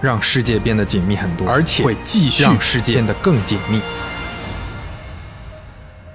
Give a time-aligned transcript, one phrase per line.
[0.00, 3.82] 让世界变得紧密很多，而且会继续让世界变得更紧密。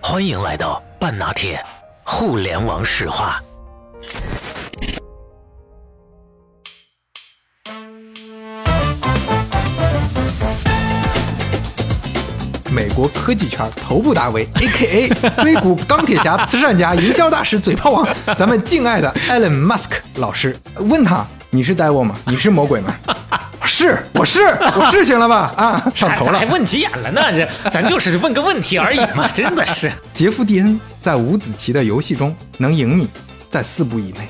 [0.01, 1.63] 欢迎来到半拿铁
[2.03, 3.39] 互联网史话。
[12.71, 15.09] 美国科技圈头部大 V A.K.A.
[15.41, 22.13] 硅谷钢铁侠、慈善家、营销大师、嘴炮王，咱们敬爱的 Elon Musk 老师，问他：你是 Devil 吗？
[22.27, 22.93] 你是魔鬼吗？
[23.63, 25.53] 是，我是，我是，行了吧？
[25.55, 26.45] 啊， 上头了还。
[26.47, 27.21] 问急眼了呢？
[27.31, 29.89] 这咱就是问个问题而已嘛， 真的是。
[30.13, 33.07] 杰夫·迪恩在五子棋的游戏中能赢你，
[33.49, 34.27] 在四步以内。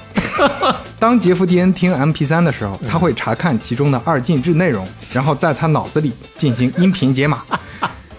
[1.00, 7.42] 当杰夫·迪恩听 MP3 的时候，他会查看其中的二进制内容，然后在他脑子里进行音频解码。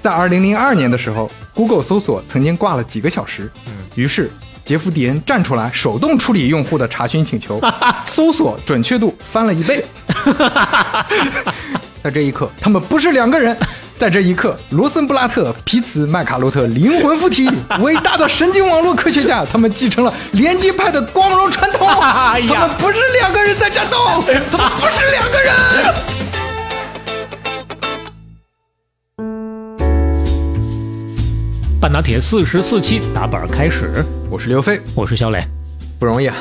[0.02, 3.50] 在2002年的时候，Google 搜索曾经挂了几个小时，
[3.95, 4.28] 于是
[4.67, 7.61] 杰夫·迪恩站出来手动处理用户的查询请求，
[8.05, 9.84] 搜索准确度翻了一倍。
[12.03, 13.56] 在这一刻，他们不是两个人。
[13.97, 21.89] 在这一刻，罗森布拉特、皮茨、麦卡洛特灵魂附体，伟大的神经网络科学家，他们继承了联机派的光荣传统。
[21.89, 23.97] 他们不是两个人在战斗，
[24.51, 25.55] 他们不是两个人。
[31.87, 35.55] 半打铁四十四期打板开始，我是刘飞，我是小磊。
[35.98, 36.36] 不容易啊。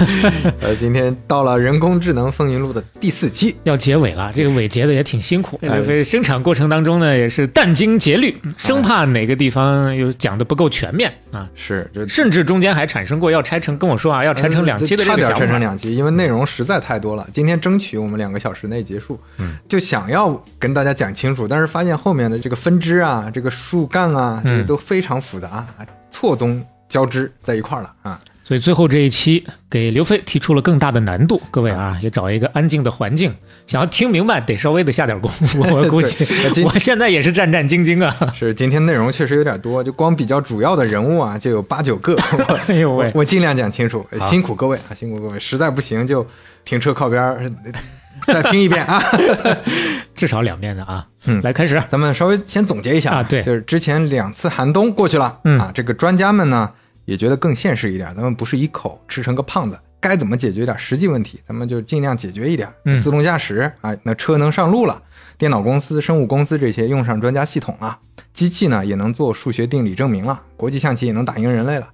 [0.60, 5.58] 呃，今天到了人工智能风云录的第四期，要结尾了，这个尾结的也挺辛苦。
[5.62, 15.46] 哎这个生产过程当中呢，也是殚精竭虑，生怕哪个地方又讲的不够全面啊，是甚至中间还产生过要拆成跟我说啊，要拆成两期的这差点个想法。
[15.46, 17.26] 拆成两期，因为内容实在太多了。
[17.32, 25.66] 今天争取我们两个小时内结束，嗯，就想要跟大家讲清楚，但是发现后面的这个分支啊，这个树干啊，这嗯个都非常复杂，
[26.10, 28.20] 错综交织在一块儿了啊。
[28.46, 33.34] 所以最后这一期给刘飞提出了更大的难度，各位啊，也找一个安静的环境，
[33.66, 35.62] 想要听明白得稍微的下点功夫。
[35.68, 36.24] 我估计
[36.62, 38.32] 我现在也是战战兢兢啊。
[38.32, 42.14] 是今天内容确实有点多，就光比较主要的人物啊，就有八九个。
[42.38, 46.24] 我哎呦喂我我尽量讲清楚，辛苦各位啊，辛苦各位，实在不行就
[46.64, 47.50] 停车靠边儿，
[48.28, 49.02] 再听一遍啊。
[50.14, 51.04] 至少两遍的啊。
[51.26, 51.82] 嗯来开始。
[51.88, 56.70] 咱们稍微先总结一下啊对就是之前两次寒冬过去了，嗯啊，这个专家们呢
[57.06, 62.68] 也觉得更现实一点，咱们不是一口吃成个胖子，该怎么解决点实际问题，咱们就尽量解决一点。
[62.84, 65.02] 嗯自动驾驶啊，那车能上路了，
[65.38, 67.98] 电脑公司、生物公司这些用上专家系统了，
[68.34, 71.88] 机器呢也能做数学定理证明了，国际象棋也能打赢人类了。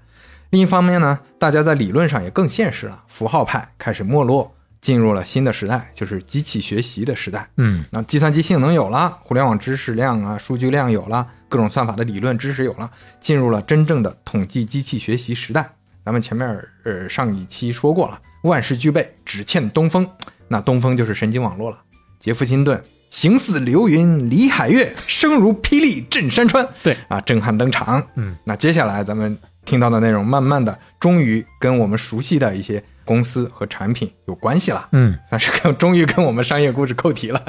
[0.50, 7.48] 另一方面呢，大家在理论上也更现实了，符号派开始没落，进入了新的时代，就是机器学习的时代。
[7.56, 12.90] 嗯那计算机性能有了，互联网知识量啊、数据量有了，各种算法的理论知识有了，
[13.20, 15.70] 进入了真正的统计机器学习时代。
[16.02, 16.48] 咱们前面
[16.82, 20.08] 呃上一期说过了，万事俱备，只欠东风。
[20.48, 21.78] 那东风就是神经网络了。
[22.18, 26.66] 杰夫·辛顿形似流云李海月， 声如霹雳震山川。
[26.82, 28.02] 对啊，震撼登场。
[28.14, 29.36] 嗯，那接下来咱们
[29.66, 34.88] 听到的内容，慢慢的，终于跟我们熟悉的一些公司和产品有关系了。
[34.92, 37.42] 嗯，算是跟终于跟我们商业故事扣题了。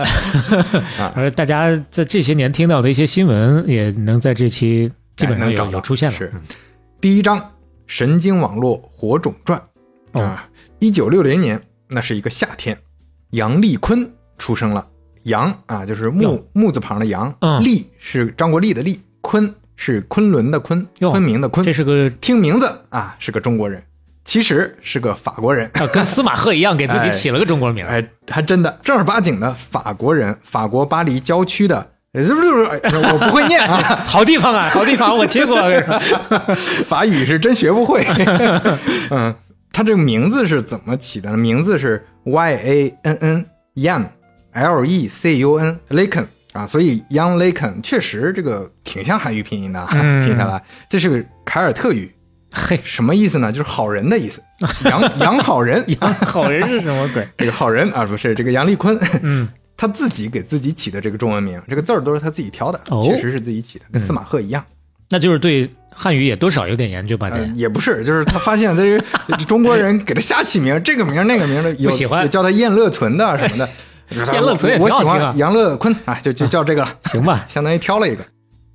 [1.15, 6.17] 而大家在这些年听到的一些新闻，也能在这期基本上有有出现了。
[6.17, 6.41] 是嗯
[7.01, 7.37] 第一章
[7.85, 9.59] 《神经网络火种传》
[10.13, 10.47] 哦啊，
[10.79, 12.77] 一九六零年，那是一个夏天，
[13.31, 14.87] 杨立坤出生了。
[15.23, 21.73] 杨啊，就是木木字旁的杨，嗯丽是张国立的立，坤是昆仑的昆，昆明的昆这。
[21.73, 23.83] 是个听名字啊，是个中国人，
[24.25, 25.69] 其实是个法国人。
[25.73, 27.89] 啊，跟司马赫一样， 给自己起了个中国名儿。
[27.89, 35.57] 哎，还真的正儿八经的法国人，法国巴黎郊区的，呃我不会念啊，好地方啊， 好地方，我去过。
[36.85, 38.05] 法语是真学不会。
[39.09, 39.33] 嗯，
[39.71, 41.37] 他这个名字是怎么起的呢？
[41.37, 43.45] 名字是 Y A N N
[43.75, 44.05] Young
[44.53, 52.13] L E C U N Laken 啊，所以 Young Laken 确实这个挺像汉语拼音的，嗯听下来这是个凯尔特语，
[52.53, 53.51] 嘿，什么意思呢？
[53.51, 54.41] 就是好人的意思，
[54.85, 57.27] 杨杨好人， 杨好人是什么鬼？
[57.37, 64.63] 这个好人啊，不是这个杨丽坤，嗯，他自己给自己起的这个中文名，这个字儿都是他自己挑的，哦确实是自己起的，跟司马赫一样。
[65.09, 67.29] 那就是对汉语也多少有点研究吧？
[67.31, 73.69] 呃，也不是，就是他发现这是中国人给他瞎起名，这个名那个名的，有不喜欢有叫他燕乐存的什么的，
[74.31, 76.95] 燕乐存也我喜欢杨乐坤啊，就就叫这个了。
[77.11, 77.43] 行吧？
[77.47, 78.23] 相当于挑了一个。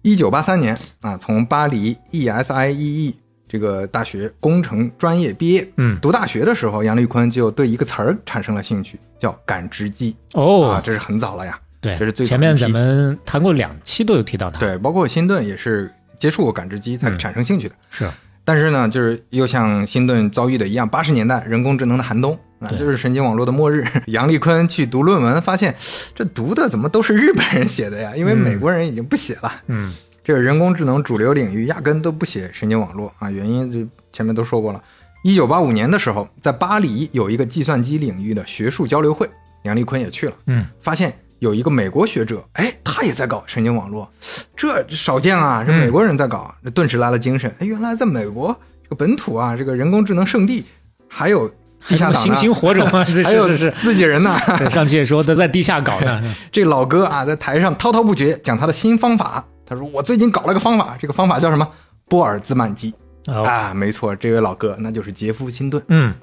[0.02, 3.14] 一九八三年啊，从巴黎 ESIEE E
[3.48, 5.66] 这个大学工程专业毕业。
[5.78, 11.58] 嗯读大学的时候，杨丽坤就对一个词儿产生了兴趣，叫感知机、哦啊，哦，这是很早了呀。
[11.80, 17.74] 对，这是最前面咱们谈过两期都有提到它。，对，包括辛顿也是接触过感知机才嗯产生兴趣的。
[17.90, 18.10] 是，
[18.44, 23.84] 但是呢，就是又像辛顿遭遇的一样，八十年代人工智能的寒冬啊，就是神经网络的末日。
[24.08, 25.72] 杨立坤去读论文，发现
[26.16, 28.12] 这读的怎么都是日本人写的呀？
[28.16, 29.62] 因为嗯美国人已经不写了。
[29.68, 29.92] 嗯
[30.28, 33.78] 这个人工智能主流领域压根都不写神经网络啊，原因就
[34.12, 34.84] 前面都说过了。
[35.24, 39.26] 一九八五年的时候，在巴黎有一个计算机领域的学术交流会，
[39.62, 44.06] 杨立坤也去了，嗯，发现有一个美国学者，哎，他也在搞神经网络，
[44.54, 47.50] 这少见啊，这嗯美国人在搞，这顿时来了精神。
[47.60, 50.62] 哎，原来在美国这个本土啊，这个人工智能圣地
[51.08, 51.50] 还有
[51.88, 52.86] 地下党呢还有什么星星火种
[53.24, 53.70] 还有是。
[53.70, 54.38] 自己人呢。
[54.58, 56.22] 对上期也说他在地下搞呢，
[56.52, 59.42] 这老哥啊，在台上滔滔不绝讲他的新方法。
[59.68, 61.68] 他说：“我最近搞了个方法，这个方法叫什么？
[62.08, 62.94] 波尔兹曼机。
[63.26, 65.82] 哦，啊，没错，这位老哥那就是杰夫·辛顿。
[65.88, 66.14] 嗯，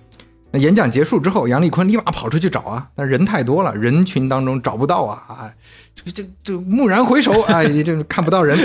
[0.49, 5.51] 那演讲结束之后，杨丽坤立马跑出去找啊，但人太多了，人群当中找不到啊，啊，
[5.93, 8.57] 这这这蓦然回首，哎，这看不到人。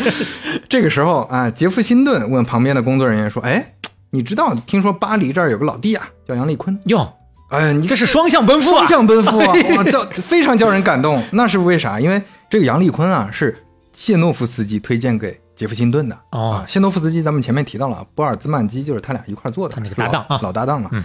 [0.68, 3.74] 这个时候啊，杰夫·辛顿问旁边的工作人员说：“哎，
[4.10, 4.54] 你知道？
[4.66, 6.78] 听说巴黎这儿有个老弟啊，叫杨丽坤。
[6.84, 7.10] 哟，
[7.48, 8.88] 哎，你这是双向奔赴啊双！
[8.88, 9.54] 向奔赴啊！
[9.78, 11.22] 哇，叫非常叫人感动。
[11.32, 11.98] 那是为啥？
[11.98, 12.20] 因为
[12.50, 13.56] 这个杨丽坤啊，是
[14.00, 16.18] 谢诺夫斯基推荐给杰夫·辛顿的。
[16.32, 20.88] 哦啊，谢诺夫斯基咱们前面提到了，波尔兹曼基就是他俩一块做的，他那个搭档啊老搭档了。
[20.94, 21.04] 嗯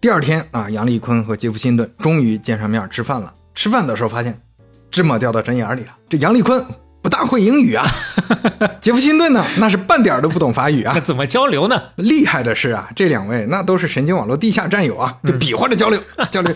[0.00, 3.34] 第二天啊，杨立坤和杰夫·辛顿终于见上面吃饭了。
[3.56, 4.40] 吃饭的时候发现
[4.92, 6.64] 芝麻掉到针眼里了，这杨立坤
[7.02, 7.84] 不大会英语啊，
[8.80, 11.00] 杰夫·辛顿呢那是半点儿都不懂法语啊那。
[11.00, 11.82] 怎么交流呢？
[11.96, 16.00] 厉害的是啊，这两位那都是神经网络地下战友啊，就比划着交流、
[16.30, 16.54] 交流，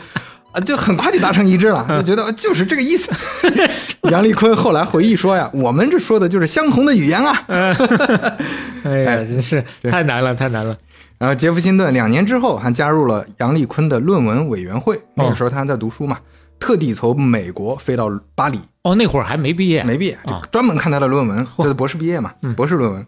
[0.53, 3.11] 啊，就很快就达成一致了，就觉得就是这个意思。
[4.11, 7.45] 杨丽坤后来回忆说呀， 我们这说的就是相同的语言啊。
[8.85, 10.77] 哎呀，真是太难了，太难了。
[11.19, 16.19] 然后杰夫·辛顿两年之后还加入了杨丽坤的论文委员会，那个时候他还在读书嘛，
[16.59, 23.07] 特地从美国飞到巴黎，哦，那会儿还没毕业，没毕业，就啊专门看他的论文，这是博士毕业嘛，博士论文。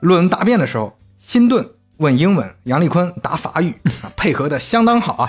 [0.00, 1.66] 论文答辩的时候，辛顿
[1.96, 5.28] 问英文，杨丽坤答法语，啊配合的相当好啊。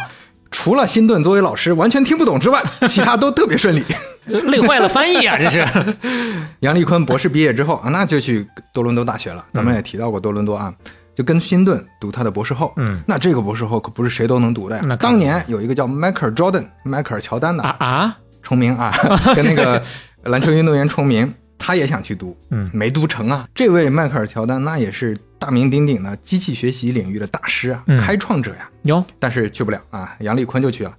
[0.51, 3.83] 除了辛顿作为老师完全听不懂之外，其他都特别顺利。
[3.89, 5.65] 呃 累坏了翻译啊，这是。
[6.59, 9.45] 杨立坤博士毕业之后啊，那就去多伦多大学了。
[9.53, 10.73] 咱们也提到过多伦多啊，
[11.15, 12.73] 就跟辛顿读他的博士后。
[12.75, 14.97] 嗯，那这个博士后可不是谁都能读的呀那。
[14.97, 18.93] 当年有一个叫迈克尔·乔丹，迈克尔·乔丹的啊啊， 重名啊，
[19.33, 19.81] 跟那个
[20.23, 23.48] 篮球运动员重名，他也想去读，嗯没读成啊。
[23.54, 30.15] 这位迈克尔·乔丹那也是大名鼎鼎的机器学习领域的大师啊，嗯开创者呀，有，但是去不了啊。
[30.19, 30.95] 杨立坤就去了。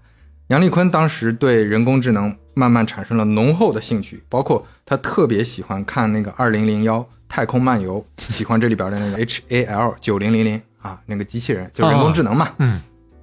[0.49, 8.03] 杨立坤当时对人工智能慢慢产生了浓厚的兴趣，包括他特别喜欢看那个《二零零幺太空漫游》，
[8.33, 12.49] 喜欢这里边的那个 H A L 九零零零啊，那个机器人就人工智能嘛。
[12.59, 12.81] 嗯，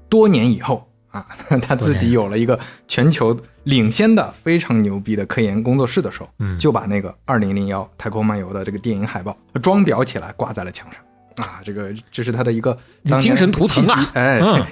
[0.08, 1.26] 多年以后啊，
[1.64, 2.60] 他自己有了一个
[2.90, 12.78] 全球领先的非常牛逼的科研工作室的时候，嗯就把那个《二零零幺太空漫游》的这个电影海报装裱起来挂在了墙上啊，这个这是他的一个
[13.20, 14.66] 精神图腾啊哎，嗯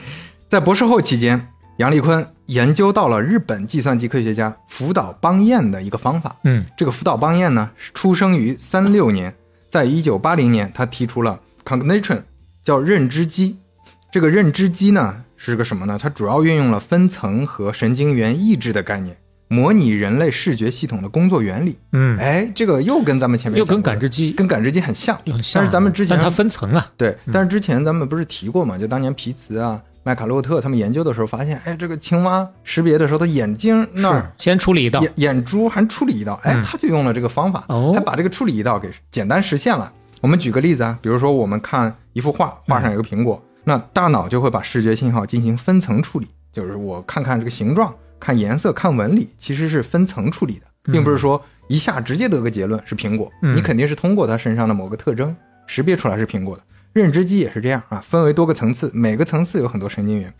[0.50, 1.48] 在博士后期间，
[1.78, 6.36] 杨立坤研究到了日本计算机科学家福岛邦彦的一个方法。
[6.44, 9.34] 嗯这个福岛邦彦呢，是出生于三六年，
[9.70, 12.22] 在一九八零年，他提出了 cognition，
[12.64, 13.58] 叫认知机。
[14.12, 15.98] 这个认知机呢是个什么呢？
[16.02, 19.18] 它主要运用了分层和神经元抑制的概念，
[19.50, 21.78] 模拟人类视觉系统的工作原理。
[21.92, 25.20] 嗯，哎，这个又跟咱们前面又跟感知机跟感知机很像，
[25.54, 28.78] 但是咱们之前但它分层啊，对，但是之前咱们不是提过嘛？
[28.78, 39.92] 就当年皮茨啊、麦卡洛特他们研究的时候发现，哎，这个青蛙识别的时候，它眼睛那儿先处理一道，眼眼珠还处理一道，哎嗯，他就用了这个方法，哦还把这个处理一道给简单实现了。
[40.22, 55.36] 我们举个例子啊，比如说我们看一幅画，画上有个苹果，那大脑就会把视觉信号进行分层处理，就是我看看这个形状、看颜色、看纹理，其实是分层处理的，并不是说一下直接得个结论是苹果，嗯你肯定是通过它身上的某个特征
[55.68, 56.64] 识别出来是苹果的。
[56.92, 60.32] 认知机也是这样啊，分为多个层次，每个层次有很多神经元。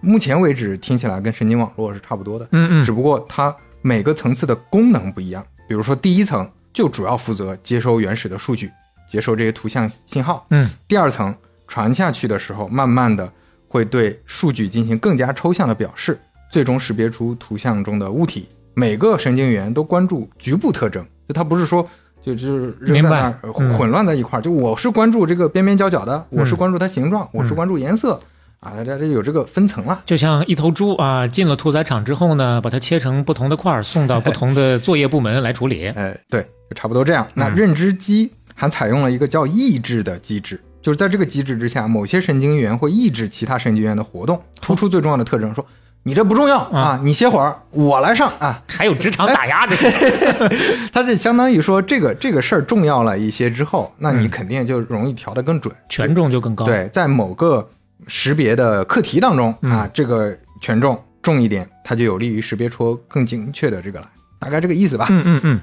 [0.00, 5.46] 目前为止听起来跟神经网络是差不多的，嗯嗯只不过它每个层次的功能不一样。
[5.68, 8.70] 比如说第一层就主要负责接收原始的数据，
[9.08, 10.44] 接收这些图像信号。
[10.50, 11.34] 嗯第二层
[11.72, 13.32] 传下去的时候，慢慢的
[13.66, 18.46] 会对数据进行更加抽象的表示，最终识别出图像中的物体。
[18.74, 21.88] 每个神经元都关注局部特征，就它不是说
[22.20, 24.42] 就就是扔明白在那儿呃嗯混乱在一块儿。
[24.42, 28.20] 就我是关注这个边边角角的，我是关注它形状，我是关注颜色
[28.60, 30.02] 啊，这这有这个分层了。
[30.04, 35.88] 就像一头猪啊，进了屠宰场之后呢，把它切成不同的块儿，送到不同的作业部门来处理。
[35.88, 37.26] 哎，对，就差不多这样。
[37.32, 45.64] 那嗯认知机还采用了一个叫抑制的机制，就是在这个机制之下，某些神经元会抑制其他神经元的活动，突出最重要的特征，说
[46.02, 48.60] 你这不重要啊，你歇会儿，我来上啊。
[48.68, 54.30] 还有职场打压，这是它这相当于说这个这个事儿重要了一些之后，那你嗯。
[54.30, 57.68] 肯定就容易调得更准，权重就更高。，对，在某个
[58.08, 64.06] 识别的课题当中啊，这个权重重一点，它就有利于识别出更精确的这个来，
[64.40, 65.06] 大概这个意思吧。
[65.10, 65.60] 嗯嗯嗯，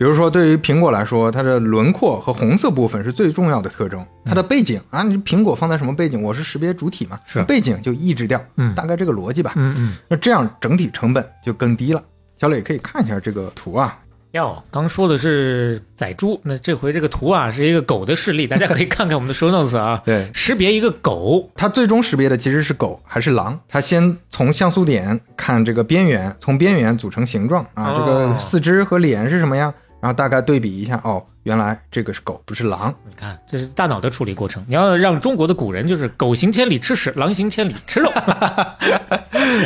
[0.00, 4.02] 比如说，对于苹果来说，它的轮廓和红色部分是最重要的特征。
[4.24, 6.22] 它的背景啊，你苹果放在什么背景？
[6.22, 9.52] 我是识别主体嘛，是背景就抑制掉，嗯大概这个逻辑吧。
[9.56, 9.96] 嗯嗯。
[10.08, 12.02] 那这样整体成本就更低了。
[12.38, 13.98] 小磊可以看一下这个图啊，
[14.30, 20.00] 哟，刚说的是宰猪，那这回这个图啊是一个狗的示例，大家可以看看我们的 show notes 啊。
[20.06, 23.60] 对，识别一个狗，它最终识别的其实是狗还是狼。
[23.68, 32.94] 它先从像素点看这个边缘，从边缘组成形状啊，哦这个四肢和脸是什么样，然后大概对比一下，哦，原来这个是狗，不是狼。
[33.06, 34.64] 你看这是大脑的处理过程。
[34.66, 38.10] 你要让中国的古人就是狗行千里吃屎，狼行千里吃肉。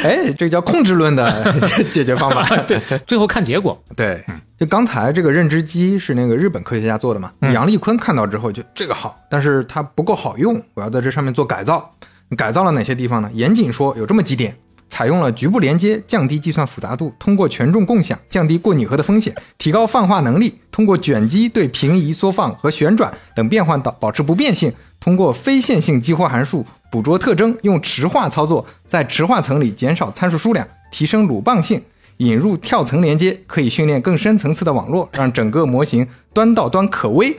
[0.03, 1.31] 哎，这叫控制论的
[1.93, 2.45] 解决方法。
[2.67, 3.81] 对，最后看结果。
[3.95, 4.25] 对，
[4.59, 11.91] 就刚才这个认知机是那个日本科学家做的嘛，嗯杨立坤看到之后就这个好，但是它不够好用，我要在这上面做改造。
[12.37, 13.31] 改造了哪些地方呢？
[13.33, 14.57] 严谨说有这么几点。
[14.89, 31.83] 采用了局部连接，降低计算复杂度；通过权重共享，降低过拟合的风险；提高泛化能力；通过卷积对平移、缩放和旋转等变换导保持不变性；通过非线性激活函数捕捉特征，用池化操作，在池化层里减少参数数量，提升鲁棒性。
[32.19, 37.37] 引入跳层连接，可以训练更深层次的网络，让整个模型端到端可微。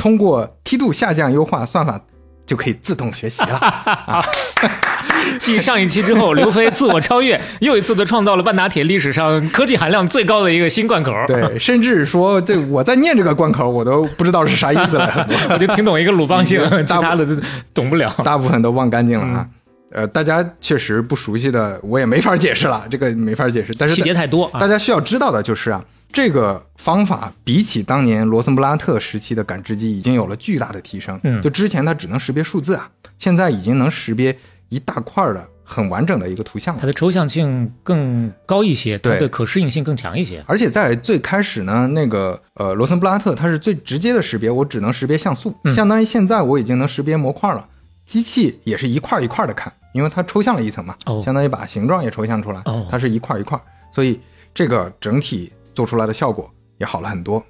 [0.00, 2.00] 通过梯度下降优化算法，
[2.46, 4.24] 就可以自动学习了。
[5.38, 11.12] 继上一期之后，刘飞自我超越，又一次的创造了半打铁历史上科技含量最高的一个新关口。
[11.26, 17.36] 对， 甚至说这我在念这个关口，我都不知道是啥意思了，我就听懂一个鲁棒性，其他的都
[17.74, 18.08] 懂不了。
[18.24, 19.46] 大部分都忘干净了啊。
[19.46, 19.50] 嗯
[19.92, 23.72] 呃，大家确实不熟悉的，我也没法解释了，这个没法解释。
[23.78, 24.60] 但是细节太多啊！
[24.60, 25.82] 大家需要知道的就是啊，
[26.12, 31.20] 这个方法比起当年罗森布拉特时期的感知机已经有了巨大的提升。
[31.24, 34.36] 嗯就之前它只能识别数字啊，现在已经能识别
[34.68, 36.86] 一大块儿的很完整的一个图像了它。
[36.86, 40.42] 的抽象性更高一些，它对的可适应性更强一些。
[40.46, 47.68] 而且在最开始呢，那个呃罗森布拉特它是最直接的识别，我只能识别像素，嗯相当于现在我已经能识别模块了。
[48.06, 53.60] 机器也是一块一块的看，因为它抽象了一层嘛，哦相当于把形状也抽象出来，哦它是一块一块，
[53.92, 54.20] 所以
[54.54, 57.40] 这个整体做出来的效果也好了很多。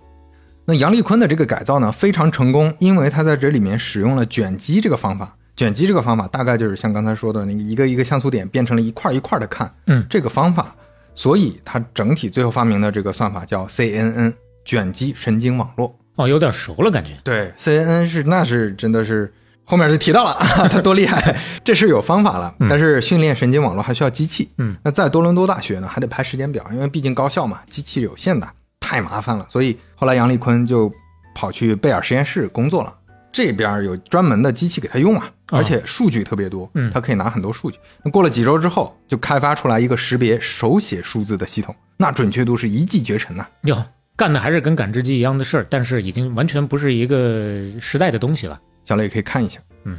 [0.66, 5.34] 那杨立坤的这个改造呢非常成功，因为他在这里面使用了卷积这个方法。
[5.56, 10.74] 卷积这个方法大概就是像刚才说的那个一个一个像素点变成了一块一块的看，嗯这个方法，
[11.14, 14.34] 所以他整体最后发明的这个算法叫 CNN
[14.66, 15.98] 卷积神经网络。
[16.16, 17.12] 哦，有点熟了感觉。
[17.22, 19.32] 对，CNN 是那是真的是
[19.66, 24.48] 后面就提到了啊， 他多厉害， 这是有方法了，但是训练神经网络还需要机器。
[24.58, 28.48] 嗯，那在多伦多大学呢，还得排时间表，因为毕竟高校嘛，机器有限的，
[28.80, 29.44] 太麻烦了。
[29.50, 30.90] 所以后来杨立坤就
[31.34, 32.94] 跑去贝尔实验室工作了。
[33.32, 37.76] 这边有专门的机器给他用啊，哦而且数据特别多，嗯他可以拿很多数据。
[38.02, 43.84] 那过了几周之后，就开发出来一个识别手写数字的系统，那准确度是一骑绝尘呐、哟，
[44.16, 48.58] 干的还是跟感知机一样的事儿，但是已经完全不是一个时代的东西了。
[48.86, 49.98] 小磊可以看一下，嗯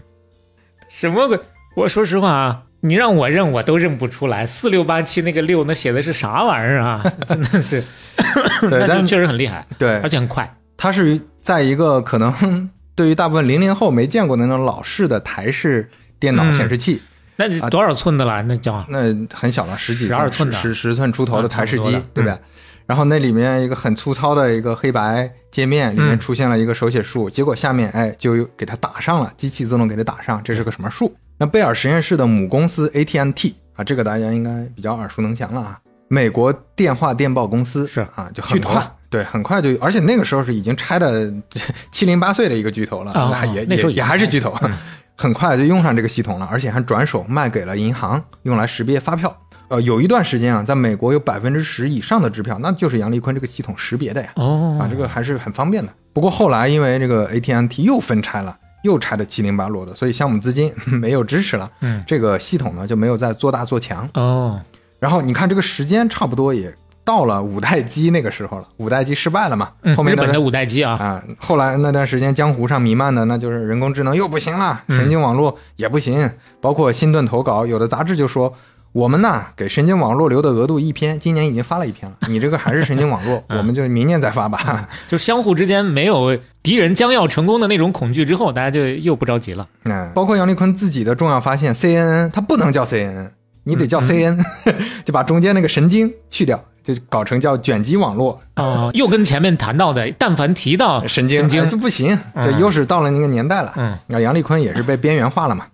[0.90, 1.40] 什么鬼？
[1.76, 4.46] 我说实话啊，你让我认我都认不出来。
[4.46, 7.04] 四六八七那个六，那写的是啥玩意儿啊？
[7.28, 7.84] 真的是，
[8.72, 10.52] 但就是确实很厉害，对而，且很快。
[10.78, 15.90] 它是在一个可能 对于大部分零零后没见过的那种老式的台式
[16.20, 17.02] 电脑嗯显示器，
[17.36, 18.42] 那是多少寸的了？
[18.44, 22.40] 那叫那很小了，十几十二寸的十十寸出头的台式机对不，对吧？
[22.88, 31.14] 然后那里面一个很粗糙的一个黑白界面，里面嗯出现了一个手写数，结果下面哎就有给它打上了，机器自动给它打上，这是个什么数？
[31.38, 35.80] 那贝尔实验室的母公司 AT&T 啊，这个大家应该比较耳熟能详了啊。
[36.08, 41.32] 美国电话电报公司是啊，就很快巨头，对，很快就，而且那个时候是已经拆的
[41.92, 44.72] 七零八碎的一个巨头了，啊也那时候也也还是巨头，嗯
[45.20, 49.36] 很快就用上这个系统了，而且还转手卖给了银行，用来识别发票。
[49.70, 55.92] 呃，有一段时间啊，在美国有百分之十以上的支票，那就是杨丽坤这个系统识别的呀，哦啊，这个还是很方便的。
[56.14, 64.10] 不过后来因为这个 AT&T 又分拆了，又拆的七零八落的，所以项目资金 没有支持了，嗯这个系统呢就没有再做大做强。
[64.14, 64.58] 哦，
[65.00, 76.32] 然后你看这个时间差不多也到了五代机那个时候了，五代机失败了嘛，后面的嗯日本的五代机啊，啊，后来那段时间江湖上弥漫的那就是人工智能又不行了，嗯神经网络也不行，
[76.62, 78.54] 包括新盾投稿，有的杂志就说。
[78.98, 82.18] 我们呢，给神经网络留的额度一篇，今年已经发了一篇了。
[82.28, 84.90] 你这个还是神经网络，嗯我们就明年再发吧。
[85.08, 89.68] 就相互之间没有敌人将要成功的那种恐惧之后，大家就又不着急了。
[89.84, 93.30] 嗯，包括杨丽坤自己的重要发现，CNN 它不能叫 CNN，
[93.66, 94.44] 你得嗯叫 CN，、
[95.06, 103.74] 就把中间那个神经去掉，就搞成叫卷积网络哦，又跟前面谈到的，但凡提到神经，神经哎这不行，这嗯又是到了那个年代了。
[103.78, 105.66] 嗯，那杨丽坤也是被边缘化了嘛。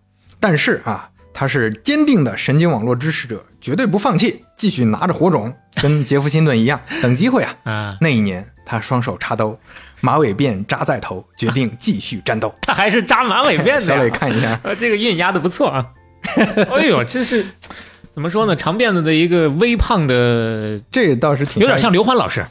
[0.42, 7.56] 但是啊，他是坚定的神经网络支持者，绝对不放弃，继续拿着火种，跟杰夫辛顿一样，等机会啊。
[7.66, 9.60] 啊，那一年，他双手插兜，
[10.02, 12.54] 马尾辫扎在头，决定继续战斗。
[12.62, 14.10] 他还是扎马尾辫的小磊。
[14.10, 15.86] 看一下， 呃，这个韵压的不错啊。
[16.72, 17.46] 哎呦，这是
[18.12, 18.56] 怎么说呢？
[18.56, 22.46] 长辫子的一个微胖的，这倒是挺有点像刘欢老师。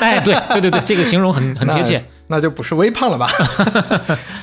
[0.00, 1.98] 哎，对对对对，这个形容很很贴切。
[2.26, 3.30] 那，那就不是微胖了吧？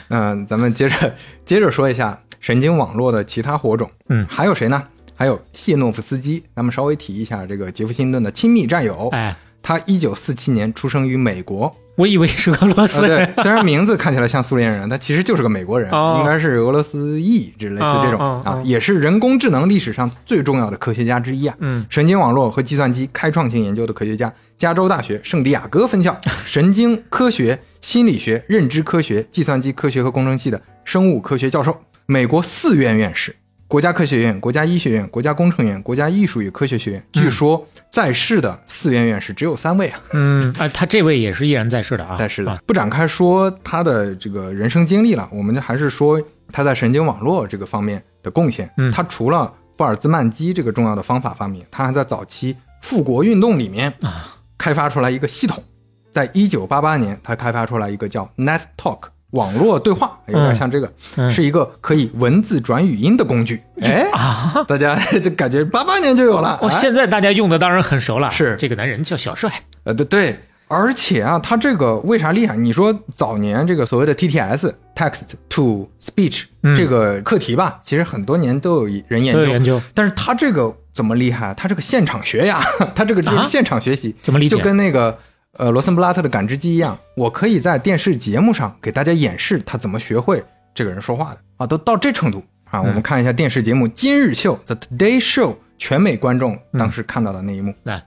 [0.09, 3.89] 嗯，咱们接着接着说一下神经网络的其他火种。
[4.09, 4.83] 嗯还有谁呢？
[5.15, 6.43] 还有谢诺夫斯基。
[6.55, 9.07] 咱们稍微提一下这个杰夫辛顿的亲密战友。
[9.13, 13.31] 哎，他一九四七年出生于美国，我以为是俄罗呃，斯人。
[13.35, 21.55] 对，虽然名字看起来像苏联人，他其实就是个美国人，哦应该是俄罗斯裔，这类似这种、哦哦哦啊，也是人工智能历史上最重要的科学家之一啊。
[21.59, 31.77] 嗯，神经网络和计算机开创性研究的科学家，加州大学圣地亚哥分校 神经科学、心理学、认知科学、计算机科学和工程系的生物科学教授，
[32.11, 33.33] 美国四院院士，
[33.69, 37.01] 国家科学院、国家医学院、国家工程院、国家艺术与科学学院。
[37.13, 40.01] 据说在世的四院院士只有三位啊。
[40.11, 48.69] 嗯啊，他这位也是依然在世的啊，在世的啊，不展开说他的这个人生经历了，我们就还是说他在神经网络这个方面的贡献。
[48.75, 55.63] 嗯他除了布尔兹曼基这个重要的方法发明，他还在早期复国运动里面啊开发出来一个系统。
[56.11, 63.61] 在一九八八年，他开发出来一个叫 Net Talk 网络对话，有点像这个，嗯是一个可以文字转语音的工具。
[63.81, 64.53] 哎，啊。
[64.67, 66.57] 大家 就感觉八八年就有了。
[66.61, 68.29] 哦，哎现在大家用的当然很熟了。
[68.29, 69.51] 是这个男人叫小帅。
[69.83, 72.55] 呃，对对，而且啊，他这个为啥厉害？
[72.55, 81.53] 你说早年这个所谓的 TTS text to speech、嗯这个课题吧，其实很多年都有人研究，研究但是他这个怎么厉害？
[81.55, 82.61] 他这个现场学呀，
[82.93, 85.17] 他这个就是啊现场学习，怎么理解就跟那个
[85.61, 90.43] 呃罗森布拉特的感知机一样，我可以在电视节目上给大家演示他怎么学会
[90.73, 92.81] 这个人说话的啊，都到这程度啊。
[92.81, 97.75] 我们看一下电视节目《今日秀》The Today Show，全美观众当时看到的那一幕。
[97.83, 98.03] 来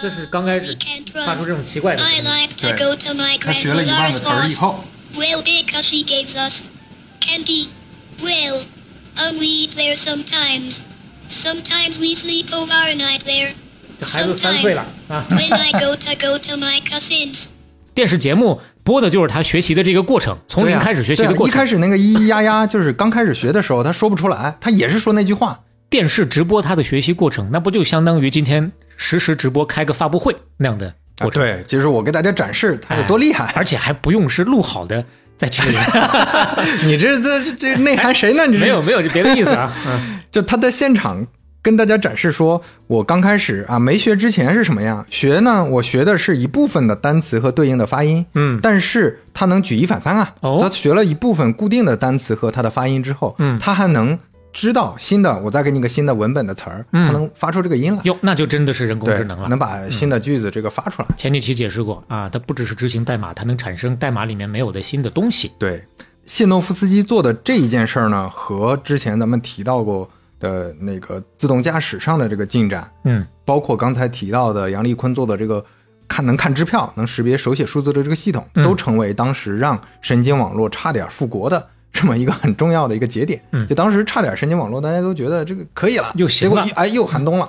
[0.00, 0.74] 这是刚开始
[1.26, 2.24] 发出这种奇怪的声音。
[2.56, 2.72] 对
[3.38, 4.82] 他学了一半的词儿以后
[5.14, 6.62] ，Well, because she gives us
[7.20, 7.68] candy.
[8.22, 8.62] Well,
[9.16, 10.78] um, we eat there sometimes.
[11.28, 13.52] Sometimes we sleep overnight there.
[13.98, 17.46] 这孩子三岁了啊！When I go to go to my cousins.
[17.94, 21.48] 电视节目播的就是他学习的这个过程，从零开始学习的过程。
[21.48, 25.60] 一开始那个咿咿呀呀，就是刚开始学的时候，他说不出来，他也是说那句话。
[25.88, 31.42] 电视直播他的学习过程，那不就相当于今天实时直播开个发布会那样的啊，过程？
[31.42, 33.50] 对，就是我给大家展示他有多厉害。
[33.56, 35.02] 而且还不用是录好的
[35.38, 35.62] 再去。
[36.84, 38.44] 你这这这这内涵谁呢？
[38.46, 39.72] 你这没有，没有，就别的意思啊。
[39.86, 41.26] 嗯就他在现场
[41.66, 50.32] 跟大家展示说，我刚开始啊没学之前是什么样，学呢我学的是一部分的单词和对应的发音，嗯但是他能举一反三啊。
[50.42, 54.16] 哦他学了一部分固定的单词和它的发音之后，嗯他还能
[54.52, 58.00] 知道新的，我再给你个新的文本的词儿，嗯他能发出这个音来。
[58.04, 59.48] 哟，那就真的是人工智能，了。
[59.48, 61.08] 能把新的句子这个发出来。
[61.16, 65.50] 前几期解释过啊，它不只是执行代码，它能产生代码里面没有的新的东西。
[65.58, 65.82] 对，
[66.26, 75.64] 谢诺夫斯基做的这一件事儿呢，和之前咱们提到过的那个自动驾驶上的这个进展，嗯，包括刚才提到的杨立坤做的这个
[76.08, 78.64] 看能看支票、能识别手写数字的这个系统，嗯。
[78.64, 81.66] 都成为当时让神经网络差点复国的。
[81.92, 83.66] 这么一个很重要的一个节点，嗯。
[83.66, 86.62] 就当时差点神经网络，大家都觉得这个可以了，又行了。
[86.62, 87.48] 结果哎又寒冬了，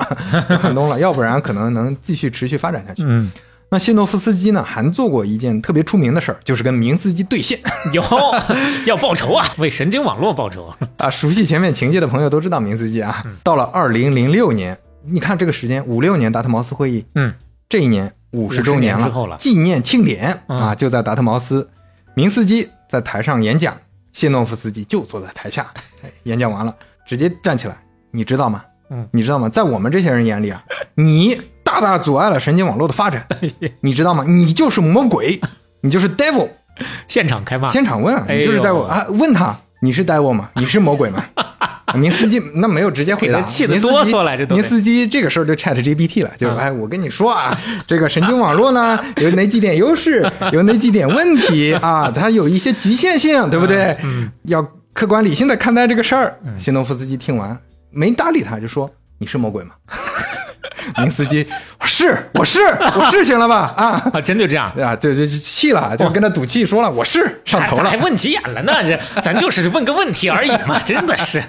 [0.50, 3.04] 又寒冬了，要不然可能能继续持续发展下去。
[3.06, 3.30] 嗯，
[3.70, 7.60] 那谢诺夫斯基呢，还做过一件特别出名的事儿，就是跟明斯基对线。
[7.92, 8.02] 有
[8.88, 10.74] 要报仇啊，为神经网络报仇。
[10.98, 13.22] 啊，熟悉前面情节的朋友都知道明斯基啊。
[13.44, 17.34] 到了二零零六年，你看这个时间，五六年达特茅斯会议，嗯，
[17.68, 21.70] 这一年五十50周年了纪念庆典、嗯啊，就在达特茅斯，
[22.14, 23.76] 明斯基在台上演讲，
[24.14, 25.70] 谢诺夫斯基就坐在台下，
[26.04, 26.74] 哎演讲完了
[27.06, 27.78] 直接站起来，
[28.12, 28.64] 你知道吗？
[28.90, 29.50] 嗯，你知道吗？
[29.50, 30.64] 在我们这些人眼里啊，
[30.96, 33.28] 你大大阻碍了神经网络的发展，
[33.82, 34.24] 你知道吗？
[34.26, 35.40] 你就是魔鬼，
[35.82, 36.48] 你就是 devil。
[37.08, 39.06] 现场开骂，现场问就是 devil 啊？
[39.10, 40.50] 问他你是 devil 吗？
[40.56, 41.24] 你是魔鬼吗？
[41.96, 53.98] 明斯基那没有直接回答，气得明斯基哆嗦了这明斯基这个时候就 Chat GPT 了，就是嗯哎，我跟你说啊，这个神经网络呢有哪几点优势，有哪几点问题啊，它有一些局限性，对不对？
[54.04, 54.62] 嗯，要
[54.94, 56.38] 客观理性的看待这个事儿。
[56.58, 57.58] 谢诺夫斯基听完
[57.90, 59.72] 没搭理他，就说：“你是魔鬼吗？”
[60.98, 61.48] 明斯基
[61.82, 63.74] 是，我是，我是，行了吧？
[63.78, 64.10] 啊。
[64.14, 64.72] 啊，真就这样。
[64.72, 67.98] 啊，对对，就气了，就跟他赌气，说了我是上头了还。
[67.98, 71.44] 问急眼了呢，这咱就是问个问题而已嘛，真的是。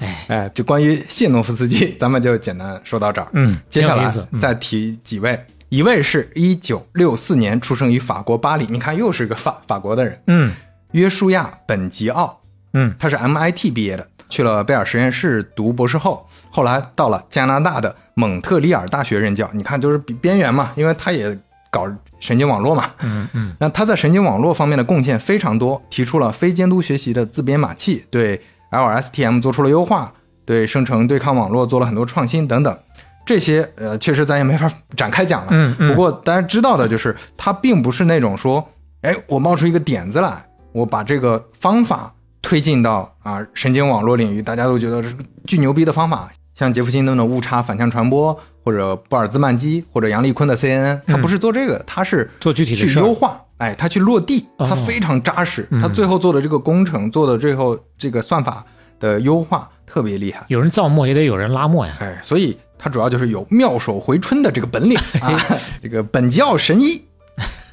[0.00, 3.28] 哎，哎，就关于谢诺夫斯基，咱们就简单说到这儿。
[3.32, 10.52] 嗯接下来再提几位，一位是一九六四年出生于法国巴黎，你看又是个法法国的人，嗯
[10.92, 12.40] 约书亚本吉奥，
[12.74, 19.48] 嗯，他是 MIT 毕业的，去了贝尔实验室读博士后，后来到了加拿大的蒙特利尔大学任教。
[19.52, 21.38] 你看，就是比边缘嘛，因为他也
[21.70, 21.86] 搞
[22.18, 22.90] 神经网络嘛。
[23.02, 28.42] 嗯嗯那他在神经网络方面的贡献非常多，提出了非监督学习的自编码器，对
[28.72, 30.12] LSTM 做出了优化，
[30.44, 32.76] 对生成对抗网络做了很多创新等等。
[33.24, 35.48] 这些呃，确实咱也没法展开讲了。
[35.52, 38.68] 嗯嗯不过大家知道的就是，他并不是那种说，
[39.02, 42.12] 哎，我冒出一个点子来，我把这个方法
[42.44, 46.30] 推进到啊神经网络领域，大家都觉得这是个巨牛逼的方法。
[46.54, 58.64] 像杰弗辛顿的误差反向传播，或者布尔兹曼基，或者杨立坤的 CNN，他不是做这个，他是嗯做具体的去优化，哎，他去落地，哦他非常扎实，嗯他最后做的这个工程，做的最后这个算法
[59.00, 61.96] 的优化特别厉害，有人造墨也得有人拉墨呀。
[61.98, 65.36] 哎，所以他主要就是有妙手回春的这个本领啊，
[65.82, 67.02] 这个本教神医。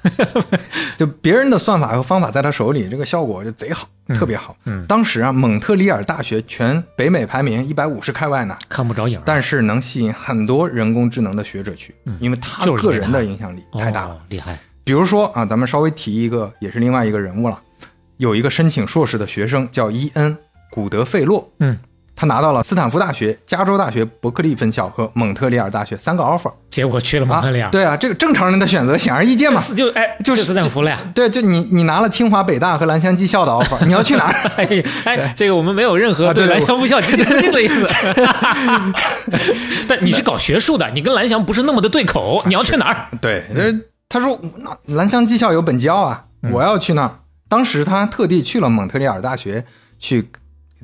[0.98, 4.56] 就别人的算法和方法在他手里，这个效果就贼好，特别好。
[4.66, 14.16] 嗯当时啊，蒙特利尔大学全北美排名一百五十开外呢，看不着影儿，但是能吸引很多人工智能的学者去，因为他个人的影响力太大了。
[14.16, 14.60] 哦，厉害。
[14.84, 17.62] 比如说啊，咱们稍微提一个，也是另外一个人物了，
[18.18, 20.36] 有一个申请硕士的学生叫伊恩·
[20.72, 21.78] 古德费洛，嗯，
[22.16, 29.62] 他拿到了斯坦福大学、加州大学伯克利分校和蒙特利尔大学三个 offer 结果去了蒙啊特利尔，，对啊，这个正常人的选择显而易见嘛。
[29.76, 31.00] 就哎，就是斯坦福了呀。
[31.16, 34.34] 对，就你你拿了清华、北大和蓝翔技校的 offer，你要去哪儿？
[34.58, 37.88] 哎哎，这个我们没有任何啊对蓝翔技校积极推进的意思。
[39.88, 43.08] 但你是搞学术的，你跟蓝翔不是那么的对口，你要去哪儿？
[43.20, 47.16] 对，就是他说那兰香技校有本教啊，嗯我要去那儿。
[47.50, 49.66] 当时他特地去了蒙特利尔大学
[50.00, 50.30] 去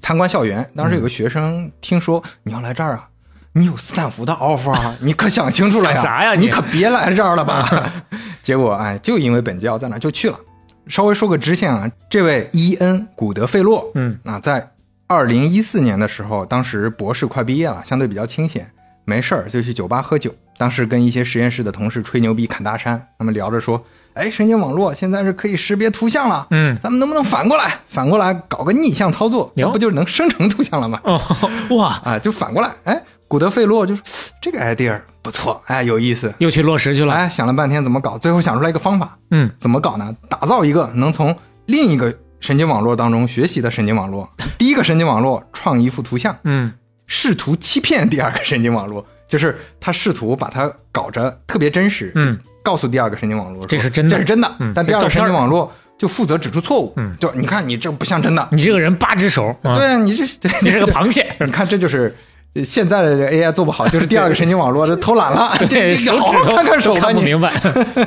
[0.02, 0.70] 参观校园。
[0.76, 3.08] 当时有个学生听说你要来这儿啊，
[3.54, 6.02] 你有斯坦福的 offer 啊，你可想清楚了呀？
[6.02, 7.94] 啥呀你你可别来这儿了吧？
[8.44, 10.40] 结果哎，就因为本教在那儿就去了。
[10.88, 14.72] 稍微说个支线啊，这位伊恩·古德费洛，嗯啊，在
[15.06, 18.72] 二零一四年的时候，当时博士快毕业了，相对比较清闲，
[19.04, 20.34] 没事儿就去酒吧喝酒。
[20.58, 23.84] 当时跟一些实验室的同事吹牛逼、侃大山，他们聊着说
[24.18, 31.00] ：“哎，神经网络现在是可以识别图像了，嗯，咱们能不能反过来，反过来搞个逆向操作，不就能生成图像了吗？
[31.04, 31.22] 哦，
[31.78, 34.04] 哇，啊，就反过来，哎，古德费洛就说
[34.42, 37.14] 这个 idea 不错，哎，有意思，又去落实去了。
[37.14, 40.16] 哎，想了半天怎么搞，最后想出来一个方法，嗯，怎么搞呢？
[40.30, 44.30] 打造一个能从另一个神经网络当中学习的神经网络。
[44.58, 46.74] 第一个神经网络创一幅图像，嗯，
[47.06, 61.26] 试图欺骗第二个神经网络，就是他试图把它搞着特别真实，嗯，告诉第二个神经网络这是真的这是真的，嗯但第二个神经网络就负责指出错误，嗯就你看你这不像真的，你这个人八只手，啊对，啊，你这 对你是个螃蟹。
[61.40, 62.14] 你看这就是。
[62.54, 67.06] 呃现在的这 AI 做不好，就是第二个神经网络这 偷懒了，对，手指看看手吧你。
[67.06, 67.50] 看不明白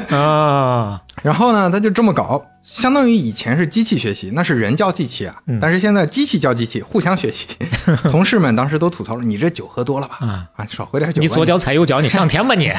[0.08, 1.00] 啊。
[1.22, 7.46] 然后呢，他就这么搞，相当于以前是机器学习，那是人教机器啊，嗯但是现在机器教机器，互相学习。
[8.10, 10.18] 同事们当时都吐槽了：“你这酒喝多了吧？
[10.26, 12.72] 啊啊，少喝点酒。”你左脚踩右脚，你上天吧你！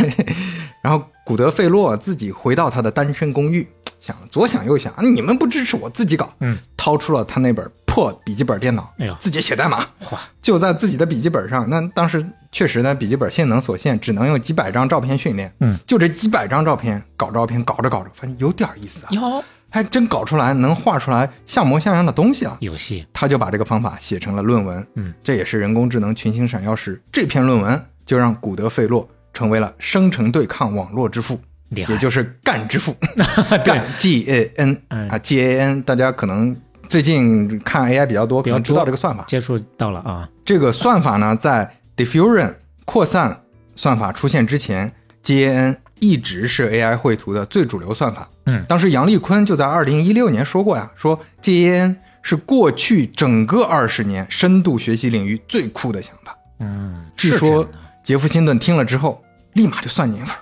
[0.82, 3.67] 然后古德费洛自己回到他的单身公寓，
[4.00, 9.15] 想左想右想，你们不支持我自己搞，嗯，掏出了他那本破笔记本电脑，哎呦。
[9.20, 9.80] 自己写代码，
[10.12, 11.70] 哇，就在自己的笔记本上。
[11.70, 22.58] 那当时确实呢，笔记本性能所限，只能用几百张照片训练，嗯，就这几百张照片搞照片，搞着搞着，发现有点意思啊，哟，还真搞出来能画出来像模像样的东西了。
[22.62, 23.06] 游戏。
[23.13, 31.39] 他就把这个方法写成了论文，嗯，这也是人工智能群星闪耀时，这篇论文就让古德费洛成为了生成对抗网络之父，
[31.70, 32.96] 也就是干之父，
[33.63, 36.56] 干 G A N 嗯啊 G A N，大家可能
[36.88, 39.24] 最近看 AI 比较多，可能知道这个算法。
[39.28, 40.28] 接触到了啊。
[40.44, 42.54] 这个算法呢，在 diffusion
[42.86, 43.41] 扩散
[43.76, 44.91] 算法出现之前
[45.24, 48.28] ，GAN 一直是 AI 绘图的最主流算法。
[48.46, 56.36] 嗯当时杨立坤就在二零一六年说过呀，说 GAN 是过去整个二十年深度学习领域最酷的想法。
[56.60, 57.67] 嗯，据说
[58.04, 60.40] 杰夫辛顿听了之后，立马就算年份儿，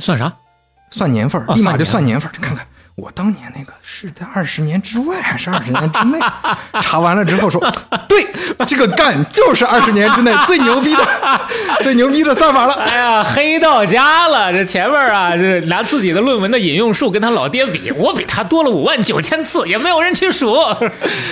[0.00, 0.32] 算啥？
[0.90, 2.34] 算年份立马就算算年份儿。
[2.40, 2.66] 看看
[3.00, 6.18] 我当年那个是在二十年之外还是二十年之内？
[6.82, 7.60] 查完了之后说，
[8.08, 8.26] 对，
[8.66, 11.06] 这个干就是二十年之内最牛逼的、
[11.80, 12.74] 最牛逼的算法了。
[12.74, 14.52] 哎呀，黑到家了！
[14.52, 20.56] 这前面啊，这拿自己的论文的引用数跟他老爹比，我比他多了五万九千次，也没有人去数。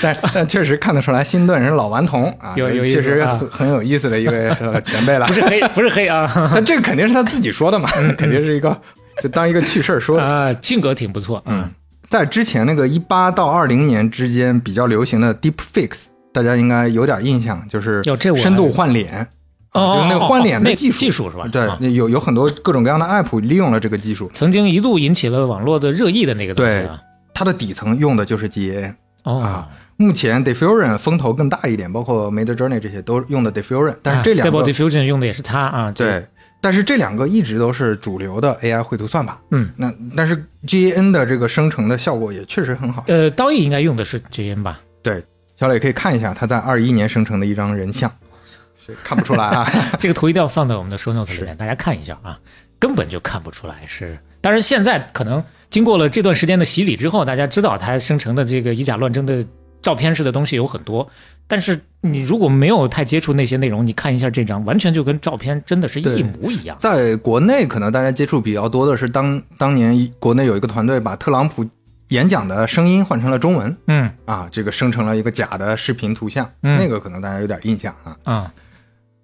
[0.00, 5.26] 但但确实看得出来，新顿是老顽童啊，有有确实啊很很有意思的一位呃 前辈了。
[5.26, 8.80] 不是黑，不是黑啊但这个肯定是他自己说的嘛，肯定是一个
[9.20, 10.18] 就当一个趣事儿说。
[10.18, 11.68] 啊，性格挺不错，嗯，
[12.08, 18.02] 在之前那个一八到二零年之间比较流行的 Deep Fix，大家应该有点印象，就是
[18.36, 19.26] 深度换脸，
[19.72, 27.00] 哦就是那个换脸的技术，技术是吧对啊，有有很多各种各样的 app 利用了这个技术，曾经一度引起了网络的热议的那个东西啊。
[27.34, 28.94] 它的底层用的就是 GAN。
[29.24, 35.90] 哦啊，目前 Diffusion 风头更大一点，包括 Made Journey 这些都用的 Diffusion，但是这两个 Diffusion 用的也是它啊。
[35.90, 36.24] 对，
[36.60, 39.40] 但是这两个一直都是主流的 AI 绘图算法。
[39.50, 43.04] 嗯，那但是 GAN 的这个生成的效果也确实很好。
[43.06, 44.80] 呃，刀艺应该用的是 GAN 吧？
[45.02, 45.22] 对，
[45.56, 48.10] 小磊可以看一下他在二一年生成的一张人像，
[48.84, 49.70] 是看不出来啊。
[49.98, 52.38] 这个图一定要放在我们的 show notes 里面，大家看一下啊，
[52.78, 54.18] 根本就看不出来是。
[54.40, 59.44] 当然，现在可能经过了这段时间的洗礼之后，大家知道它生成的这个以假乱真的
[59.82, 61.08] 照片式的东西有很多，
[61.48, 66.76] 但是你如果没有太接触那些内容，你看一下这张，完全就跟照片真的是一模一样。
[66.80, 71.64] 在国内，可能大家接触比较多的是当当年国内有一个团队把特朗普
[72.08, 73.76] 演讲的声音换成了中文。
[73.86, 74.10] 嗯。
[74.24, 76.76] 啊，这个生成了一个假的视频图像，嗯。
[76.76, 78.16] 那个可能大家有点印象啊。
[78.24, 78.52] 啊，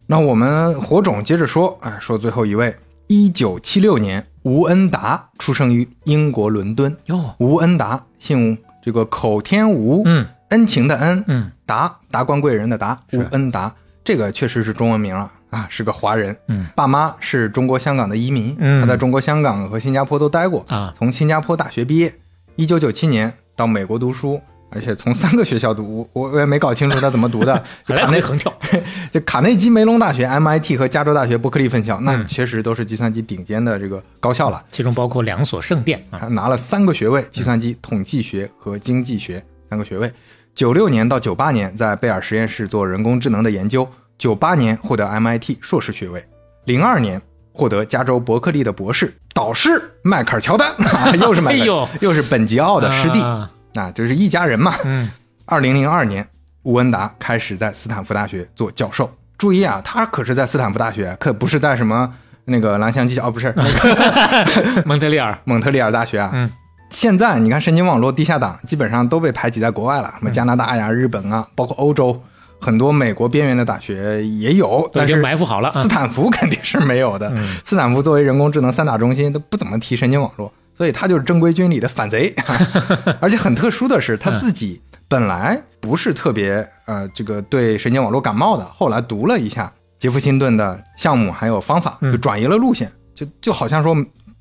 [0.07, 2.75] 那我们火种接着说，哎，说最后一位，
[3.09, 6.97] 一九七六年，吴恩达出生于英国伦敦。
[7.07, 10.27] 哟，吴恩达姓这个口天吴，嗯。
[10.49, 16.37] 恩情的恩，嗯达达官贵人的达，吴恩达，这个确实是中文名了啊，是个华人。
[16.49, 22.15] 嗯爸妈是中国香港的移民，嗯他在中国香港和新加坡都待过，啊，从新加坡大学毕业，
[22.57, 28.53] 一九九七年到美国读书，而且从三个学校读，我我也没搞清楚他怎么读的， 卡内回横跳。
[29.11, 34.63] 就卡内基梅隆大学、MIT 和加州大学伯克利分校，那嗯确实都是计算机顶尖的这个高校了。
[34.71, 36.19] 其中包括两所圣殿啊。
[36.21, 40.13] 他拿了三个学位：计算机统计学和经济学三个学位。
[40.55, 43.89] 九六年到九八年在贝尔实验室做人工智能的研究，
[44.19, 46.25] 九八年获得 MIT 硕士学位，
[46.65, 47.21] 零二年
[47.53, 49.71] 获得加州伯克利的博士，导师
[50.03, 54.75] 迈克尔乔丹， 啊、又是迈克尔，哎呦又是本吉奥的师弟，啊啊，就是一家人嘛。
[54.85, 55.11] 嗯
[55.47, 56.27] 二零零二年，
[56.63, 59.11] 吴恩达开始在斯坦福大学做教授。
[59.37, 62.11] 注意啊，他可是在斯坦福大学，可不是在什么
[62.45, 65.37] 那个蓝翔技校，哦，不是那个 蒙特利尔。
[65.45, 66.31] 蒙特利尔大学啊。
[66.33, 66.51] 嗯
[66.93, 72.23] 现在你看神经网络地下党基本上都被排挤在国外了，什么加拿大呀、日本啊，包括欧洲
[72.61, 77.33] 很多美国边缘的大学也有，但是埋伏好了啊斯坦福肯定是没有的。
[77.35, 82.33] 嗯斯坦福作为人工智能三大中心，都不怎么提神经网络，所以他就是正规军里的反贼。
[83.21, 93.97] 而且很特殊的是，他自己本来不是特别呃这个对神经网络感冒的，后来读了一下杰夫辛顿的项目还有方法，嗯就转移了路线，就就好像说。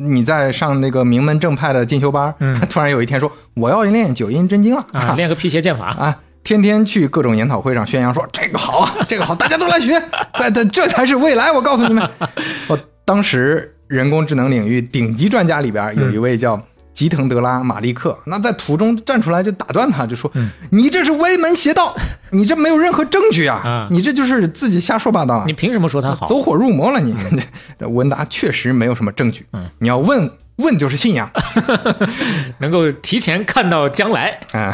[0.09, 5.87] 你在上那个名门正派的进修班，嗯突然有一天说我要练九阴真经了啊，练个辟邪剑法。
[5.91, 10.01] 啊，天天去各种研讨会上宣扬说这个好啊，这个好，大家都来学，
[10.33, 11.51] 快这这才是未来。
[11.51, 12.09] 我告诉你们，
[12.67, 16.59] 我当时人工智能领域顶级专家里边有一位叫
[16.93, 20.31] 吉腾德拉马利克，那在途中站出来就打断他，就说
[20.71, 21.95] ：“你这是歪门邪道，
[22.31, 26.27] 你这没有任何证据啊，啊你这就是自己瞎说八道啊。”你凭什么说他好？
[26.27, 27.15] 走火入魔了你。
[27.79, 31.29] 这 文达确实没有什么证据，嗯你要问问就是信仰。
[32.59, 34.37] 能够提前看到将来。
[34.51, 34.71] 啊、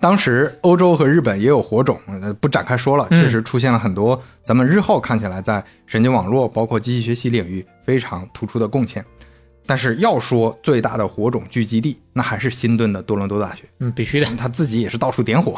[0.00, 3.06] 当时欧洲和日本也有火种，呃不展开说了。
[3.10, 9.04] 嗯确实出现了很多咱们日后看起来在神经网络包括机器学习领域非常突出的贡献。
[9.66, 14.26] 但是要说最大的火种聚集地，那还是新顿的多伦多大学，嗯，必须的。
[14.36, 15.54] 他自己也是到处点火。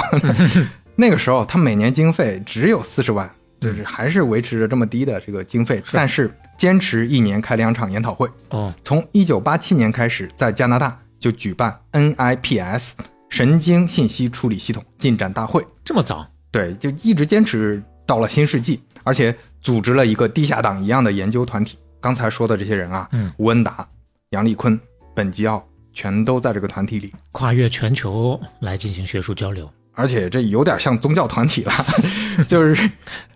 [0.97, 8.29] 那个时候他每年经费只有四十万，就是还是维持着这么低的这个经费，但是坚持一年开两场研讨会。
[8.51, 12.93] 哦，从一九八七年开始，在加拿大就举办 NIPS
[13.29, 16.27] 神经信息处理系统进展大会，这么早？
[16.51, 21.79] 对，就一直坚持到了新世纪，而且组织了一个地下党一样的研究团体。
[22.01, 23.87] 刚才说的这些人啊，嗯，吴恩达、
[24.31, 24.79] 杨立坤、
[25.15, 25.63] 本吉奥，
[25.95, 27.11] 全都在这个团体里。
[27.33, 29.69] 跨越全球来进行学术交流。
[29.95, 31.73] 而且这有点像宗教团体了，
[32.47, 32.89] 就是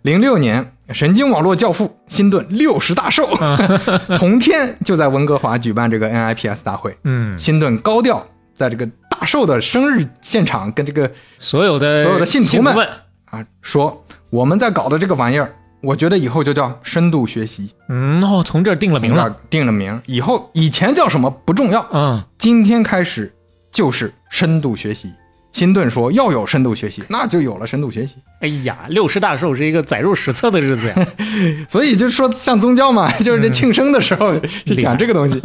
[0.02, 3.26] 零六年神经网络教父辛顿六十大寿，
[4.18, 6.96] 同天就在温哥华举办这个 NIPS 大会。
[7.04, 8.24] 嗯，辛顿高调
[8.54, 12.86] 在这个大寿的生日现场跟这个所有的所有的信徒们
[13.24, 15.52] 啊说，我们在搞的这个玩意儿，
[15.82, 19.36] 我觉得以后就叫深度学习，嗯，哦，从这儿定了名了。
[19.50, 23.32] 定了名，以后以前叫什么不重要，嗯，今天开始
[23.72, 25.10] 就是深度学习。
[25.52, 28.14] 辛顿说要有深度学习，那就有了深度学习。
[28.40, 31.06] 哎呀，六十大寿是一个载入史册的日子呀！
[31.68, 35.38] 所以就说像宗教嘛， 就是这庆生的时候 就讲这个东西。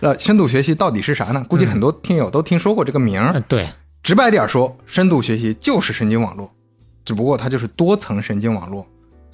[0.00, 1.44] 呃，深度学习到底是啥呢？
[1.48, 3.30] 估计很多听友都听说过这个名儿。
[3.36, 3.68] 嗯，对，
[4.02, 6.50] 直白点说，深度学习就是神经网络，
[7.04, 8.84] 只不过它就是多层神经网络。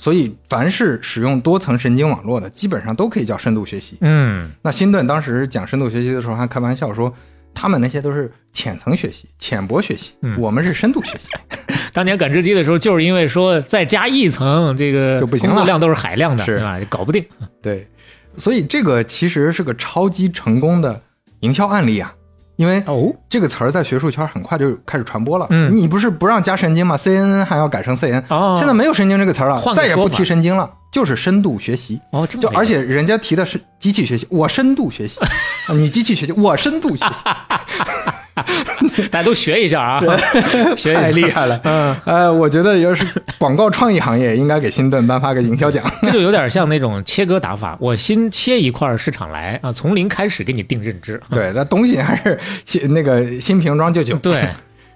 [0.03, 3.97] 所以，凡是使用多层神经网络的，基本上都可以叫深度学习。
[4.01, 7.15] 嗯，那辛顿当时讲深度学习的时候，还开玩笑说，
[7.55, 11.29] 他们那些都是浅层学习、浅薄学习，嗯我们是深度学习。
[11.95, 16.81] 当年感知机的时候，就是因为说再加一层，这个就不行了工作量都是海量的，是对吧？
[16.89, 17.25] 搞不定。
[17.63, 17.87] 对，
[18.37, 21.01] 所以这个其实是个超级成功的
[21.41, 22.13] 营销案例啊，
[22.63, 25.49] 因为哦，这个词儿在学术圈很快就开始传播了。
[25.51, 25.77] 嗯。
[25.77, 28.55] 你不是不让加神经吗？CNN 还要改成 CN，、哦。
[28.57, 32.01] 现在没有神经这个词儿了再也不提神经了，就是深度学习。
[32.13, 35.19] 哦，这么就而且人家提的是机器学习，我深度学习，
[35.67, 37.21] 啊你机器学习，我深度学习，
[39.11, 40.01] 大家都学一下啊，
[40.77, 41.61] 学一下太厉害了。
[41.65, 43.05] 嗯，呃，我觉得要是
[43.39, 45.85] 广告创意行业，应该给新顿颁发个营销奖。
[46.03, 51.21] 这就有点像那种切割打法，我新切一块市场来啊，从零开始给你定认知。
[51.31, 54.17] 对，那东西还是新那个新瓶装旧酒。
[54.17, 54.49] 对，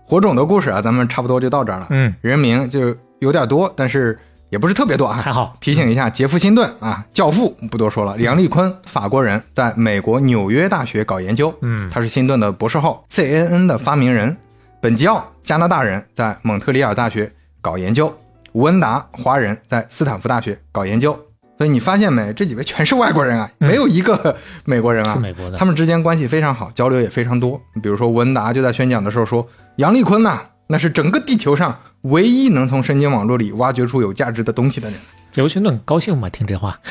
[0.05, 1.87] 火种的故事啊，咱们差不多就到这儿了。
[1.91, 4.19] 嗯，人名就有点多，但是
[4.51, 5.19] 也不是特别多啊。
[5.23, 8.19] 还好提醒一下，杰夫·辛顿啊，教父不多说了。
[8.19, 14.37] 杨立坤，法国人，在美国纽约大学搞研究，嗯他是辛顿的博士后，CNN 的发明人。
[14.81, 18.15] 本吉奥，加拿大人，在蒙特利尔大学搞研究。
[18.53, 21.19] 吴恩达，华人，在斯坦福大学搞研究。
[21.59, 22.33] 所以你发现没？
[22.35, 25.15] 这几位全是外国人啊，没有一个美国人啊。
[25.15, 27.61] 是美国的他们之间关系非常好，交流也非常多。
[27.83, 34.99] 比如说，吴恩达就在宣讲的时候说，杨立坤呐、那是整个地球上唯一能从神经网络里挖掘出有价值的东西的人。
[35.33, 36.29] 杰辛顿高兴吗？
[36.31, 36.79] 听这话？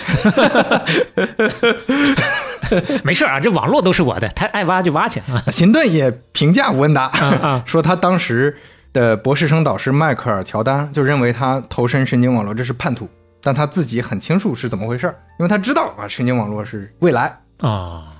[3.04, 5.44] 没事啊，这网络都是我的，他爱挖就挖去啊。
[5.52, 8.56] 秦顿也评价吴恩达，啊 说他当时
[8.94, 13.08] 的博士生导师迈克尔乔丹就认为他投身神经网络这是叛徒，
[13.42, 17.36] 但他自己很清楚是怎么回事儿，因为他知道啊，神经网络是未来。
[17.62, 18.14] 啊，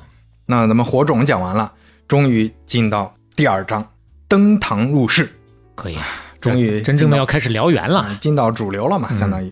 [0.48, 1.72] 那咱们火种讲完了，
[2.08, 3.88] 终于进到第二章，
[4.28, 5.30] 登堂入室，
[5.76, 5.98] 可以，
[6.42, 8.00] 终于真正的要开始燎原了。
[8.00, 9.52] 啊，进到主流了嘛，嗯相当于。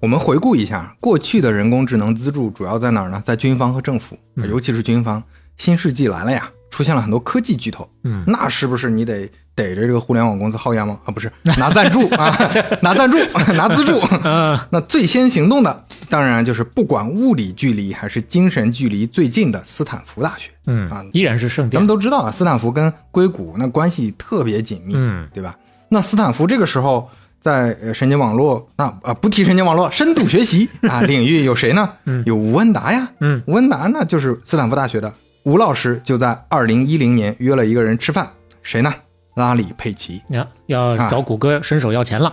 [0.00, 3.22] 我们回顾一下，过去的人工智能资助主要在哪儿呢？
[3.24, 5.22] 在军方和政府，嗯尤其是军方。
[5.56, 11.12] 新世纪来了呀，出现了很多科技巨头，嗯，那是不是你得逮着这个互联网公司薅羊毛啊？
[11.14, 12.36] 不是，拿赞助 啊，
[12.82, 13.16] 拿赞助，
[13.54, 14.00] 拿资助。
[14.24, 20.50] 嗯 那最先行动的，当然就是不管物理距离还是精神距离最近的斯坦福大学。
[20.66, 21.86] 嗯啊依然是圣地咱们。
[21.86, 25.54] 都知道啊，斯坦福跟硅谷那关系特别紧密，嗯对吧？
[25.94, 27.08] 那斯坦福这个时候
[27.40, 31.88] 在呃神经网络，那啊不提神经网络，深度学习啊 领域有谁呢？
[32.04, 35.12] 嗯有吴恩达呀，嗯吴恩达呢就是斯坦福大学的
[35.44, 38.28] 吴老师，就在二零一零年约了一个人吃饭，
[38.62, 38.92] 谁呢？
[39.36, 40.20] 拉里佩奇。
[40.66, 42.32] 要找谷歌伸手要钱了。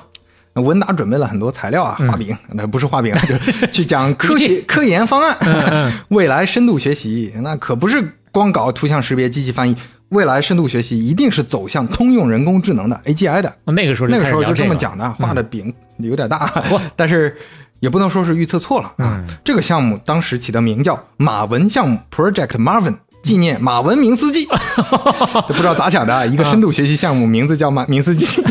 [0.53, 5.37] 那吴恩达准备了很多材料啊，嗯画饼，那不是画饼，就是 去讲科学科研方案。
[5.41, 9.75] 嗯 未来深度学习，那可不是光搞图像识别、机器翻译。
[10.11, 13.53] 未来深度学习一定是走向通用人工智能的 AGI 的。
[13.65, 17.35] 那个时候那个时候就这么讲的，画的饼有点大嚯， 但是
[17.79, 19.23] 也不能说是预测错了啊。
[19.25, 19.25] 嗯。
[19.43, 24.47] 这个项目当时起的名叫马文项目 （Project Marvin），纪念马文明斯基。
[25.47, 28.41] 这不知道咋想的啊，一个深度学习项目名字叫马明斯基。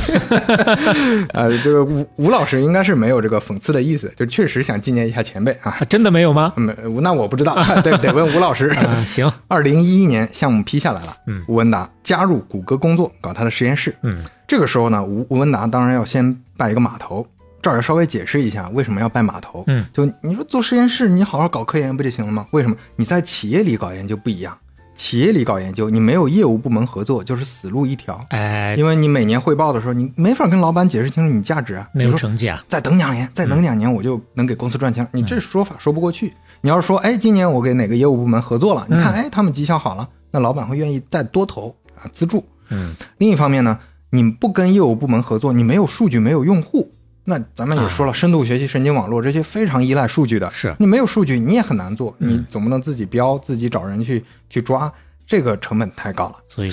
[1.32, 5.70] 呃，这个吴吴老师应该是没有这个讽刺的意思，就确实想纪念一下前辈啊。
[5.80, 6.52] 啊真的没有吗？
[6.56, 8.68] 没，那我不知道， 得得问吴老师。
[8.68, 13.94] 啊，行，二零一一年项目批下来了，嗯吴文达加入谷歌工作，搞他的实验室。
[14.02, 17.26] 嗯这个时候呢，吴吴文达当然要先拜一个码头。
[17.62, 19.62] 这儿要稍微解释一下为什么要拜码头。
[19.66, 22.46] 嗯，就你说做实验室，你好好搞科研不就行了吗？
[22.52, 24.56] 为什么你在企业里搞研究不一样？
[25.00, 28.20] 企业里搞研究，你没有业务部门合作，就是死路一条。
[28.28, 31.88] 哎，因为你每年汇报的时候，你没法跟老板解释清楚你价值啊。
[31.94, 32.62] 没有成绩啊。
[32.68, 35.08] 再等两年，再等两年，我就能给公司赚钱了。
[35.14, 36.34] 你这说法说不过去。
[36.60, 42.44] 你要是说，哎，今年我给哪个业务部门合作了，你看，哎，他们绩效好了，那老板会愿意再多投啊资助。
[42.68, 43.78] 嗯另一方面呢，
[44.10, 46.92] 你不跟业务部门合作，你没有数据，没有用户。
[47.24, 52.14] 那咱们也说了，深度学习、神经网络这些非常依赖数据的，是你没有数据，你也很难做。
[52.18, 54.92] 你总不能自己标，自己找人去去抓，
[55.26, 56.36] 这个成本太高了。
[56.48, 56.70] 所以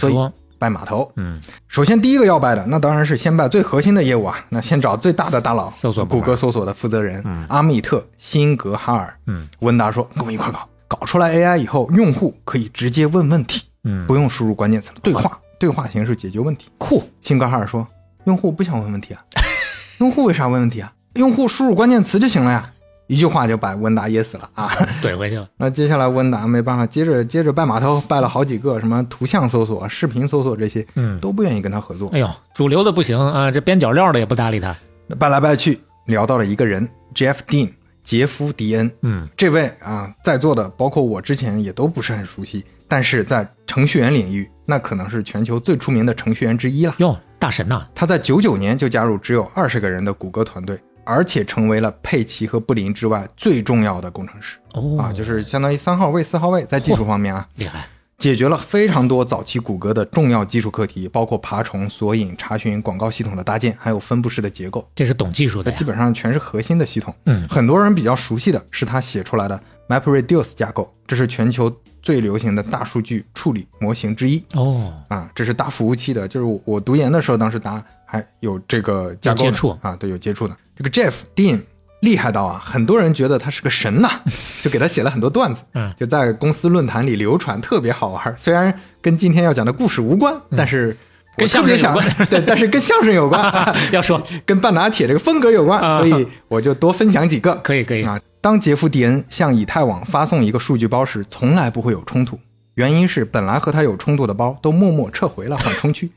[0.59, 4.43] 拜码头，嗯，首先第一个要拜的，那当然是先拜最核心的业务啊。
[4.49, 9.15] 那先找最大的大佬，搜索谷歌搜索的负责人、阿密特·辛格哈尔。
[9.27, 17.85] 嗯，温达说：“跟我一块搞，搞出来 AI 以后，用户可以直接问问题，嗯不用输入关键词了，对话，对话形式解决问题。”酷，辛格哈尔说
[18.25, 19.21] ：“用户不想问问题啊，
[19.99, 20.93] 用户为啥问问题啊？
[21.15, 22.69] 用户输入关键词就行了呀。
[23.07, 24.69] 一句话就把温达噎死了啊！
[25.01, 25.47] 怼回去了。
[25.57, 32.19] 那接下来温达没办法，接着接着拜码头，拜了好几个，什么图像搜索、视频搜索这些，嗯，都不愿意跟他合作哎。
[32.19, 34.75] 呦，主流的不行啊，这边角料的也不搭理他。
[35.17, 36.85] 拜来拜去，聊到了一个人
[37.15, 37.69] ，Jeff Dean，
[38.03, 38.91] 杰夫·迪恩。
[39.03, 46.93] 嗯，这位啊，在座的包括我之前也都不是很熟悉，但是在程序员领域，那可能是全球最出名的程序员之一了。
[46.97, 57.87] 哟，大神呐、他在九九年就加入只有二十个人的谷歌团队，而且成为了佩奇和布林之外最重要的工程师、哦啊，就是相当于三号位、四号位在技术方面啊，厉害。
[58.17, 64.89] 解决了非常多早期谷歌的重要技术课题，包括爬虫、索引、查询、广告系统的搭建，还有分布式的结构。
[64.95, 65.85] 这是懂技术的呀基。
[65.85, 67.13] 本上全是核心的系统。
[67.25, 71.71] 嗯很多人比较熟悉的是他写出来的 MapReduce 架构，这是全球
[72.01, 75.29] 最流行的大数据处理模型之一哦，啊。
[75.33, 80.55] 这是大服务器的，就是我我读研的时候，当时大家还有这个架构接触啊，对，有接触的。
[80.75, 81.61] 这个 Jeff Dean
[82.01, 84.09] 厉害到啊，很多人觉得他是个神呐、
[84.61, 88.35] 就给他写了很多段子，嗯就在公司论坛里流传，特别好玩。
[88.37, 90.95] 虽然跟今天要讲的故事无关，但是
[91.35, 93.41] 跟相声有关对，但是跟相声有关。
[93.91, 97.55] 要说跟半打铁这个风格有关，啊所以我就多分享几个。
[97.63, 102.39] 可以可以啊，当杰夫·迪恩向以太网发送一个数据包时，从来不会有冲突，
[102.75, 106.09] 原因是本来和他有冲突的包都默默撤回了缓冲区。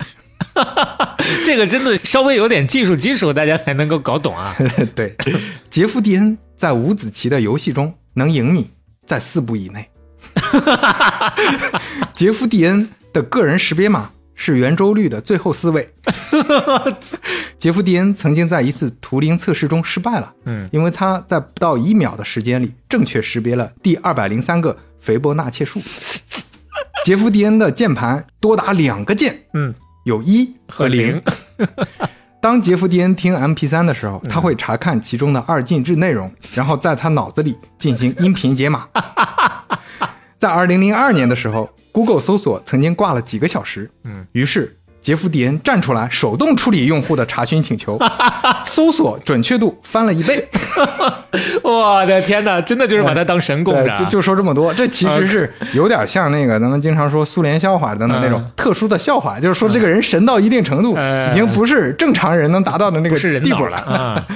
[1.45, 4.55] 这个真的稍微有点技术基础，大家才能够搞懂啊。
[4.95, 5.15] 对，
[5.69, 8.71] 杰夫·迪恩在五子棋的游戏中能赢你
[9.07, 9.89] 在四步以内。
[12.15, 14.11] 杰夫·迪恩的个人识别码
[14.43, 15.87] 是圆周率的最后四位。
[17.61, 25.79] 杰夫·迪恩曾经在一次图灵测试中失败了，嗯，因为他在不到一秒的时间里正确识别了第二百零三个斐波那契数。
[27.05, 29.75] 杰夫·迪恩的键盘多达两个键，嗯，
[30.05, 31.21] 有一和零。
[32.41, 38.89] 当杰夫·迪恩听 MP3 的时候，他会查看其中的二进制内容，然后在他脑子里进行音频解码。
[40.41, 47.99] 在二零零二年的时候，Google 搜索曾经挂了几个小时，嗯，于是杰夫·迪恩站出来手动处理用户的查询请求，
[48.65, 50.49] 搜索准确度翻了一倍。
[51.63, 53.95] 我的天哪，真的就是把他当神供着啊。
[53.95, 58.51] 就就说这么多，这其实是有点像那个咱们经常说苏联笑话等等那种嗯。
[58.57, 61.31] 特殊的笑话，就是说这个人神到一定程度，嗯。
[61.31, 63.77] 已经不是正常人能达到的那个地步了。
[63.77, 64.27] 啊，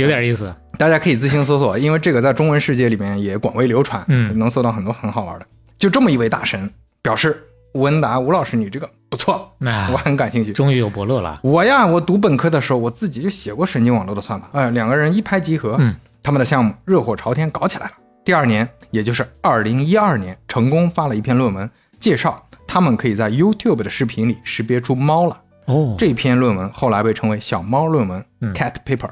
[0.00, 0.52] 有点意思。
[0.78, 5.46] 大家可以自行搜索，因为这个在中文世界里面也广为流传，嗯能搜到很多很好玩的。
[5.76, 6.70] 就这么一位大神
[7.02, 7.42] 表示，
[7.74, 10.52] 吴文达吴老师你这个不错，那我很感兴趣。
[10.52, 11.38] 终于有伯乐了。
[11.42, 17.92] 我呀，我读本科的时候，我自己就写过神经网络的算法，哎、两个人一拍即合，嗯，他们的项目热火朝天搞起来了。
[18.24, 25.38] 第二年，也就是二零一二年，成功发了一篇论文，介绍他们可以在 YouTube 的视频里识别出猫了。
[25.66, 29.10] 哦，这篇论文后来被称为“小猫论文嗯 ”（Cat Paper）。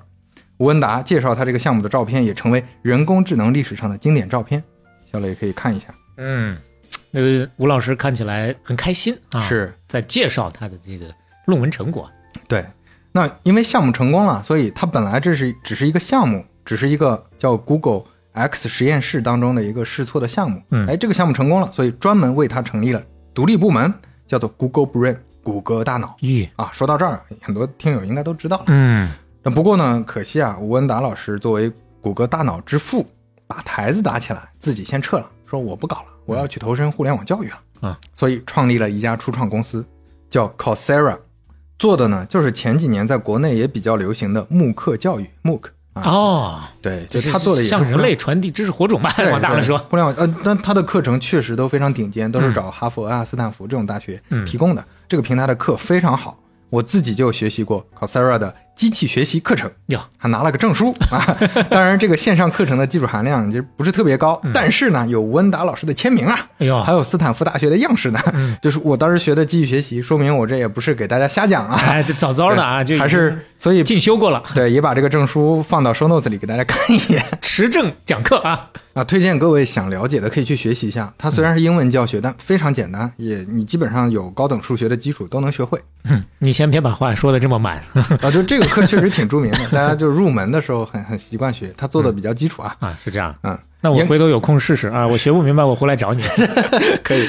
[0.58, 4.62] 吴文达介绍他这个项目的照片，也成为人工智能历史上的经典照片。
[5.10, 5.86] 小磊可以看一下，
[6.16, 6.56] 嗯，
[7.10, 11.06] 那个吴老师看起来很开心啊，是在介绍他的这个
[11.46, 12.10] 论文成果。
[12.46, 12.64] 对。
[13.10, 18.02] 那因为项目成功了，所以他本来这是只是一个项目，只是一个叫 Google
[18.32, 20.62] X 实验室当中的一个试错的项目。
[20.70, 23.02] 嗯哎，这个项目成功了，所以专门为他成立了
[23.32, 23.92] 独立部门，
[24.26, 26.70] 叫做 Google Brain，谷歌大脑咦，啊。
[26.70, 28.64] 说到这儿，很多听友应该都知道了。
[28.66, 29.10] 嗯，
[29.48, 31.72] 那不过呢，可惜啊，吴文达老师作为
[32.02, 33.06] 谷歌大脑之父，
[33.46, 37.56] 把台子打起来，自己先撤了，说我不搞了，我要去投身互联网教育了。
[37.80, 39.82] 嗯，所以创立了一家初创公司，
[40.28, 41.16] 叫 Coursera，
[41.78, 45.62] 做的呢就是前几年在国内也比较流行的慕课教育 MOOC
[45.94, 46.02] 啊。
[46.04, 49.78] 哦，对，就就是他做的也是向人类传递知识火种吧，对往大了说。
[49.88, 54.84] 互联网呃，但他的课程确实都非常顶尖，都是找哈佛啊、斯坦福这种大学嗯提供的。
[55.08, 56.38] 这个平台的课非常好，
[56.68, 59.68] 我自己就学习过 Coursera 的机器学习课程。
[59.86, 61.36] 哟，还拿了个证书 啊！
[61.68, 66.38] 当然，这个线上课程的技术含量就不是特别高，但是呢，有吴恩达老师的签名啊，
[66.84, 68.20] 还有斯坦福大学的样式呢。
[68.62, 78.70] 就是我当时学的机器学习，说明我这也不是给大家瞎讲啊，哎，这早早的啊，就还是所以进修过了，对，也把这个证书放到 show notes 里给大家看一眼持证讲课啊。
[78.94, 79.02] 啊。
[79.02, 85.80] 推荐各位想了解的可以去学习一下，它虽然是英文教学，但非常简单，也你基本上有高等数学的基础都能学会
[86.38, 87.82] 你先别把话说的这么满
[88.20, 88.30] 啊。
[88.30, 92.76] 就这个课确实挺著名的，大家就入门的时候很很习惯学，他做的比较基础啊。
[92.80, 93.34] 啊，是这样。
[93.42, 96.22] 嗯，那我回头有空试试啊，我学不明白我回来找你。
[97.02, 97.28] 可以。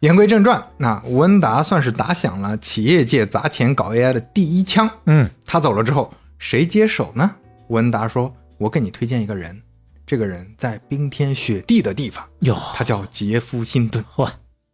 [0.00, 4.88] 言归正传，那吴恩达算是打响了企业界砸钱搞 AI 的第一枪。
[5.06, 7.30] 嗯，他走了之后，谁接手呢？
[7.68, 9.60] 吴恩达说：“我给你推荐一个人，
[10.06, 14.04] 这个人在冰天雪地的地方，哟，他叫杰夫·辛顿。
[14.16, 14.30] 哇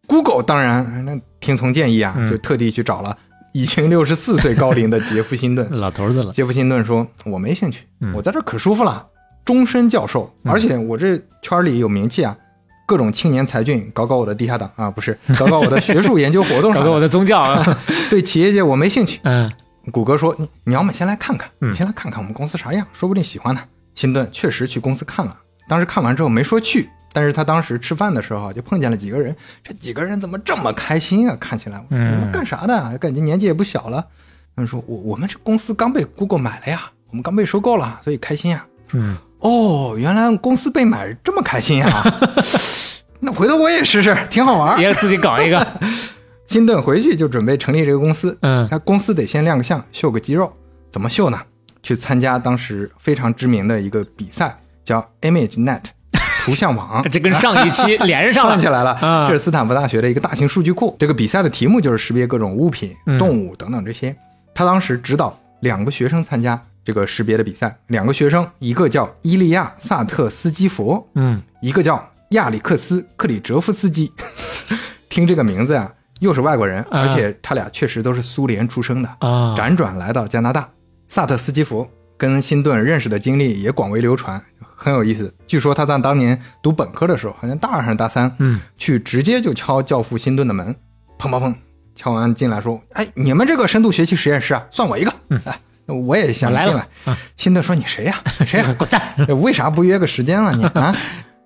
[0.07, 3.17] ，Google 当然那听从建议啊，嗯就特地去找了
[3.53, 5.69] 已经六十四岁高龄的杰夫·辛顿。
[5.73, 6.33] 老头子了。
[6.33, 9.07] 杰夫·辛顿说：“我没兴趣，嗯我在这可舒服了。
[9.45, 12.37] 终身教授，嗯而且我这圈里有名气啊，
[12.87, 17.79] 各种青年才俊搞搞我的地下党啊，不是 搞搞我的学术研究活动搞搞我的宗教啊，
[18.09, 19.21] 对企业界我没兴趣。
[19.25, 19.51] 嗯
[19.91, 23.61] 谷歌说：“你你要么先来看看，嗯你先来看看我们公司啥样，说不定喜欢呢。”
[23.97, 25.37] 辛顿确实去公司看了，
[25.69, 31.37] 当时看完之后没说去，但是他当时吃饭的时候啊就碰见了几个人，这几个人怎么这么开心啊？
[31.41, 32.93] 看起来，嗯你们干啥的啊？
[32.99, 34.05] 感觉年纪也不小了。
[34.55, 38.67] 他们说：“我我们这公司刚被 Google 买了呀，我们刚被收购了，所以开心呀。
[38.93, 41.89] 嗯，”哦，原来公司被买这么开心呀！
[43.21, 44.79] 那回头我也试试，挺好玩。
[44.79, 45.67] 也自己搞一个，
[46.45, 50.53] 金顿回去就准备成立这个公司，嗯他公司得先亮个相，秀个肌肉。
[50.91, 51.41] 怎么秀呢？
[51.83, 55.85] 去参加当时非常知名的一个比赛，叫 ImageNet
[56.45, 57.03] 图像网。
[57.11, 60.95] 这跟上一期 连上了起来了，啊这是斯坦福大学的一个大型数据库。
[60.99, 64.15] 这个比赛的题目就是识别各种物品、嗯动物等等这些。
[64.55, 74.13] 他当时指导两个学生参加这个识别的比赛，两个学生，一个叫伊利亚·萨特斯基佛，嗯一个叫亚里克斯·克里哲夫斯基。
[75.09, 80.69] 听这个名字呀、又是外国人，啊而且他俩确实都是苏联出生的，啊，辗转来到加拿大。
[81.09, 81.87] 萨特斯基佛
[82.17, 84.43] 跟辛顿认识的经历也广为流传，
[84.83, 85.33] 很有意思。
[85.47, 90.75] 据说他在当年读本科的时候，好像大二还是大三，嗯去直接就敲教父辛顿的门，
[91.19, 91.55] 砰砰砰，
[91.95, 95.13] 敲完进来说：“哎，你们这个深度学习实验室啊，算我一个，
[95.47, 96.87] 哎，我也想进来。
[97.37, 99.03] 辛顿说：“你谁呀、 谁呀、 滚蛋！
[99.41, 100.95] 为啥不约个时间啊你啊？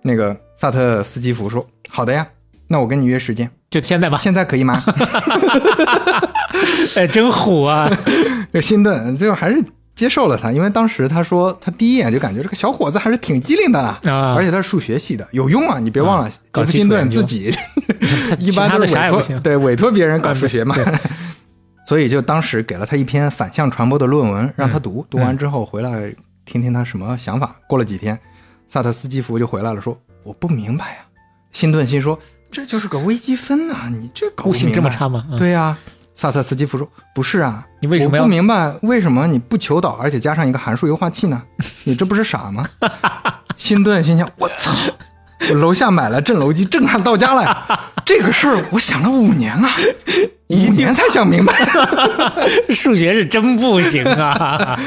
[0.02, 2.26] 那个萨特斯基夫说：“好的呀，
[2.68, 4.82] 那我跟你约时间，就现在吧，现在可以吗
[6.96, 7.90] 哎，真虎啊！？”
[8.52, 9.62] 这辛顿最后还是
[9.96, 15.78] 接受了他，因为当时他说他第一眼就感觉这个小伙子还是挺机灵的啦，啊而且他是数学系的，有用啊！
[15.80, 17.52] 你别忘了，搞杰夫辛顿自己
[18.38, 20.76] 一般都是委托啥也不行对委托别人搞数学嘛。
[21.88, 26.12] 所以就当时给了他一篇反向传播的论文让他读，读完之后回来
[26.44, 27.56] 听听他什么想法。
[27.68, 28.18] 过了几天，
[28.68, 30.96] 萨特斯基夫就回来了，说我不明白呀、
[31.52, 32.18] 辛顿心说
[32.50, 35.26] 这就是个微积分啊，你这搞不悟性明白这么差吗？
[35.30, 35.78] 嗯对呀、
[36.16, 41.42] 萨特斯基夫说：“不是啊，你为什么要我不明白为什么你不求导，而且加上一个函数优化器呢？
[41.84, 42.66] 你这不是傻吗？”
[43.56, 44.72] 辛顿心想：“我操！
[45.50, 47.80] 我楼下买了震楼机，震撼到家了呀！
[48.04, 49.70] 这个事儿我想了五年啊，
[50.48, 51.52] 五年才想明白。
[52.70, 54.80] 数学是真不行啊！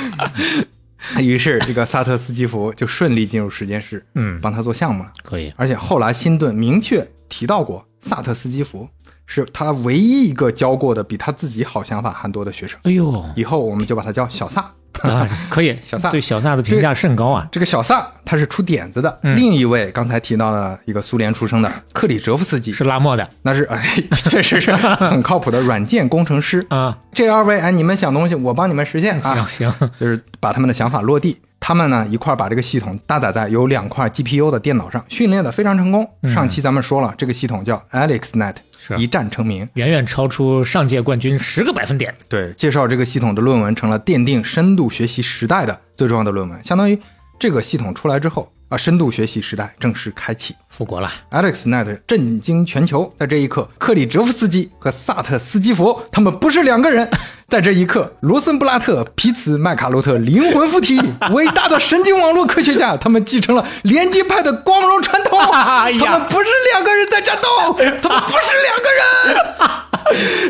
[1.19, 5.11] 于是这个萨特斯基夫就顺利进入实验室，嗯，帮他做项目了。
[5.23, 8.87] 可以，而且后来辛顿明确提到过，萨特斯基夫
[9.31, 12.79] 是他唯一一个教过的比他自己好想法还多的学生。
[12.81, 14.71] 哎呦以后我们就把他叫小萨。
[15.03, 17.47] 啊，可以， 小萨对小萨的评价甚高啊！
[17.51, 23.81] 这个小萨他是出点子的，嗯另一位刚才提到了一个苏联出生的克里哲夫斯基，是拉莫的那是哎，
[24.25, 26.65] 确实是很靠谱的软件工程师。
[26.69, 31.37] 啊，这二位哎，你们想东西，我帮你们实现啊，行，就是把他们的想法落地。
[31.61, 36.09] 他们呢一块儿把这个系统搭载在有两块 GPU 的电脑上，训练的非常成功。
[36.33, 38.55] 上期咱们说了，这个系统叫 AlexNet，嗯
[38.97, 39.67] 是一战成名。
[39.73, 42.13] 远远超出上届冠军十个百分点。
[42.27, 46.99] 对，介绍这个系统的论文成了奠定深度学习时代的最重要的论文，相当于
[47.39, 50.55] 这个系统出来之后啊，深度学习时代正式开启。
[50.69, 57.09] 复国了，AlexNet 震惊全球，在这一刻，克里哲夫斯基和萨特斯基佛他们不是两个人。
[57.49, 65.39] 在这一刻，罗森布拉特、皮茨、麦卡洛特灵魂附体，伟大的神经网络科学家，他们继承了连接派的光荣传统。
[65.51, 69.05] 他们不是两个人在战斗，他们不是两个人。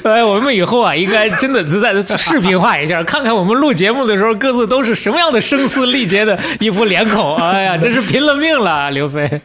[0.13, 7.35] 哎，我们以后啊，应该真的是在视频化一下，看看我们录节目的时候各自都是什么样的声嘶力竭的一副脸孔。
[7.39, 9.41] 哎呀，真是拼了命了，刘飞。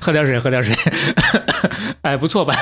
[0.00, 0.74] 喝点水，喝点水。
[2.02, 2.54] 哎，不错吧？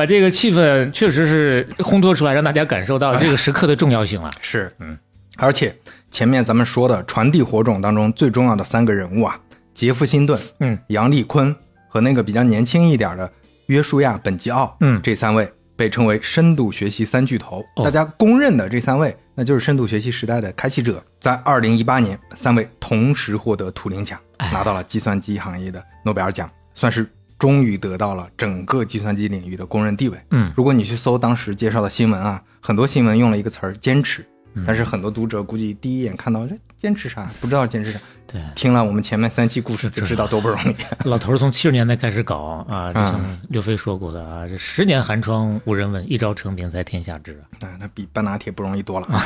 [0.00, 4.30] 把这个气氛确实是烘托出来，让大家感受到这个时刻的重要性了。
[4.40, 4.96] 是，嗯，
[5.36, 5.76] 而且
[6.10, 9.38] 前面咱们说的传递火种当中最重要的三个人物啊，
[9.74, 11.54] 杰夫辛顿、嗯，杨立坤
[11.86, 13.30] 和那个比较年轻一点的
[13.66, 15.46] 约书亚本吉奥，嗯这三位
[15.76, 17.62] 被称为深度学习三巨头。
[17.76, 21.04] 哦大家公认的这三位，那就是深度学习时代的开启者。
[21.18, 27.06] 在二零一八年，三位同时获得图灵奖，哎拿到了计算机行业的诺贝尔奖，算是
[27.40, 30.16] 终于得到了整个计算机领域的公认地位。
[30.30, 34.24] 嗯，如果你去搜当时介绍的新闻啊，很多新闻用了一个词儿“坚持”，
[34.54, 37.98] 嗯但是很多读者估计第一眼看到这坚持啥，不知道坚持啥。
[38.26, 40.76] 对，听了我们前面三期故事就知道多不容易。
[41.08, 42.36] 老头儿从七十年代开始搞
[42.68, 47.42] 啊，就嗯像刘飞说过的啊，这十年寒窗无人问，一朝成名在天下知啊。
[47.66, 49.24] 啊，那比半拿铁不容易多了啊！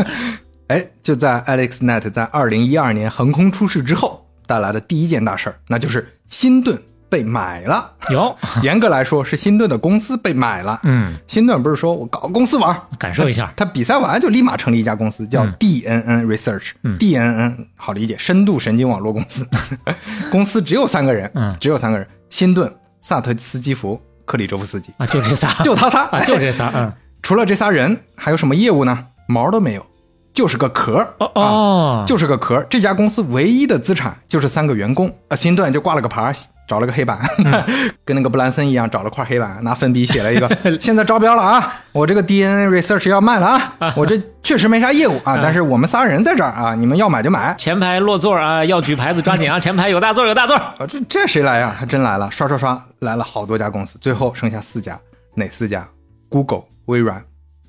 [0.68, 6.80] 哎，就在 AlexNet 在二零一二年横空出世之后，带来的第一件大事儿，那就是新顿
[7.10, 7.92] 被买了。
[8.10, 10.80] 有， 严格来说，是辛顿的公司被买了。
[10.84, 16.70] 嗯，辛顿不是说我搞个公司玩，感受一下，他比赛完就立马成立一家公司，叫嗯 DNN Research。
[16.84, 19.46] 嗯 DNN 好理解，深度神经网络公司。
[20.30, 26.04] 公司只有三个人，嗯只有三个人：辛顿、萨特斯基福、克里周夫斯基，啊，就这仨，就他仨。
[26.04, 26.92] 啊，就这仨，嗯，
[27.22, 29.06] 除了这仨人，还有什么业务呢？
[29.26, 29.86] 毛都没有，
[30.32, 31.14] 就是个壳儿。
[31.18, 32.66] 哦啊哦，就是个壳儿。
[32.68, 35.10] 这家公司唯一的资产就是三个员工。
[35.28, 36.34] 呃，新段就挂了个牌儿，
[36.68, 37.18] 找了个黑板，
[38.04, 47.54] 跟那个布兰森一样，找了块黑板，拿粉笔写了一个：现在招标了啊，我这个 DNA Research 要卖了啊，我这确实没啥业务啊，但是我们仨人在这儿啊，你们要买就买。
[47.58, 51.74] 前排落座啊，要举牌子抓紧啊，前排有大座有大座，啊，这这谁来呀？
[51.76, 54.98] 还真来了，刷刷刷来了好多家公司，最后剩下四家，
[55.34, 55.86] 哪四家
[56.28, 57.20] ？Google、微软、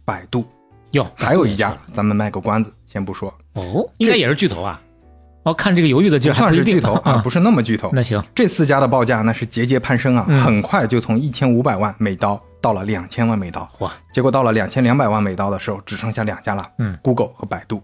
[0.06, 0.46] 百度，
[0.92, 4.82] 哟，还有一家，咱们卖个关子，先不说，哦，应该也是巨头啊。
[5.44, 7.90] 哦，看这个犹豫的劲儿，算是巨头啊， 不是那么巨头。
[7.94, 17.82] 那行，这四家的报价那是节节攀升啊，嗯很快就从一千五百万美刀到了两千万美刀，哇，结果到了两千两百万美刀的时候，只剩下两家了，嗯，Google 和百度，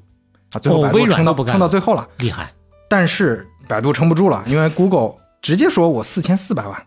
[0.52, 2.52] 啊，最后百度撑到、撑到最后了，厉害，
[2.88, 6.80] 但是百度撑不住了，因为 Google 直接说我四千四百万，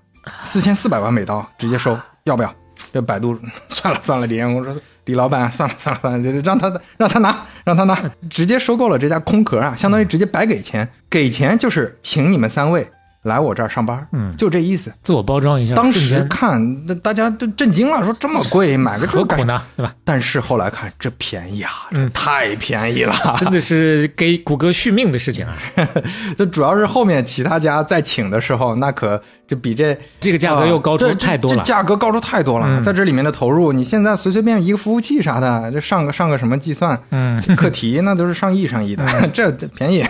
[0.45, 2.55] 四千四百万美刀直接收，要不要？
[2.93, 3.37] 这百度
[3.69, 4.73] 算了算了，李彦宏说
[5.11, 12.89] 李老板算了算了算了，让他让他拿让他拿，直接收购了这家空壳啊，相当于直接白给钱，给钱就是请你们三位
[13.23, 14.91] 来我这儿上班，嗯就这意思。
[15.03, 19.07] 自我包装一下，当时看，那大家都震惊了，说这么贵，买个？
[19.11, 19.63] 何苦呢？
[19.77, 19.95] 对吧？
[20.05, 23.15] 但是后来看，这便宜啊，这嗯太便宜了。
[23.39, 25.55] 真的是给谷歌续命的事情啊！
[26.39, 31.57] 这主要是后面其他家在请的时候，那可就比这这个价格又高出太多了。
[31.57, 32.67] 这这价格高出太多了。
[32.69, 39.05] 嗯在这里面的投入，你现在随随便便一个服务器啥的，这上个上个什么计算嗯，课题，那都是上亿上亿的，
[39.35, 40.05] 这这便宜。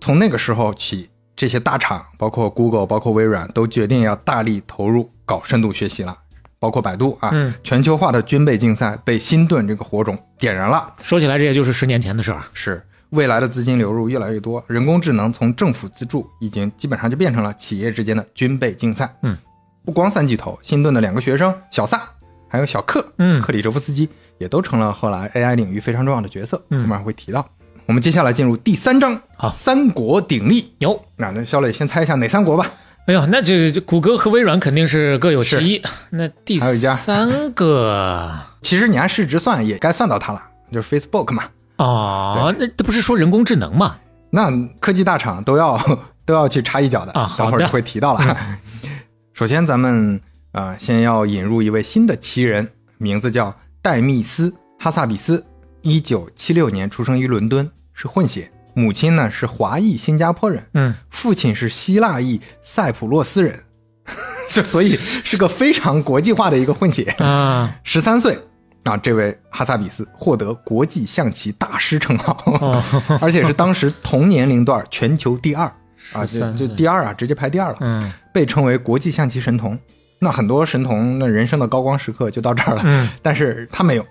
[0.00, 6.18] 从那个时候起，这些大厂，包括 Google、包括微软，都决定要大力投入搞深度学习了。
[6.60, 10.90] 包括百度啊，嗯全球化的军备竞赛被新顿这个火种点燃了。
[11.02, 12.40] 说起来，这也就是十年前的事儿。
[12.54, 19.14] 是未来的资金流入越来越多，人工智能从政府资助已经基本上就变成了企业之间的军备竞赛。
[19.20, 19.36] 嗯，
[19.84, 22.00] 不光三巨头，新顿的两个学生小萨
[22.48, 24.08] 还有小克，嗯克里哲夫斯基
[24.38, 27.46] 也都成了后来 AI 领域非常重要的角色，嗯后面还会提到。
[27.86, 30.72] 我们接下来进入第三章，好三国鼎立。
[30.78, 32.70] 有，那那肖磊先猜一下哪三国吧？
[33.06, 35.82] 哎呦，那这这谷歌和微软肯定是各有其一。
[36.10, 38.32] 那第还有一家三个
[38.62, 41.44] 其实你按市值算也该算到它了，就是 Facebook 嘛。
[41.76, 43.96] 哦，那这不是说人工智能嘛？
[44.30, 45.78] 那科技大厂都要
[46.24, 48.36] 都要去插一脚的啊等会儿就会提到了。
[49.34, 50.18] 首先，咱们
[50.52, 52.66] 啊、呃先要引入一位新的奇人，
[52.96, 55.44] 名字叫戴密斯·哈萨比斯，
[55.84, 63.62] 一九七六年出生于伦敦，是混血，母亲呢是华裔新加坡人，嗯，父亲是希腊裔塞浦路斯人，
[64.48, 67.04] 就所以是个非常国际化的一个混血。
[67.18, 68.38] 啊，十三岁
[68.84, 72.82] 啊，这位哈萨比斯获得国际象棋大师称号，哦。
[73.20, 75.66] 而且是当时同年龄段全球第二
[76.14, 76.68] 啊，这13这岁。
[76.68, 78.10] 第二啊，直接排第二了，嗯。
[78.32, 79.78] 被称为国际象棋神童。
[80.18, 84.06] 那很多神童那人生的高光时刻就到这儿了，嗯，但是他没有，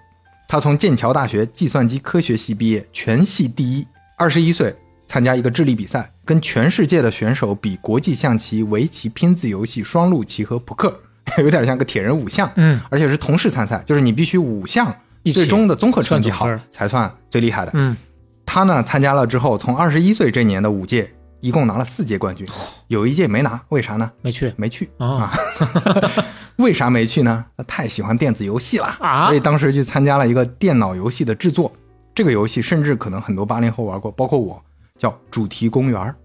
[0.48, 3.88] 他从剑桥大学计算机科学系毕业，全系第一。
[4.18, 4.76] 二十一岁
[5.08, 10.98] 参加一个智力比赛，跟全世界的选手比国际象棋、围棋、拼字游戏、双陆棋和扑克，
[11.39, 12.52] 有点像个铁人五项。
[12.56, 14.96] 嗯，而且是同时参赛，就是你必须五项
[15.34, 17.72] 最终的综合成绩好算才算最厉害的。
[17.74, 17.98] 嗯，
[18.46, 21.12] 他呢参加了之后，从二十一岁这年的五届，
[21.44, 22.48] 一共拿了四届冠军，
[22.88, 24.10] 有一届没拿，为啥呢？
[24.22, 25.34] 没去没去哦啊？
[26.56, 27.44] 为啥没去呢？
[27.58, 31.70] 他太喜欢电子游戏了啊所以当时去参加了一个电脑游戏的制作。
[32.16, 34.64] 这个游戏甚至可能很多八零后玩过，包括我，
[34.98, 36.16] 叫主题公园儿，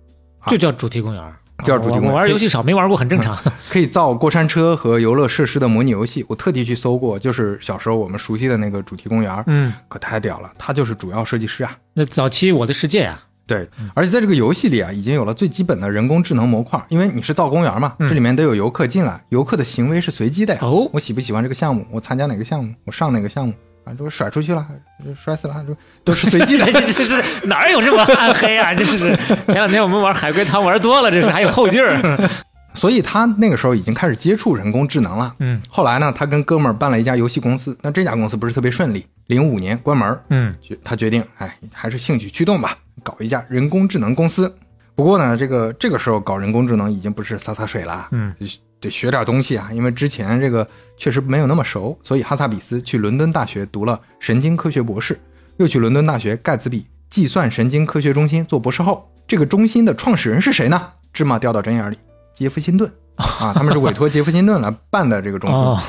[0.46, 1.34] 就叫主题公园。
[1.64, 3.36] 叫主题公园我我玩游戏少，没玩过，很正常。
[3.68, 6.24] 可以造过山车和游乐设施的模拟游戏。
[6.28, 11.76] 我特地去搜过，就是小时候我们熟悉的那个主题公园儿，嗯，可太屌了，他就是主要设计师啊。
[11.94, 20.60] 那早期我的世界啊，对，而且在这个游戏里啊，已经有了最基本的人工智能模块，因为你是造公园嘛，这里面得有游客进来，游客的行为是随机的呀。
[20.62, 24.66] 哦我喜不喜欢这个项目，我参加哪个项目，我上哪个项目啊，这我甩出去了，
[25.02, 25.74] 就摔死了，就
[26.04, 26.72] 都是随机的 这。
[26.72, 28.74] 这这这哪有这么暗黑啊？
[28.74, 32.28] 这是前两天我们玩海龟汤玩多了，这是还有后劲儿。
[32.74, 35.34] 所以他那个时候已经开始接触人工智能了。
[35.40, 42.76] 嗯后来呢，他跟哥们儿办了一家游戏公司，但这家公司不是特别顺利，零五年关门，嗯他决定，哎，还是兴趣驱动吧，
[43.08, 44.54] 搞一家人工智能公司。
[44.94, 48.46] 不过呢，这个这个时候搞人工智能已经不是洒洒水了，嗯，得
[48.80, 50.66] 得学点东西啊，因为之前这个
[50.98, 55.18] 确实没有那么熟，所以哈萨比斯去伦敦大学读了神经科学博士，
[55.56, 59.10] 又去伦敦大学盖茨比计算神经科学中心做博士后。
[59.26, 60.86] 这个中心的创始人是谁呢？
[61.12, 61.96] 芝麻掉到针眼里，
[62.34, 62.90] 杰夫辛顿。
[63.16, 65.58] 啊，他们是委托杰夫辛顿来办的这个中心。
[65.58, 65.80] 哦，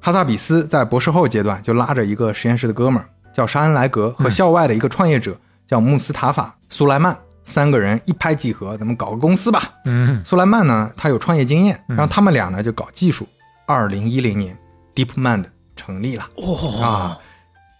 [0.00, 9.74] 哈萨比斯在博士后阶段就拉着一个实验室的哥们儿叫沙恩莱格和校外的一个创业者叫穆斯塔法苏莱曼，三个人一拍即合，咱们搞个公司吧。
[9.84, 13.28] 嗯苏莱曼呢，他有创业经验，然后他们俩呢就搞技术。
[13.66, 14.56] 二零一零年
[14.94, 15.44] ，DeepMind
[15.76, 16.28] 成立了。
[16.36, 17.18] 哦啊，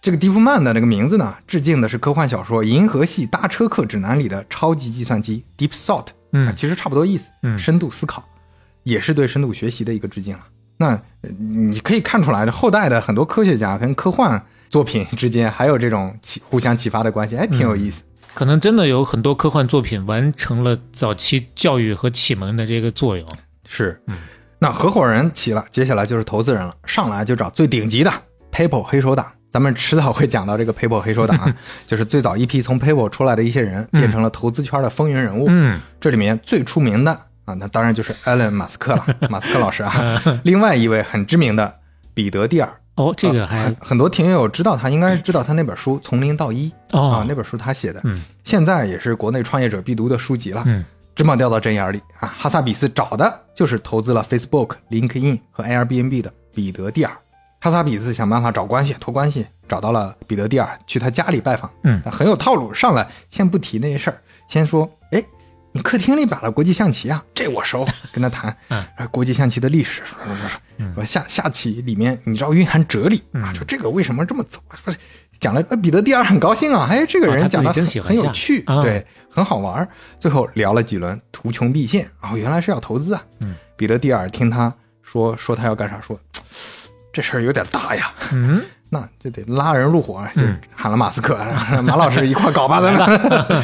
[0.01, 8.23] 这个 DeepMind 的这个名字呢，致敬的是科幻小说《银河系搭车客指南》里的超级计算机 Deep Thought，嗯啊，其实差不多意思，嗯深度思考，
[8.83, 10.43] 也是对深度学习的一个致敬了。
[10.77, 10.87] 那
[11.21, 18.03] 呃你可以看出来，这后代的很多科学家跟科幻作品之间还有这种启互相启发的关系，哎，挺有意思。
[18.33, 23.25] 可能真的有很多科幻作品完成了早期教育和启蒙的这个作用。
[23.67, 24.01] 是，
[24.59, 28.11] 那合伙人齐了，接下来就是投资人了，上来就找最顶级的
[28.51, 29.25] PayPal 黑手党。
[29.51, 31.55] 咱们迟早会讲到这个 PayPal 黑手党啊，
[31.85, 35.47] 就是最早一批从 PayPal 出来的一些人，变成了投资圈的风云人物。
[35.49, 37.11] 嗯这里面最出名的
[37.43, 40.21] 啊，那当然就是 Elon 马斯克了， 马斯克老师啊。
[40.43, 41.79] 另外一位很知名的
[42.13, 50.63] 彼得蒂尔，哦，这个还很很多听友知道他，应该是知道他那本书《从零到一》啊哦，，那本书他写的，嗯现在也是国内创业者必读的书籍了。
[50.65, 50.83] 嗯
[51.13, 52.33] 芝麻掉到针眼里啊！
[52.37, 57.11] 哈萨比斯找的就是投资了 Facebook、LinkedIn 和 Airbnb 的彼得蒂尔。
[57.59, 61.69] 哈萨比斯想办法找关系、托关系，找到了彼得蒂尔，去他家里拜访。
[61.83, 62.73] 嗯很有套路。
[62.73, 65.00] 上来先不提那些事儿，先说：“哎，
[65.73, 67.87] 你客厅里摆了国际象棋啊，这我熟。
[68.11, 68.83] ”跟他谈，嗯。
[69.09, 73.41] 国际象棋的历史，说说说说下下棋里面你知道蕴含哲理嗯。
[73.41, 74.59] 啊，说这个为什么这么走？
[74.83, 74.97] 不是
[75.39, 78.81] 讲了，呃彼得蒂尔很高兴啊，哎，这个人讲的很很有趣，啊。
[78.81, 79.87] 对，很好玩。
[80.19, 83.23] 最后聊了几轮，图穷匕现，哦，原来是要投资啊。
[83.39, 86.19] 嗯，彼得蒂尔听他说说他要干啥，说
[87.13, 90.59] 这事儿有点大呀，嗯， 那就得拉人入伙，就嗯。
[90.75, 91.35] 喊了马斯克，
[91.83, 93.63] 马老师一块搞吧，咱们。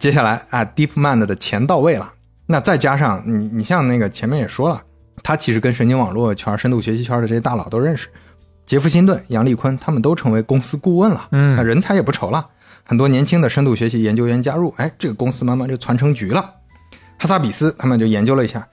[0.00, 2.10] 接下来啊，DeepMind 的钱到位了，
[2.46, 4.82] 那再加上你，你像那个前面也说了，
[5.22, 8.08] 他其实跟神经网络圈、深度学习圈的这些大佬都认识，
[8.64, 12.46] 杰夫辛顿、杨立坤他们都成为公司顾问了，嗯那人才也不愁了，
[12.82, 16.50] 很多年轻的深度学习研究员加入，哎，这个公司慢慢就传成局了。
[17.18, 18.66] 哈萨比斯他们就研究了一下，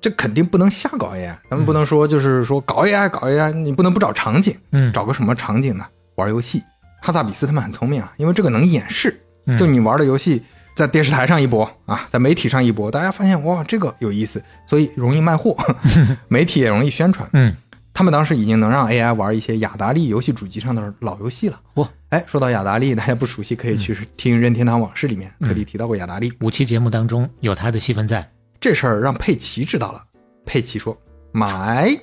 [0.00, 5.86] 这肯定不能瞎搞 AI，咱们不能说就是说搞 AI 搞 AI，你不能不找场景，嗯找个什么场景呢？
[6.16, 6.60] 玩游戏。
[7.00, 9.16] 哈萨比斯他们很聪明啊，因为这个能演示，
[9.46, 10.42] 嗯就你玩的游戏
[10.74, 15.56] 在电视台上一播啊，在媒体上一播，大家发现哇这个有意思，所以容易卖货，
[16.28, 17.28] 媒体也容易宣传。
[17.32, 17.56] 嗯
[17.96, 21.60] 他们当时已经能让 AI 玩一些雅达利游戏主机上的老游戏了。
[21.74, 21.88] 哇！
[22.08, 26.32] 哎，说到雅达利，大家不熟悉可以去听《任天堂往事》里面特地提到过雅达利。
[26.40, 30.02] 五期节目当中有他的戏份在，这事儿让佩奇知道了，
[30.44, 31.00] 佩奇说
[31.30, 31.96] 买。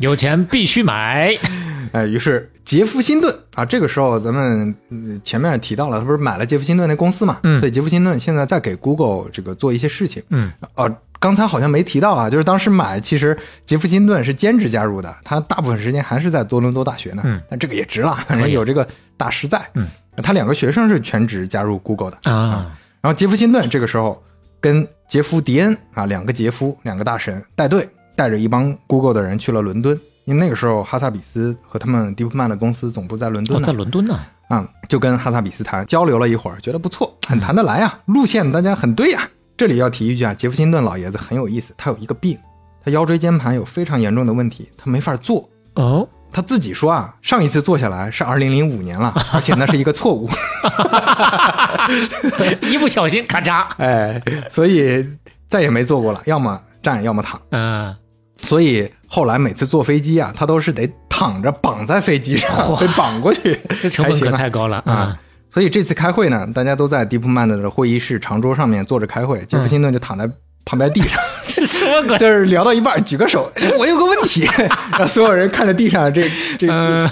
[0.00, 1.34] 有钱必须买。
[1.92, 7.40] 哎，于是杰夫辛顿啊，这个时候咱们嗯前面提到了，他不是买了杰夫辛顿那公司嘛？
[7.42, 10.22] 嗯所以杰夫辛顿现在在给 Google 这个做一些事情。
[10.28, 17.22] 嗯哦，刚才好像没提到啊，就是当时买，其实杰夫辛顿是兼职加入的，他大部分时间还是在多伦多大学呢。
[17.24, 18.16] 嗯，但这个也值了，
[18.48, 19.60] 有这个大师在。
[19.74, 19.88] 嗯，
[20.22, 22.30] 他两个学生是全职加入 Google 的。
[22.30, 24.22] 啊，然后杰夫辛顿这个时候
[24.60, 33.66] 跟杰夫迪恩啊两个杰夫两个大神带队，带着一帮 Google 的人去了伦敦，因为那个时候哈萨比斯和他们 DeepMind 的公司总部在伦敦哦，呢。
[33.66, 34.18] 在伦敦呢。
[34.48, 42.36] 啊、就跟哈萨比斯谈交流了一会儿，觉得不错，很谈得来啊、路线大家很对呀、这里要提一句啊，杰弗辛顿老爷子很有意思，他有一个病，
[42.84, 45.48] 他腰椎间盘有非常严重的问题，他没法坐。
[45.74, 50.28] 哦，他自己说啊，上一次坐下来是二零零五年了，而且那是一个错误。
[52.68, 53.68] 一不小心咔嚓。
[53.76, 55.06] 哎，所以
[55.46, 57.40] 再也没坐过了，要么站，要么躺。
[57.50, 57.94] 嗯，
[58.38, 62.48] 所以后来每次坐飞机啊，他都是得躺着绑在飞机上，
[62.78, 65.18] 被绑过去， 这成本可太高了啊！！
[65.50, 70.30] 所以这次开会呢，大家都在 DeepMind 的会议室长桌上面坐着开会，杰夫辛顿就躺在
[70.64, 72.18] 旁边地上， 这什么鬼？
[72.18, 74.48] 就是聊到一半举个手，哎我有个问题，
[74.96, 77.10] 让所有人看着地上这这嗯，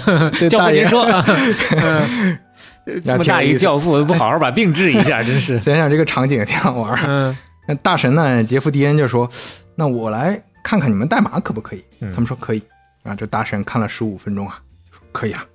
[0.49, 1.25] 教大爷您说，啊
[1.83, 2.37] 嗯
[3.03, 5.59] 这么大一教父不好好把病治一下，真是。
[5.59, 6.99] 想想这个场景也挺好玩儿。
[7.05, 7.37] 嗯
[7.67, 9.29] 那大神呢，杰夫迪恩就说
[9.75, 12.61] ：“那我来看看你们代码可不可以？”嗯他们说可以。
[13.03, 14.59] 啊，这大神看了十五分钟啊，
[14.91, 15.45] 说可以啊。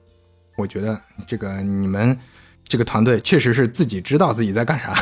[0.57, 2.19] 我觉得这个你们
[2.67, 4.95] 这个团队确实是自己知道自己在干啥。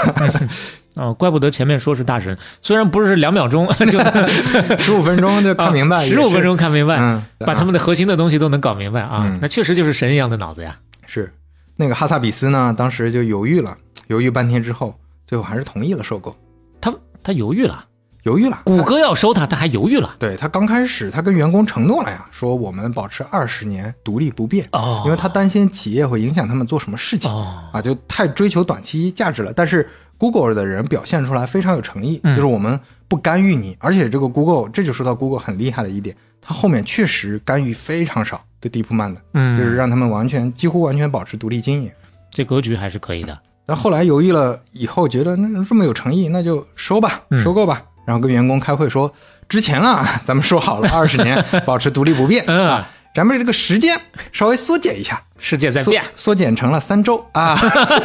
[0.95, 3.99] 哦，怪不得前面说是大神，虽然不是两秒钟 就
[4.79, 10.79] 十五分钟就看明白，啊十五分钟看明白，嗯，把他们的核心的东西都能搞明白啊嗯，那确实就是神一样的脑子呀。
[11.07, 11.33] 是
[11.77, 13.77] 那个哈萨比斯呢，当时就犹豫了，
[14.09, 16.37] 犹豫半天之后，最后还是同意了收购。
[16.81, 16.93] 他
[17.23, 17.87] 他犹豫了，
[18.23, 18.61] 犹豫了。
[18.65, 20.15] 谷歌要收他，他还犹豫了。
[20.19, 29.53] 对他刚开始，他跟员工承诺了呀，说我们保持二十年独立不变，哦因为他担心企业会影响他们做什么事情、哦啊，就太追求短期价值了。
[29.53, 41.91] 但是 Google 的人表现出来非常有诚意，嗯就是我们不干预你，而且这个 Google 这就说到 Google 很厉害的一点，它后面确实干预非常少，对 DeepMind 的，嗯就是让他们完全几乎完全保持独立经营。
[42.31, 43.37] 这格局还是可以的。
[43.67, 47.83] 那后来犹豫了以后，觉得那这么有诚意，那就收吧，嗯收购吧。
[48.05, 49.13] 然后跟员工开会说，
[49.49, 54.01] 之前啊，咱们说好了 二十年保持独立不变嗯啊，咱们这个时间
[54.33, 57.57] 稍微缩减一下，世界在缩变，缩减成了三周啊。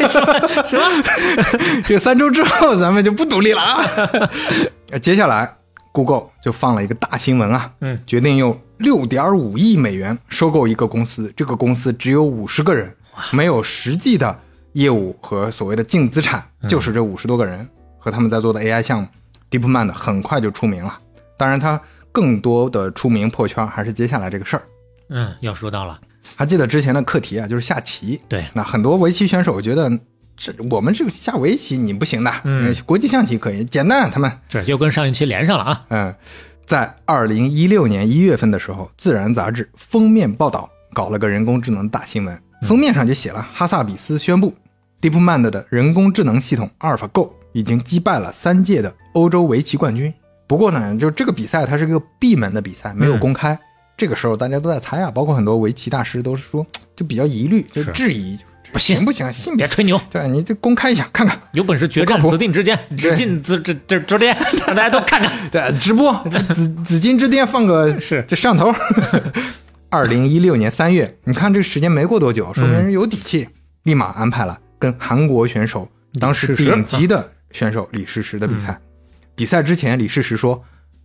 [0.08, 1.04] 什么什么？
[1.86, 3.84] 这个三周之后咱们就不独立了啊。
[4.92, 5.52] 呃 接下来
[5.92, 12.94] ，Google 就放了一个大新闻啊，嗯，决定用六点五亿美元收购一个公司，这个公司只有五十个人，
[13.32, 14.38] 没有实际的
[14.74, 17.68] 业务和所谓的净资产，就是这五十多个人
[17.98, 19.08] 和他们在做的 AI 项目
[19.52, 20.98] ，DeepMind 很快就出名了。
[21.38, 21.80] 当然，他
[22.12, 24.64] 更多的出名破圈还是接下来这个事儿。
[25.10, 26.00] 嗯，要说到了，
[26.36, 28.20] 还记得之前的课题啊，就是下棋。
[28.28, 29.90] 对那很多围棋选手觉得，
[30.36, 35.86] 这我们这个下围棋你不行的，嗯，国际象棋可以，简单，他们这又跟上一期连上了啊。
[35.90, 36.16] 嗯，
[36.66, 44.54] 在二零一六年一月份的时候，《自然》杂志封面报道搞了个人工智能大新闻，封面上就写了哈萨比斯宣布
[45.02, 50.14] ，DeepMind 的人工智能系统阿尔法 Go 已经击败了三届的欧洲围棋冠军。
[50.46, 53.58] 不过呢，就这个比赛它是个闭门的比赛，没有公开。
[53.98, 56.66] 这个时候大家都在猜啊，包括很多围棋大师都是说，
[56.96, 58.38] 就比较疑虑，就质疑，
[58.72, 59.34] 不行不行？
[59.34, 59.58] 信？
[59.58, 61.42] 别吹牛，对，你就公开一下看看。
[61.54, 64.38] 有本事决战紫禁之巅，紫禁紫这这之巅，
[64.68, 65.50] 让大家都看看。
[65.50, 66.14] 对，直播
[66.54, 68.72] 紫紫禁之巅放个是这摄像头。
[69.90, 73.50] 二零一六年三月，你看这个时间没过多久，说明人有底气，
[73.84, 75.90] 立马安排了跟韩国选手
[76.20, 78.80] 当时顶级的选手李世石的比赛。
[79.38, 80.62] 比赛之前，李世石说：“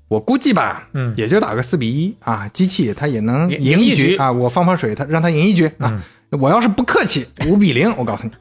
[0.09, 6.03] 我估计吧，嗯也就打个四比一啊，机器它也能赢一局局啊，我放放水，他让他赢一局啊。
[6.30, 8.33] 我要是不客气，五比零， 我告诉你。”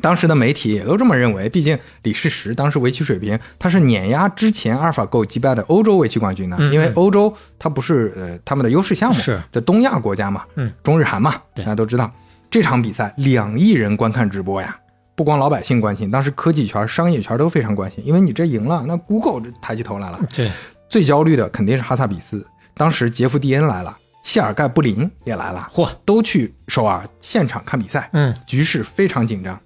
[0.00, 6.56] 当时的媒体也都这么认为，毕竟李世石当时围棋水平，他是碾压之前阿尔法 Go 击败的欧洲围棋冠军的。
[6.58, 12.10] 嗯因为欧洲它不是呃他们的优势项目，是这东亚国家嘛，嗯，中日韩嘛，对大家都知道。
[12.50, 14.76] 这场比赛两亿人观看直播呀，
[15.16, 20.20] 不光老百姓关心，当时科技圈、商业圈都非常关心，因为你这赢了，那 Google 这抬起头来了。
[20.34, 20.50] 对，
[20.88, 28.10] 最焦虑的肯定是哈萨比斯，当时杰夫·蒂恩来了，谢尔盖·布林也来了，嚯，都去首尔现场看比赛。
[28.12, 29.58] 嗯，局势非常紧张。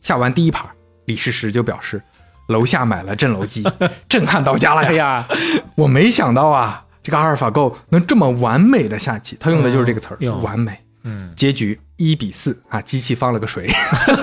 [0.00, 0.66] 下完第一盘，
[1.06, 2.00] 李世石就表示，
[2.48, 3.62] 楼下买了震楼机，
[4.08, 4.88] 震撼到家了呀！
[4.88, 5.28] 哎呀，
[5.74, 10.78] 我没想到啊，这个阿尔法 Go 能这么完美的下棋，他用的就是这个词完美。
[11.02, 13.70] 嗯，结局一比四啊，机器放了个水，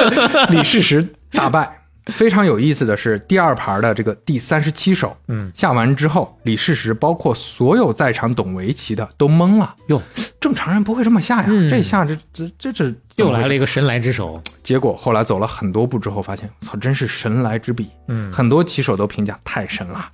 [0.49, 1.77] 李世石大败。
[2.07, 9.75] 非常有意思的是，第二盘的这个第三十七手，嗯，下完之后，李世石包括所有在场懂围棋的都懵了。
[9.87, 10.01] 哟，
[10.39, 14.41] 正常人不会这么下呀，嗯这下这这这这又来了一个神来之手。
[14.63, 17.87] 结果后来走了很多步之后，发现操，真是神来之笔。
[18.07, 20.09] 嗯很多棋手都评价太神了。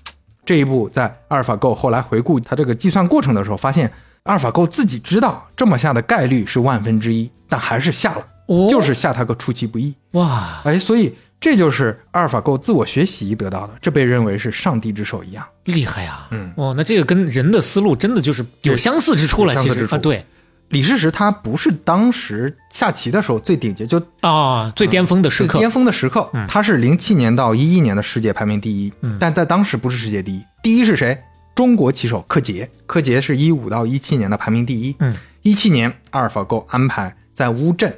[0.45, 3.91] 这一步在阿尔法 Go 后来回顾他这个计算过程的时候，发现
[4.27, 9.93] 阿尔法 Go 自己知道这么下的概率是万分之一，但还是下了，哦就是下它个出其不意。
[10.11, 15.45] 哇，哎，所以这就是阿尔法 Go 自我学习得到的，这被认为是上帝之手一样。
[15.63, 16.27] 厉害呀！
[16.31, 19.53] 嗯，哦，那这个跟人的思路真的就是有相似之处了。
[19.53, 20.25] 相似之处其实啊，对
[20.69, 31.17] 李世石他不是当时下棋的时候最顶级，就啊，最巅峰的时刻最巅峰的时刻，他是零七年到一一年的世界排名第一，嗯但在当时不是世界第一，第一是谁？
[31.57, 34.95] 中国棋手柯洁，柯洁是一五到一七年的排名第一。
[34.99, 37.91] 嗯，一七年阿尔法 Go 安排在乌镇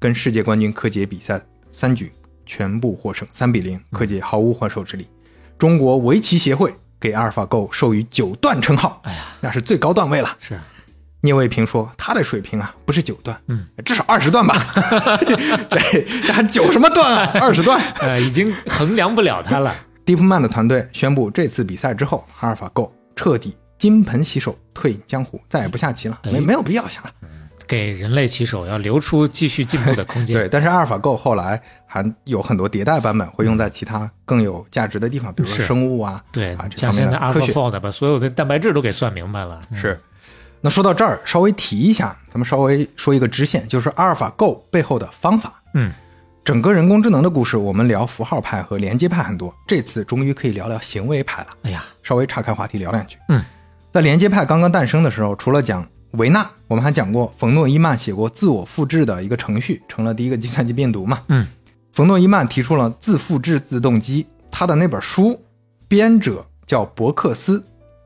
[0.00, 1.40] 跟世界冠军柯洁比赛
[1.70, 2.10] 三局
[2.44, 5.06] 全部获胜，三比零，柯洁毫无还手之力。
[5.56, 10.36] 中国围棋协会给阿尔法 Go 授予九段称号，哎呀，那是最高段位了。
[10.40, 10.58] 是
[11.20, 14.56] 聂卫平说他的水平啊，不是九段，嗯，至少二十段吧。
[15.70, 15.78] 这
[16.26, 17.30] 这还九什么段啊？
[17.40, 17.80] 二十段。
[18.00, 19.72] 呃，已经衡量不了他了。
[20.04, 27.10] DeepMind 的团队宣布，这次比赛之后，阿尔法 Go 彻底金盆洗手，退隐江湖，再也不下棋了，没哎没有必要下了。
[27.66, 30.36] 给人类棋手要留出继续进步的空间。
[30.36, 39.60] 对，但是阿尔法 Go 后来还有很多迭代版本会用在其他更有价值的地方，比如说生物啊，对啊，这方像现在面的科学 AlphaFold 把所有的蛋白质都给算明白了。
[39.70, 39.98] 嗯是。
[40.60, 45.62] 那说到这儿，稍微提一下，咱们稍微说一个支线，就是阿尔法 Go 背后的方法。
[45.74, 45.92] 嗯，
[46.44, 51.48] 整个人工智能的故事，我们聊符号派和连接派很多，这次终于可以聊聊行为派了。
[51.62, 53.16] 哎呀，稍微岔开话题聊两句。
[53.30, 53.42] 嗯，
[53.90, 61.22] 在连接派刚刚诞生的时候，除了讲维纳，我们还讲过冯诺依曼写过自我复制的一个程序，成了第一个计算机病毒嘛。
[61.28, 61.46] 嗯，
[61.94, 65.40] 冯诺依曼提出了自复制自动机，他的那本书
[65.88, 67.64] 编者叫伯克斯。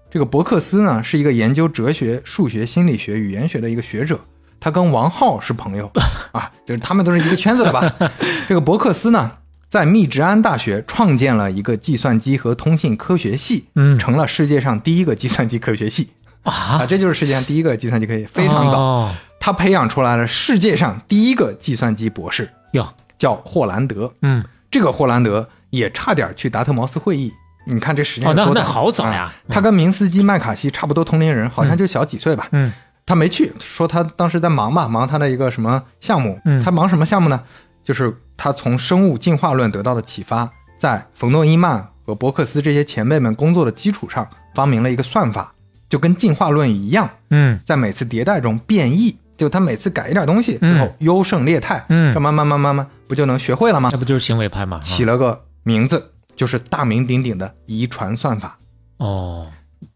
[0.09, 4.21] 这个伯克斯呢，是一个研究哲学、数学、心理学、语言学的一个学者，
[4.61, 5.91] 他跟王浩是朋友
[6.33, 7.93] 啊，就是他们都是一个圈子的吧。
[8.49, 9.31] 这个伯克斯呢，
[9.69, 16.11] 在密执安大学创建了一个计算机和通信科学系，嗯成了世界上第一个计算机科学系
[16.43, 18.79] 啊，啊，这就是世界上第一个计算机科学系，非常早。
[18.79, 22.87] 哦他培养出来了世界上第一个计算机博士，哟，
[23.17, 24.13] 叫霍兰德。
[24.23, 27.33] 嗯，这个霍兰德也差点去达特茅斯会议。
[27.65, 32.49] 你看这时间多早那好早呀啊他跟明斯基、麦卡锡差不多同龄人，好像就小几岁吧。
[32.51, 32.73] 嗯
[33.09, 36.39] 他没去，说他当时在忙吧，忙他的一个什么项目。
[36.45, 37.41] 嗯他忙什么项目呢？
[37.83, 45.55] 就是他从生物进化论得到的启发，在冯诺依曼和伯克斯这些前辈们工作的基础上，发明了一个算法，
[45.89, 49.17] 就跟进化论一样，嗯在每次迭代中变异。
[49.39, 53.97] 就他每次改一点东西，嗯最后优胜劣汰，嗯这慢慢慢慢慢不就能学会了吗那？
[53.97, 54.81] 不就是行为派吗？
[54.83, 58.59] 起了个名字，就是大名鼎鼎的遗传算法。
[58.99, 59.47] 哦，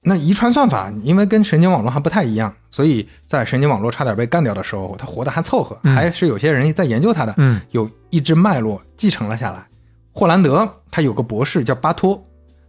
[0.04, 9.64] 那遗传算法因为跟神经网络还不太一样，所以在神经网络差点被干掉的时候，它活得还凑合，嗯还是有些人在研究它的，嗯有一支脉络继承了下来。
[10.12, 12.22] 霍兰德他有个博士叫巴托，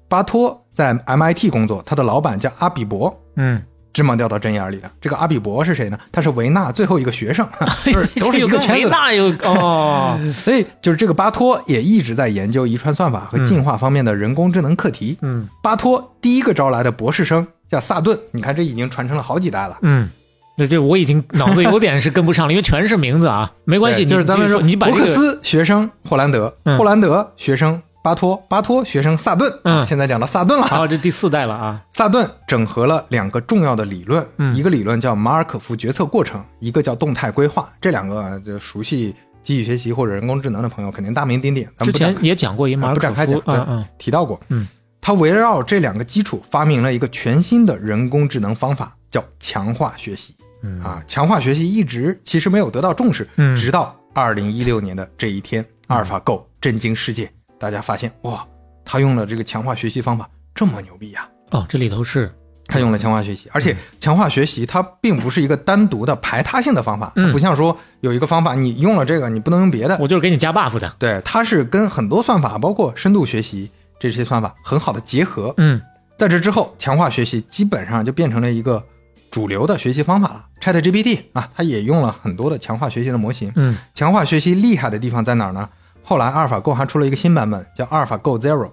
[0.08, 3.62] 巴托在 MIT 工作，他的老板叫阿比伯，嗯，
[3.94, 4.92] 芝麻掉到针眼里了。
[5.00, 6.00] 这个阿比伯是谁呢？
[6.12, 7.48] 他是维纳最后一个学生，
[7.86, 8.86] 就是 都是一有个个圈子。
[8.86, 15.18] 维纳有哦， 所以就是这个巴托也一直在研究遗传算法和进化方面的人工智能课题。
[15.22, 19.78] 嗯巴托第一个招来的博士生叫萨顿，你看这已经传承了好几代了。
[19.84, 20.10] 嗯。
[20.56, 29.50] 那这我已经脑子有点是跟不上了，因为全是名字啊，没关系，就是咱们说，你把这个斯学生霍兰德，嗯霍兰德学生巴托，巴托学生萨顿。
[29.64, 30.68] 嗯啊现在讲到萨顿了。
[30.68, 37.72] 好，这第四代了啊，萨顿整合了两个重要的理论，嗯一个理论叫马尔可夫决策过程，一个叫动态规划。
[37.80, 41.64] 这两个啊就熟悉机器学习或者人工智能的朋友肯定大名鼎鼎。
[41.78, 44.38] 咱之们之前也讲过一马尔可夫展开讲，，对嗯嗯提到过。
[44.50, 44.68] 嗯，
[45.00, 50.36] 他围绕这两个基础发明了一个全新的人工智能方法，叫强化学习。
[50.62, 57.32] 嗯啊，强化学习一直其实没有得到重视，嗯直到二零一六年的这一天，阿尔法 Go 震惊世界，
[57.64, 58.46] 大家发现哇，
[58.84, 62.30] 他用了这个强化学习方法这么牛逼呀、哦，这里头是
[62.68, 75.54] 他用了强化学习，而且强化学习它并不是一个单独的排他性的方法，嗯它不像说有一个方法你用了这个你不能用别的，我就是给你加 buff 的，对，它是跟很多算法，包括深度学习这些算法很好的结合。
[75.56, 75.82] 嗯
[76.18, 78.84] 在这之后，强化学习基本上就变成了一个
[79.32, 80.46] 主流的学习方法了。
[80.60, 83.54] Chat GPT 啊，它也用了很多的强化学习的模型。
[83.56, 85.70] 嗯强化学习厉害的地方在哪儿呢？
[86.04, 88.72] 后来阿尔法 Go 还出了一个新版本，叫阿尔法 Go Zero，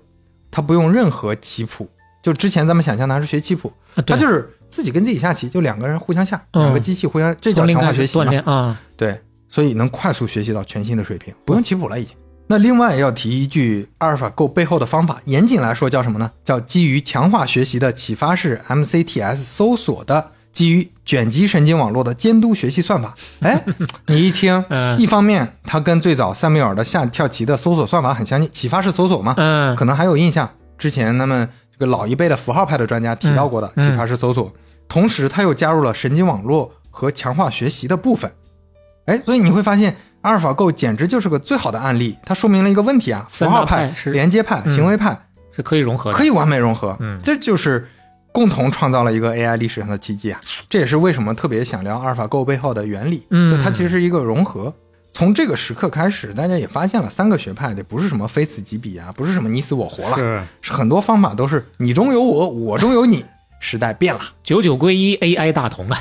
[0.51, 1.89] 它不用任何棋谱。
[2.23, 8.43] 就之前咱们想象的还是学棋谱，啊，它就是自己跟自己下棋，就两个人互相下，嗯两个机器互相，这叫强化学习嘛？
[8.45, 9.19] 啊，对，
[9.49, 12.15] 所以能快速学习到全新的水平，不用棋谱了已经。
[12.47, 16.31] 那另外要提一句，阿尔法 Go 背后的方法，严谨来说叫什么呢？
[16.45, 23.15] 叫基于强化学习的启发式 MCTS 搜索的基于卷积神经网络的监督学习算法。
[23.41, 23.63] 哎，
[24.07, 24.99] 你一听，嗯。
[25.01, 29.77] 一方面它跟最早塞缪尔的下跳棋的搜索算法很相近，启发式搜索嘛，嗯。
[29.77, 33.91] 可能还有印象，之前他们这个老一辈的符号派的专家提到过的嗯。
[33.91, 34.53] 启发式搜索，
[34.89, 38.31] 同时它又加入了神经网络和强化学习的部分。
[39.07, 44.75] 哎，所以你会发现阿尔法 Go 简直就是个最好的案例，它说明了一个问题啊，符号派连接派、嗯。
[44.75, 45.19] 行为派
[45.51, 47.19] 是可以融合的，可以完美融合，嗯。
[47.25, 47.89] 这就是
[48.33, 50.41] 共同创造了一个 AI 历史上的奇迹啊！
[50.69, 53.51] 这也是为什么特别想聊阿尔法 Go 背后的原理，嗯。
[53.51, 54.73] 就它其实是一个融合。
[55.13, 60.43] 从这个时刻开始，大家也发现了三个学派，的不是什么非此即彼啊，不是什么你死我活了，是。
[60.63, 63.25] 是很多方法都是你中有我，我中有你，
[63.59, 64.21] 时代变了。
[64.45, 65.99] 九九归一 AI 大同啊，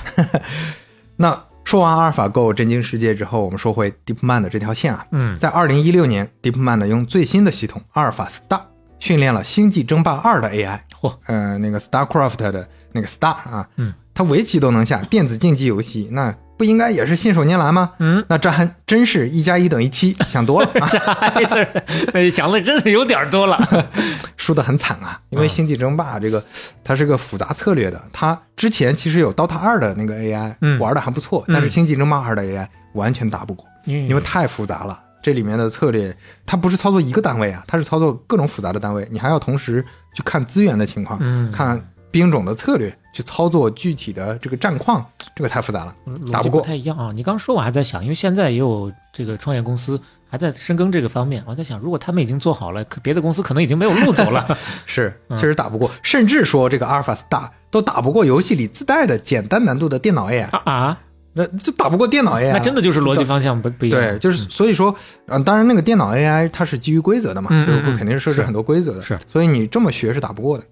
[1.17, 5.37] 那说完阿尔法 Go 震惊世界之后，我们说回 DeepMind 的这条线啊，嗯。
[5.39, 8.61] 在二零一六年，DeepMind 用最新的系统阿尔法 Star
[8.99, 17.91] 训练了《星际争霸二》的 AI，嚯，呃，那个 StarCraft 的那个 Star 啊，嗯，他围棋都能下，电子竞技游戏那不应该也是信手拈来吗？
[17.99, 20.69] 嗯，那这还真是一加一等于七，想多了。
[20.81, 20.87] 啊，
[21.35, 21.83] 这字儿
[22.13, 23.87] 那想的真是有点多了，
[24.35, 25.21] 输得很惨啊！
[25.29, 26.43] 因为嗯星际争霸这个
[26.83, 30.77] 它是个复杂策略的，它之前其实有 DOTA 二的那个 AI、嗯。
[30.79, 34.09] 玩的还不错，嗯但是星际争霸二的 AI 完全打不过，嗯。
[34.09, 34.99] 因为太复杂了。
[35.29, 45.05] 这里面的策略，它不是操作一个单位啊，它是操作各种复杂的单位，你还要同时去看资源的情况，嗯看兵种的策略，去操作具体的这个战况，
[45.35, 45.95] 这个太复杂了，
[46.31, 46.65] 打不过不。
[46.65, 47.11] 太一样啊。
[47.13, 54.57] 你刚说，我还在想，因为现在也有这个创业公司还在深耕这个方面，我在想，如果他们已经做好了，可别的公司可能已经没有路走了。
[54.87, 60.99] 是，嗯确实打不过，甚至说这个阿尔法 Star 都打不过游戏里自带的简单难度的电脑 AI，啊啊，
[61.39, 64.01] 那就打不过电脑 AI，那真的就是逻辑方向不不一样。
[64.01, 64.93] 对，就是所以说，
[65.27, 69.17] 嗯、当然那个电脑 AI 它是基于规则的嘛，就是嗯肯定是设置很多规则的，是。
[69.25, 70.63] 所以你这么学是打不过的。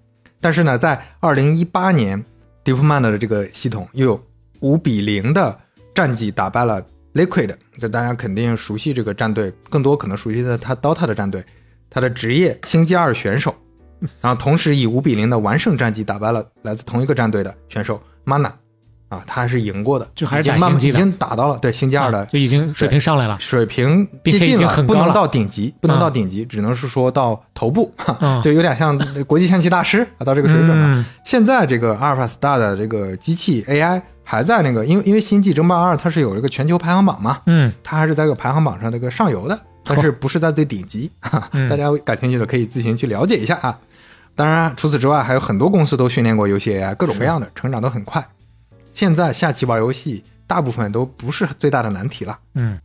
[0.41, 2.21] 但是呢，在二零一八年
[2.65, 4.23] ，DeepMind 的这个系统又有
[4.59, 5.57] 五比零的
[5.95, 11.41] 战绩打败了 Liquid，这大家肯定熟悉这个战队，更多可能熟悉的他 DOTA 的战队，
[11.89, 13.55] 他的职业星际二选手，
[14.19, 18.51] 然后同时以五比零的完胜战绩打败了来自同一个战队的选手 Mana，
[19.09, 23.37] 啊，他还是赢过的，就还是打星际的经打到了对星际二的啊就已经水平上来了。
[23.39, 30.75] 水平接近了，不能到顶级，不能到嗯顶级，只能是说到头部，嗯就有点像国际象棋大师啊，到这个水准了。
[30.75, 41.09] 嗯现在这个阿尔法 Star 的这个机器 AI 还在那个，因为因为星际争霸二它是有这个全球排行榜嘛，嗯，它还是在这个排行榜上这个上游的，但是不是在最顶级。
[41.21, 43.77] 哈嗯大家感兴趣的可以自行去了解一下啊。
[44.35, 48.23] 当然，除此之外，还有很多公司都训练过游戏 AI，各种各样的，成长都很快。
[48.97, 52.39] 现在下棋玩游戏，大部分都不是最大的难题了。
[52.55, 52.79] 嗯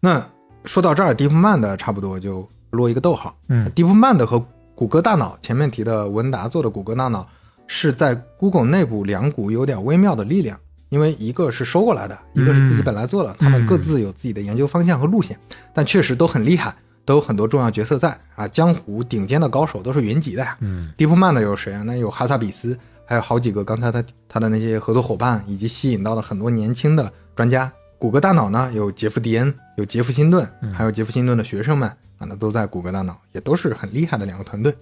[0.00, 0.26] 那
[0.64, 3.36] 说到这儿，DeepMind 差不多就落一个逗号。
[3.50, 4.42] 嗯 DeepMind 和
[4.74, 7.28] 谷歌大脑前面提的文达做的谷歌大脑
[7.66, 10.58] 是在 Google 内部两股有点微妙的力量，
[10.88, 15.38] 因为一个是收过来的，一个是自己本来做的，他们各自有自己的研究方向和路线，
[15.74, 20.56] 但确实都很厉害，都有很多重要角色在啊，江湖顶尖的高手都是云集的呀。
[20.60, 21.82] 嗯 DeepMind 有谁啊？
[21.82, 22.78] 那有哈萨比斯，
[23.08, 27.72] 还有好几个刚才他他的那些合作伙伴，以及吸引到了很多年轻的专家。
[27.98, 31.88] 谷歌大脑呢，有杰夫·迪恩，有杰夫·辛顿，还有杰夫·辛顿的学生们
[32.18, 34.74] 啊，那都在谷歌大脑，也都是很厉害的两个团队。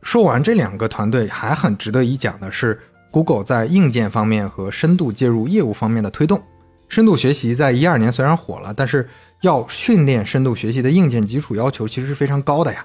[0.00, 6.42] 说完这两个团队，还很值得一讲的是，Google 在硬件方面和深度介入业务方面的推动。
[6.88, 9.06] 深度学习在一二年虽然火了，但是
[9.42, 12.82] 要训练深度学习的硬件基础要求其实是非常高的呀。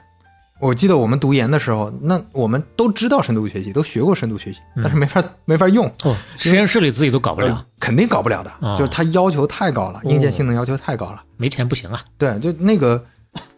[0.63, 7.47] 我记得我们读研的时候，那我们都知道深度学习，都学过深度学习，但是没法、 没法用，哦，实验室里自己都搞不了。
[7.47, 11.21] 呃，肯定搞不了的，哦就是它要求太高了，硬件性能要求太高了。
[11.35, 12.01] 没钱不行啊。
[12.17, 13.03] 对，就那个，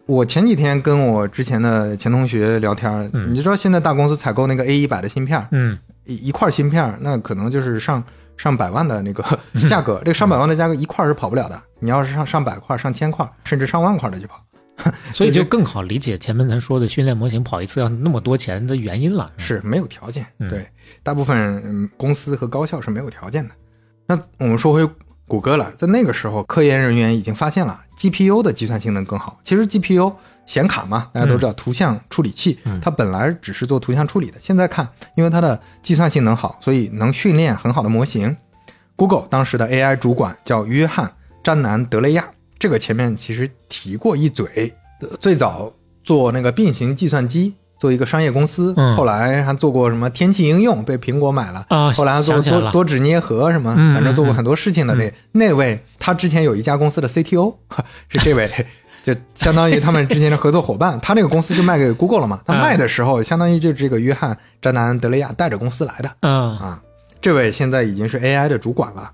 [0.06, 3.32] 我前几天跟我之前的前同学聊天，嗯。
[3.32, 5.78] 你知道现在大公司采购那个 A 一百的芯片，嗯。
[6.04, 8.02] 一一块芯片，那可能就是上
[8.36, 9.22] 上百万的那个
[9.68, 14.40] 价格，这个上百万的价格一块是跑不了的，你要是上上百块、上千块，甚至上万块的就跑。
[15.12, 19.32] 所以就更好理解前面咱说的训练模型跑一次要那么多钱的原因了。
[19.36, 20.68] 是没有条件，嗯对，
[21.02, 23.54] 大部分嗯公司和高校是没有条件的。
[24.06, 24.88] 那我们说回
[25.26, 29.40] 谷歌了，在那个时候，科研人员已经发现了 GPU 的计算性能更好。
[29.42, 30.14] 其实 GPU
[30.46, 38.36] 显卡嘛，大家都知道，图像处理器，它本来只是做图像处理的，现在看，因为它的计算性能好，所以能训练很好的模型。
[38.94, 41.06] Google 当时的 AI 主管叫约翰·
[41.42, 42.24] 詹南德雷亚，
[42.58, 44.72] 这个前面其实提过一嘴。
[45.02, 45.70] 呃最早
[46.02, 51.66] 做那个并行计算机，做一个商业公司，嗯后来还做过什么天气应用，被苹果买了。
[51.68, 57.54] 啊后来还做多多指捏合什么，嗯反正做过很多事情的这、那位，他之前有一家公司的 CTO
[58.08, 58.50] 是这位，
[59.04, 60.98] 就相当于他们之前的合作伙伴。
[61.04, 66.10] 他那个公司就卖给 Google 了嘛，他嗯卖的时候相当于就这个约翰·詹南德雷亚带着公司来的。
[66.20, 66.82] 嗯啊，
[67.20, 69.10] 这位现在已经是 AI 的主管了。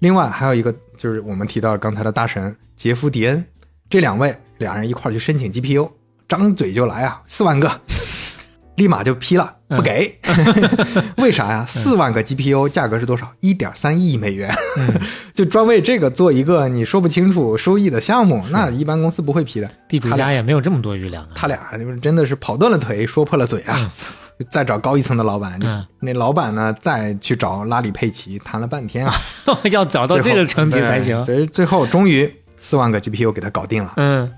[0.00, 3.44] 另外还有一个就是我们提到刚才的大神杰夫·迪恩，
[3.88, 5.90] 这两位俩人一块儿去申请 GPU，
[6.28, 7.80] 张嘴就来啊，四万个，
[8.76, 10.18] 立马就批了，不给。
[11.16, 11.64] 为啥呀？
[11.66, 13.32] 四万个 GPU 价格是多少？
[13.40, 14.54] 一点三亿美元，
[15.32, 19.70] 就专为这个做一个你说不清楚收益的项目，那一般公司不会批的。
[19.88, 21.30] 地主家也没有这么多余粮啊。
[21.34, 23.90] 他俩就是真的是跑断了腿，说破了嘴啊！
[24.25, 29.12] 就再找高一层的老板，嗯那老板呢再去找拉里佩奇谈了半天啊，
[29.72, 31.34] 要找到这个层级才行对。
[31.34, 33.94] 所以最后终于四万个 GPU 给他搞定了。
[33.96, 34.30] 嗯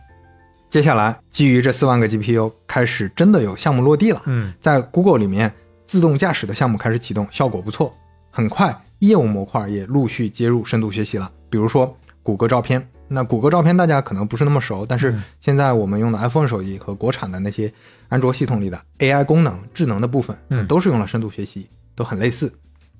[0.69, 4.23] 接下来基于这四万个 GPU，开始真的有项目落地了。
[4.27, 5.53] 嗯在 Google 里面，
[5.87, 7.95] 自动驾驶的项目开始启动，效果不错。
[8.31, 12.87] 很快，业务模块也陆续接入深度学习了，比如说谷歌照片。
[13.09, 17.73] 那谷歌照片大家可能不是那么熟，但是现在我们用的 iPhone 手机和国产的那些
[18.09, 22.53] 安卓系统里的 AI 功能、智能的部分，嗯都是用了深度学习，都很类似。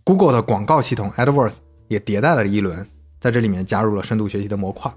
[0.05, 1.55] Google 的广告系统 AdWords
[1.89, 2.87] 也迭代了一轮，
[3.21, 4.91] 在这里面加入了深度学习的模块。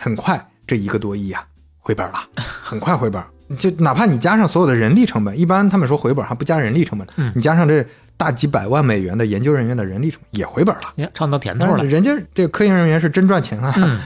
[0.00, 1.44] 很快，这一个多亿啊，
[1.78, 2.14] 回本了，
[2.62, 3.22] 很快回本。
[3.58, 7.84] 就哪怕你加上所有的人力成本，一般他们说回本还不加人力成本，嗯你加上这
[8.16, 10.82] 大几百万美元的研究人员的人力成本也回本了。
[10.96, 11.84] 呀，尝到甜头了。
[11.84, 13.74] 人家这个科研人员是真赚钱啊。
[13.76, 14.00] 嗯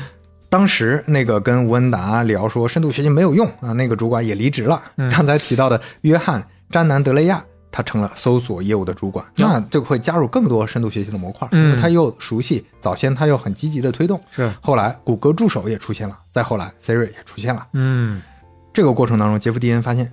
[0.49, 4.83] 当时那个跟吴恩达聊说深度学习没有用啊，那个主管也离职了。
[4.97, 6.41] 嗯刚才提到的约翰·
[6.71, 14.21] 詹南德雷亚，他成了搜索业务的主管，那就会加入更多深度学习的模块，嗯他又熟悉，早先他又很积极的推动。
[14.31, 17.67] 是后来谷歌助手也出现了，再后来 Siri 也出现了。
[17.73, 18.23] 嗯
[18.73, 20.11] 这个过程当中，杰夫·迪恩发现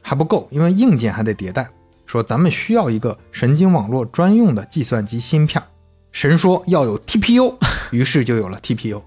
[0.00, 1.68] 还不够，因为硬件还得迭代，
[2.06, 5.62] 说咱们需要一个神经网络专用的计算机芯片。
[6.12, 7.54] 神说要有 TPU，
[7.90, 9.02] 于是就有了 TPU。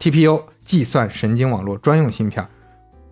[0.00, 2.46] TPU 计算神经网络专用芯片，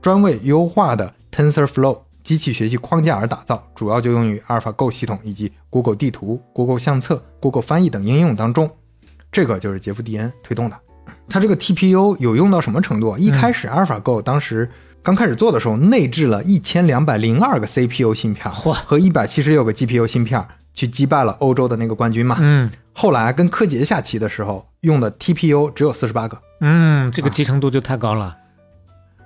[0.00, 8.70] 专为优化的 TensorFlow 机器学习框架而打造，主要就用于 AlphaGo 系统以及 Google 地图、Google 相册、Google 翻译等应用当中。
[9.30, 10.76] 这个就是杰夫·迪恩推动的。
[11.28, 13.18] 它这个 TPU 有用到什么程度啊？
[13.18, 14.70] 一开始 AlphaGo 当时
[15.02, 20.42] 刚开始做的时候，内置了一千两百零二个 CPU 芯片和一百七十六个 GPU 芯片，
[20.78, 22.36] 去击败了欧洲的那个冠军嘛。
[22.38, 26.38] 嗯后来跟柯洁下棋的时候用的 TPU 只有四十八个。
[26.60, 28.36] 嗯，这个集成度就太高了。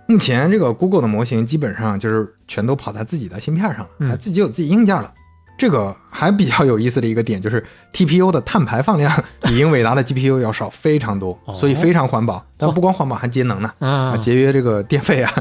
[0.07, 5.13] 目前这个 Google 的模型基本上就是全都跑在自己的芯片上了，嗯还自己有自己硬件了。
[5.59, 12.45] 这个还比较有意思的一个点就是 TPU 的碳排放量比英伟达的 GPU 要少非常多，哦所以非常环保。
[12.57, 15.33] 但不光环保，还节能呢，啊啊，，节约这个电费啊。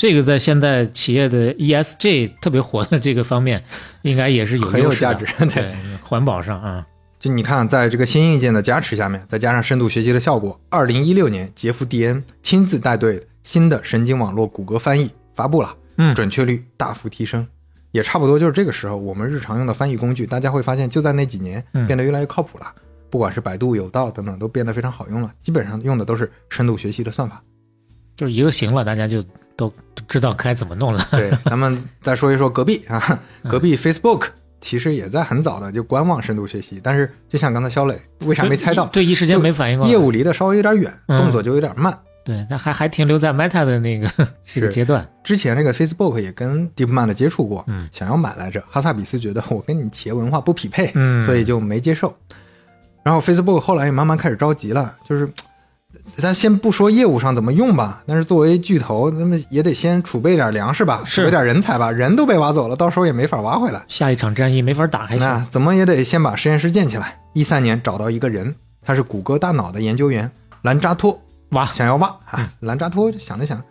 [0.00, 3.62] 这个在现在企业的 ESG 特别火的这个方面，
[4.00, 6.86] 应该也是有很有价值对对，环保上啊，
[7.18, 16.14] 就你看，在这个新硬件的加持下面，再加上深度学习的效果，二零一六年，杰夫·蒂恩亲自带队新的神经网络谷歌翻译发布了，嗯。
[16.14, 17.46] 准确率大幅提升，
[17.90, 21.86] 也差不多就是这个时候，我们日常用的翻译工具，大家会发现就在那几年嗯。
[21.86, 22.72] 变得越来越靠谱了，
[23.10, 27.42] 不管是百度、有道等等，都变得非常好用了，基本上用的都是深度学习的算法。
[28.16, 29.22] 就是一个行了，大家就
[29.60, 31.06] 都都知道该怎么弄了。
[31.10, 34.28] 对，咱们再说一说隔壁啊，隔壁 Facebook
[34.58, 38.86] 其实也在很早的就观望深度学习，但是就像刚才肖磊为啥没猜到？
[38.86, 39.92] 对，一时间没反应过来。
[39.92, 41.96] 业务离得稍微有点远，嗯动作就有点慢。
[42.24, 44.08] 对，但还还停留在 Meta 的那个
[44.42, 45.06] 这个阶段。
[45.22, 48.62] 之前这个 Facebook 也跟 DeepMind 接触过，嗯想要买来着。
[48.70, 52.14] 哈萨比斯觉得我跟你企业文化不匹配，嗯所以就没接受。
[53.02, 55.28] 然后 Facebook 后来也慢慢开始着急了，就是
[56.16, 63.82] 咱先不说业务上怎么用吧，但是作为巨头，那么也得先储备点粮食吧，是储备点人才吧，人都被挖走了，到时候也没法挖回来。
[63.88, 65.46] 下一场战役没法打，还那行。
[65.48, 67.20] 怎么也得先把实验室建起来。
[67.32, 70.30] 一三年找到一个人，他是谷歌大脑的研究员
[70.62, 72.52] 兰扎托，挖想要挖啊。
[72.60, 73.62] 兰扎托就想了想，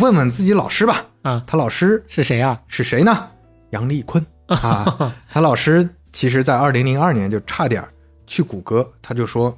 [0.00, 1.04] 问问自己老师吧。
[1.22, 2.60] 啊，他老师是谁啊？
[2.68, 3.26] 是谁呢？
[3.70, 7.82] 杨立坤啊， 他老师其实在二零零二年就差点
[8.26, 9.56] 去谷歌，他就说。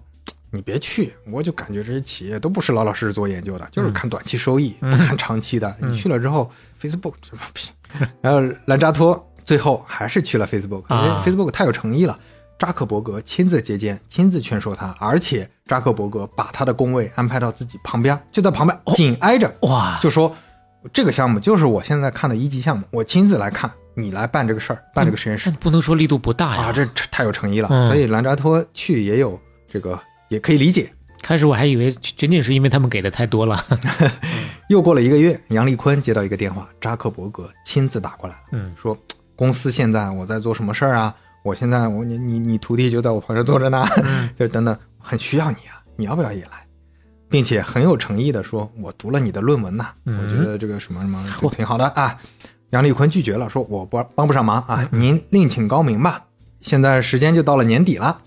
[0.50, 5.76] 你别去，我就感觉这些企业都不是老老实实做研究的，就是看短期收益，不看长期的。
[5.80, 6.50] 你去了之后
[6.80, 7.72] ，Facebook 这不行。
[8.20, 12.18] 然后兰扎托最后还是去了 Facebook，因为啊 Facebook 太有诚意了。
[12.58, 19.54] 扎克伯格亲自接见，亲自劝说他，而且扎克伯格把他的工位安排到自己旁边，就在旁边，紧挨着。
[19.60, 20.34] 哇，就说
[20.90, 26.62] 这个项目就是我现在看的一级项目，我亲自来看，你来办这个事儿，办这个实验室那不能说力度不大呀。
[26.62, 27.68] 啊，这这太有诚意了。
[27.70, 29.38] 嗯所以兰扎托去也有
[29.70, 30.92] 这个，也可以理解。
[31.22, 33.58] 开始我还以为仅仅是因为他们给的太多了。
[34.68, 38.96] 又过了一个月，杨立坤接到一个电话，扎克伯格亲自打过来了，嗯，说
[39.34, 41.14] 公司现在我在做什么事儿啊？
[41.42, 46.66] 我现在我你你你徒弟就在我旁边坐着呢，嗯 就是等等，很需要你啊，你要不要也来？
[47.28, 52.16] 并且很有诚意的说，我读了你的论文呐、嗯我觉得这个什么什么挺好的啊。
[52.70, 56.24] 杨立坤拒绝了，说我不帮不上忙啊，您另请高明吧。
[56.60, 58.18] 现在时间就到了年底了，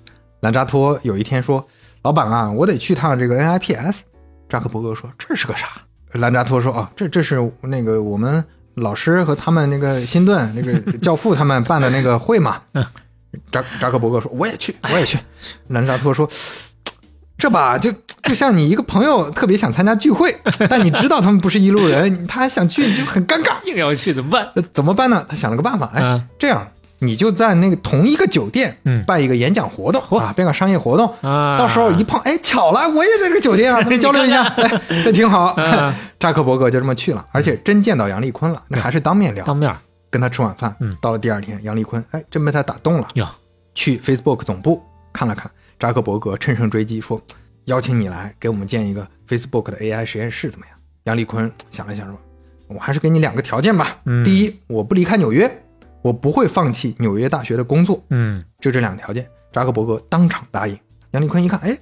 [0.42, 1.66] 兰扎托有一天说，
[2.04, 4.02] 老板啊，我得去趟这个 NIPS。
[4.48, 5.68] 扎克伯格说这是个啥？
[6.14, 8.44] 兰扎托说啊，这这是那个我们
[8.76, 12.62] 老师和他们那个辛顿那个教父他们办的那个会嘛。
[13.52, 15.20] 扎扎克伯格说我也去，我也去。
[15.68, 16.28] 兰扎托说。
[17.38, 17.90] 这吧，就
[18.24, 20.36] 就像你一个朋友特别想参加聚会，
[20.70, 23.54] 但你知道他们不是一路人，他还想去，你就很尴尬。
[23.66, 24.50] 硬要去怎么办？
[24.74, 25.26] 怎么办呢？
[25.30, 26.68] 他想了个办法，哎，嗯这样
[27.00, 29.04] 你就在那个同一个酒店，嗯。
[29.06, 30.18] 办一个演讲活动嚯。
[30.18, 31.58] 啊，办个商业活动，啊。
[31.58, 35.54] 到时候一碰，哎，巧了，我也在这个酒店啊， 咱们交流一下，哎， 这挺好。
[35.58, 35.94] 嗯。
[36.20, 39.74] 扎克伯格就这么去了，而且真见到杨丽坤了，那还是当面聊，当面。
[40.12, 40.76] 跟他吃晚饭。
[40.80, 40.96] 嗯。
[41.02, 43.28] 到了第二天，杨丽坤哎，真被他打动了，哟，
[43.76, 44.82] 去 Facebook 总部
[45.14, 45.50] 看了看，
[45.80, 47.22] 扎克伯格乘胜追击说，
[47.66, 50.76] 邀请你来给我们建一个 Facebook 的 AI 实验室怎么样？
[51.04, 52.18] 杨丽坤想了想说，
[52.68, 53.98] 我还是给你两个条件吧。
[54.06, 54.26] 嗯。
[54.26, 55.64] 第一，我不离开纽约，
[56.02, 59.28] 我不会放弃纽约大学的工作，嗯，就这两个条件。
[59.52, 60.78] 扎克伯格当场答应。
[61.12, 61.76] 杨立坤一看，哎，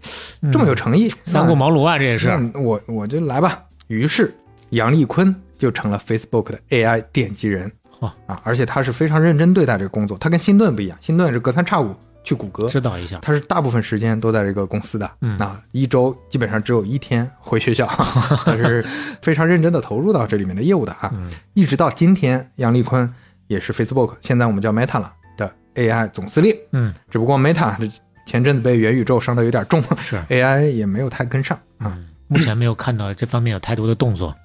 [0.53, 2.29] 这么有诚意，三顾茅庐啊，这也是。
[2.55, 3.61] 我我就来吧。
[3.87, 4.33] 于是
[4.69, 7.71] 杨立坤就成了 Facebook 的 AI 奠基人。
[7.99, 13.19] 嚯啊，而且他是非常认真对待这个工作，他跟辛顿不一样，辛顿是隔三差五去谷歌，指导一下。
[13.21, 17.85] 他是大部分时间都在这个公司的，嗯啊，一周基本上只有一天回学校，
[18.45, 18.85] 他是
[19.21, 23.11] 非常认真的投入到这里面的业务的啊，嗯一直到今天，杨立坤
[23.47, 27.89] 也是 Facebook 现在我们叫 Meta 了的 AI 总司令，嗯，只不过 Meta 这
[28.25, 31.97] 前阵子被元宇宙伤的有点重是， AI 也没有太跟上啊。
[32.27, 34.35] 目前没有看到这方面有太多的动作。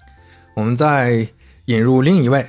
[0.55, 1.27] 我们再
[1.65, 2.47] 引入另一位，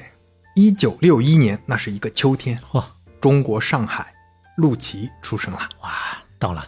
[0.56, 2.84] 一九六一年，那是一个秋天，嚯，
[3.20, 4.14] 中国上海，
[4.58, 5.60] 陆琪出生了。
[5.82, 5.90] 哇，
[6.38, 6.64] 到了。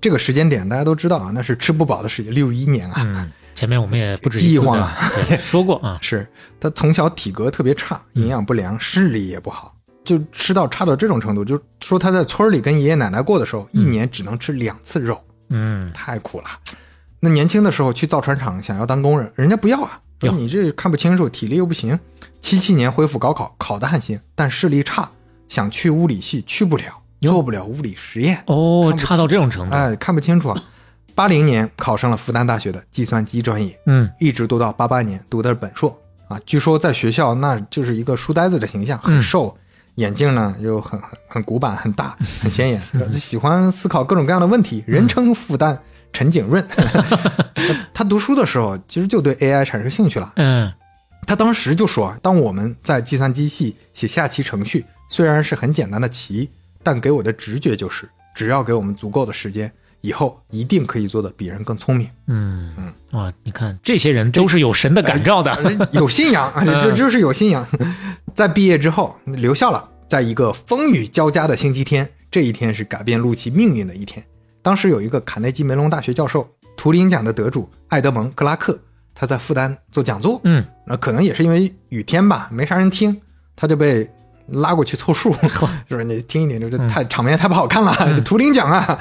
[0.00, 2.34] 这个时间点大家都知道啊，那是吃不饱的时间。
[2.34, 4.96] 六一年啊，嗯，前面我们也不止一次的忘了。
[5.12, 6.24] 对说过啊， 是
[6.60, 9.74] 他从小体格特别差，营养不良，视力也不好，
[10.04, 15.90] 就吃到差到这种程度，就说他在村里跟爷爷奶奶过的时候，一年只能吃两次肉，嗯。
[15.92, 16.44] 太苦了。
[17.18, 21.98] 那年轻的时候去造船厂想要当工人，人家不要啊，说你这看不清楚，体力又不行。
[22.40, 25.10] 七七年恢复高考，考的还行，但视力差，
[25.48, 30.62] 想去物理系去不了，做不了物理实验，哦，差到这种程度，哎，看不清楚啊。
[31.18, 36.40] 八零年考上了复旦大学的计算机专业，嗯一直读到八八年读的本硕啊。
[36.46, 39.58] 据说在学校那就是一个书呆子的形象，很嗯瘦，
[39.96, 42.80] 眼镜呢又很很很古板、很大、很显眼，
[43.12, 45.76] 喜欢思考各种各样的问题，人称复旦
[46.12, 46.64] 陈景润。
[47.92, 50.34] 他读书的时候其实就对 AI 产生兴趣了。
[50.36, 50.72] 嗯
[51.26, 56.48] 他当时就说，当我们在计算机系写下棋程序，虽然是很简单的棋，
[56.84, 59.70] 但给我的直觉就是，只要给我们足够的时间，
[60.08, 62.08] 以后一定可以做的比人更聪明。
[62.28, 65.52] 嗯嗯，哇，你看这些人都是有神的感召的，
[65.92, 67.66] 有信仰啊， 这这就是有信仰。
[68.34, 74.24] 在毕业之后留校了，在一个风雨交加的星期天，这一天是改变陆琪命运的一天。
[74.62, 78.78] 当时有一个卡内基梅隆大学教授，图灵奖的得主艾德蒙·克拉克，
[79.14, 83.14] 他在复旦做讲座，嗯那可能也是因为雨天吧，没啥人听，
[83.54, 84.08] 他就被
[84.52, 85.34] 拉过去凑数，
[85.88, 88.98] 就是你听一听，就是太、场面太不好看了，这图灵奖啊。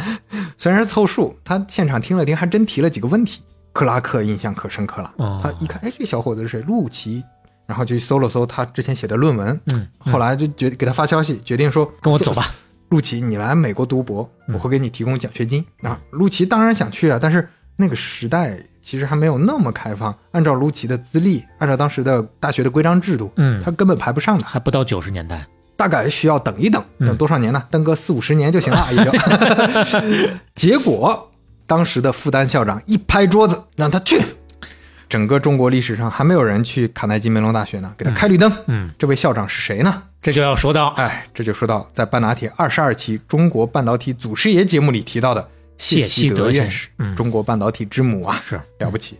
[0.57, 3.41] 虽然是凑数，他现场听了听，还真提了几个问题。
[3.73, 6.61] 克拉克印象可深刻了，哦他一看，哎，这小伙子是谁？
[6.61, 7.23] 陆琪，
[7.67, 12.43] 然后就搜了搜他之前写的论文，嗯，后来就决给他发消息，决定说跟我走吧。
[12.89, 15.63] 陆琪，你来美国读博，我会给你提供奖学金。
[15.83, 18.57] 啊，陆琪当然想去啊，但是那个时代
[18.87, 20.15] 其实还没有那么开放。
[20.31, 25.45] 按照卢奇的资历，按照当时的大学的规章制度，嗯他根本排不上的，还不到九十年代，
[25.75, 27.61] 大概需要等一等，嗯等多少年呢？
[27.69, 29.11] 等个四五十年就行了， 也就。
[30.55, 31.29] 结果，
[31.65, 34.21] 当时的复旦校长一拍桌子，让他去。
[35.09, 38.49] 整个中国历史上还没有人去卡耐基梅隆大学呢，给他开绿灯。
[38.67, 40.03] 嗯，这位校长是谁呢？
[40.21, 45.45] 这就要说到哎，这就说到在半导体二十二期中国半导体祖师爷节目里提到的
[45.77, 49.19] 谢希希德院士，嗯中国半导体之母啊，是 了不起。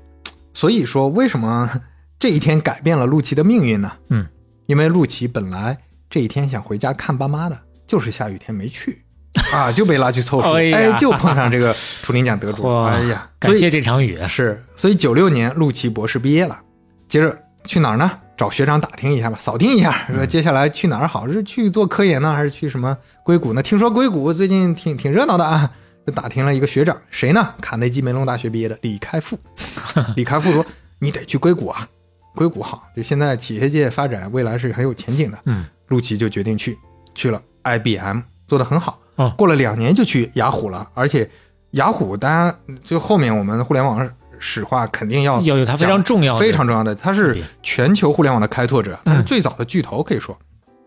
[0.54, 1.70] 所以说，为什么
[2.20, 3.92] 这一天改变了陆琪的命运呢？
[4.10, 4.26] 嗯，
[4.66, 5.78] 因为陆琪本来
[6.10, 9.04] 这一天想回家看爸妈的，就是下雨天没去，
[9.54, 16.60] 啊，就被拉去凑数，哎哎就碰上这个图灵奖得主，哎呀，感谢这场雨，是，所以九六年陆琪博士毕业了，
[17.08, 18.10] 接着去哪儿呢？
[18.36, 21.28] 找学长打听一下吧，扫听一下，说接下来去哪儿好？
[21.28, 23.64] 是去做科研呢，还是去什么硅谷呢？
[23.64, 25.72] 听说硅谷最近挺挺热闹的啊，
[26.08, 27.54] 就打听了一个学长，谁呢？
[27.60, 29.38] 卡内基梅隆大学毕业的李开复。
[30.16, 30.66] 李开复说
[31.00, 31.86] ：“你得去硅谷啊，
[32.34, 36.78] 硅谷好，就现在企业界发展未来是很有前景的。”嗯，陆琪就决定去，
[37.14, 38.98] 去了 IBM，做得很好。
[39.18, 41.30] 哦过了两年就去雅虎了，而且
[41.72, 44.10] 雅虎，当然就后面我们互联网
[44.40, 50.38] 史话肯定要要有它非常重要的非常重要的，它是全球互联网的开拓者，它是嗯最早的巨头，可以说。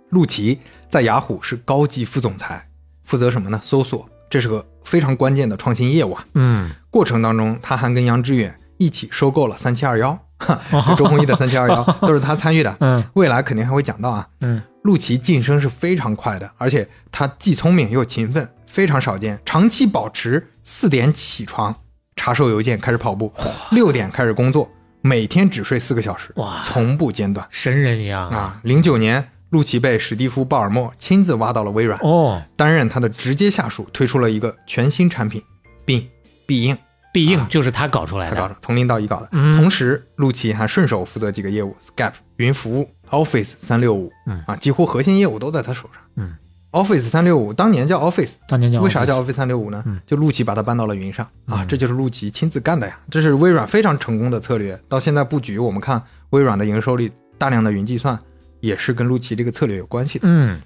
[0.09, 2.67] 陆琪在雅虎是高级副总裁，
[3.05, 3.61] 负责什么呢？
[3.63, 6.25] 搜索，这是个非常关键的创新业务啊。
[6.35, 10.19] 嗯，过程当中，他还跟杨致远一起收购了三七二幺，
[10.97, 12.77] 周鸿祎的三七二幺 都是他参与的。
[12.81, 14.27] 嗯未来肯定还会讲到啊。
[14.41, 19.39] 嗯，陆琪晋升是非常快的，而且他既聪明又勤奋，非常少见。
[19.45, 21.75] 长期保持四点起床，
[22.17, 23.33] 查收邮件，开始跑步，
[23.73, 24.71] 六点开始工作，
[25.03, 28.27] 每天只睡四个小时，哇从不间断神人一样！
[28.29, 28.61] 啊！
[28.63, 35.43] 零九年，陆琪被史蒂夫·鲍尔默亲自挖到了微软，哦，担任他的直接下属，推出了一个全新产品
[35.85, 36.09] 并
[36.47, 36.77] 必应。
[37.13, 39.29] 必应就是他搞出来的，他搞的，从零到一搞的。
[39.33, 46.01] 嗯同时，陆琪还顺手负责几个业务：Skype 云服务、Office 三六五，嗯啊，几乎核心业务都在他手上。
[46.15, 46.37] 嗯
[46.71, 49.83] ，Office 三六五当年叫 Office，当年叫为啥叫 Office？Office 三六五呢？
[49.87, 52.97] 嗯就陆琪把它搬到了云上啊，嗯这就是陆琪亲自干的呀。
[53.11, 54.81] 这是微软非常成功的策略。
[54.89, 56.01] 到现在布局，我们看
[56.31, 58.17] 微软的营收里大量的云计算，
[58.61, 60.29] 也是跟陆琪这个策略有关系的。
[60.29, 60.61] 嗯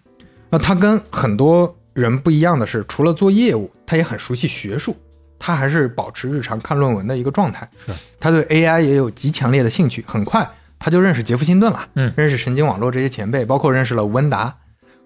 [0.50, 4.94] 那他跟很多人不一样的是，除了做业务，他也很熟悉学术，
[5.38, 7.68] 他还是保持日常看论文的一个状态。
[7.84, 10.04] 是，他对 AI 也有极强烈的兴趣。
[10.06, 10.48] 很快
[10.78, 14.54] 他就认识杰夫辛顿了，嗯认识神经网络这些前辈，包括认识了吴恩达，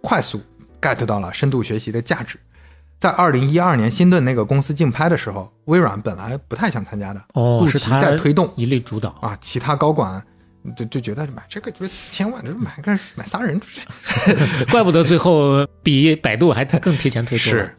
[0.02, 0.40] 快速
[0.80, 2.38] get 到了深度学习的价值。
[3.00, 10.20] 在二零一二年辛顿那个公司竞拍的时候，微软本来不太想参加的，哦，是他在推动一力主导，啊，其他高管
[10.76, 13.60] 就就觉得买这个就是四千万，这买个买仨人
[14.70, 17.50] 怪不得最后比百度还更提前推出。
[17.50, 17.74] 是，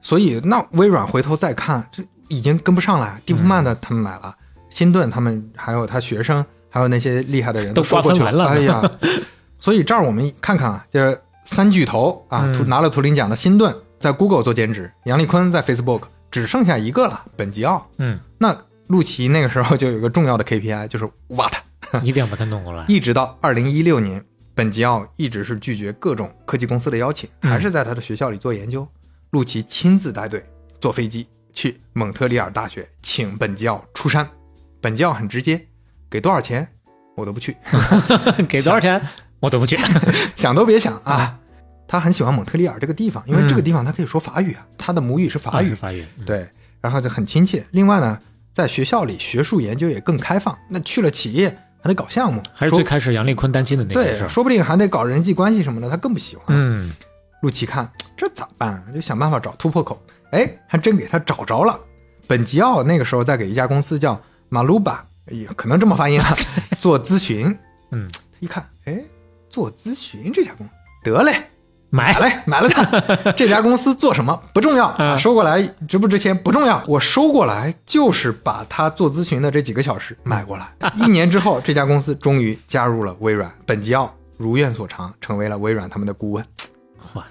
[0.00, 3.18] 所以那微软回头再看，这已经跟不上了。
[3.26, 4.34] 蒂夫曼的他们买了，
[4.70, 8.90] 辛顿他们还有他学生，还有那些厉害的人都刷过去瓜分完了哎呀，
[9.58, 17.86] 所以这儿我们看看啊，就是三巨头啊，拿了图灵奖的辛顿在 Google 做兼职，杨立坤在 Facebook，只剩下一个了，本吉奥。
[17.98, 21.60] 嗯，那陆琪那个时候就有一个重要的 KPI，就是挖他。
[22.02, 22.84] 一定要把它弄过来。
[22.88, 28.86] 一直到二零一六年，本吉奥一直是拒绝各种科技公司的邀请，嗯还是在他的学校里做研究。
[29.30, 30.44] 陆琪亲自带队
[30.80, 34.28] 坐飞机去蒙特利尔大学，请本吉奥出山。
[34.80, 35.60] 本吉奥很直接，
[36.08, 36.66] 给多少钱
[37.16, 37.56] 我都不去，
[38.48, 39.00] 给多少钱
[39.38, 39.78] 我都不去。
[40.34, 41.38] 想都别想啊！
[41.86, 46.48] 他很喜欢蒙特利尔这个地方，因为这个地方他可以说法语啊，他的母语是法语啊，法语，嗯对，
[46.80, 47.66] 然后就很亲切。
[47.72, 48.18] 另外呢，
[48.52, 50.56] 在学校里学术研究也更开放。
[50.68, 54.28] 那去了企业还得搞项目，还是最开始杨丽坤担心的那个事。
[54.28, 56.44] 说不定还得搞人际关系什么的，他更不喜欢。
[56.48, 56.92] 嗯，
[57.42, 58.84] 陆琪看这咋办啊？
[58.94, 60.00] 就想办法找突破口。
[60.32, 61.78] 哎，还真给他找着了。
[62.26, 66.34] 本吉奥那个时候在给一家公司叫马鲁巴，也可能这么发音啊，
[66.78, 67.56] 做咨询。
[67.90, 68.08] 嗯，
[68.38, 69.02] 一看，哎，
[69.48, 71.50] 做咨询这家公司，得嘞，
[71.90, 72.84] 买买嘞，买了它。
[73.36, 80.72] 这家公司做什么不重要，嗯收过来值不值钱不重要，我收过来就是把他做咨询的这几个小时买过来。
[80.96, 86.44] 一年之后，这家公司终于加入了微软，本吉奥如愿所偿，成为了微软他们的顾问。
[87.12, 87.22] 嚯，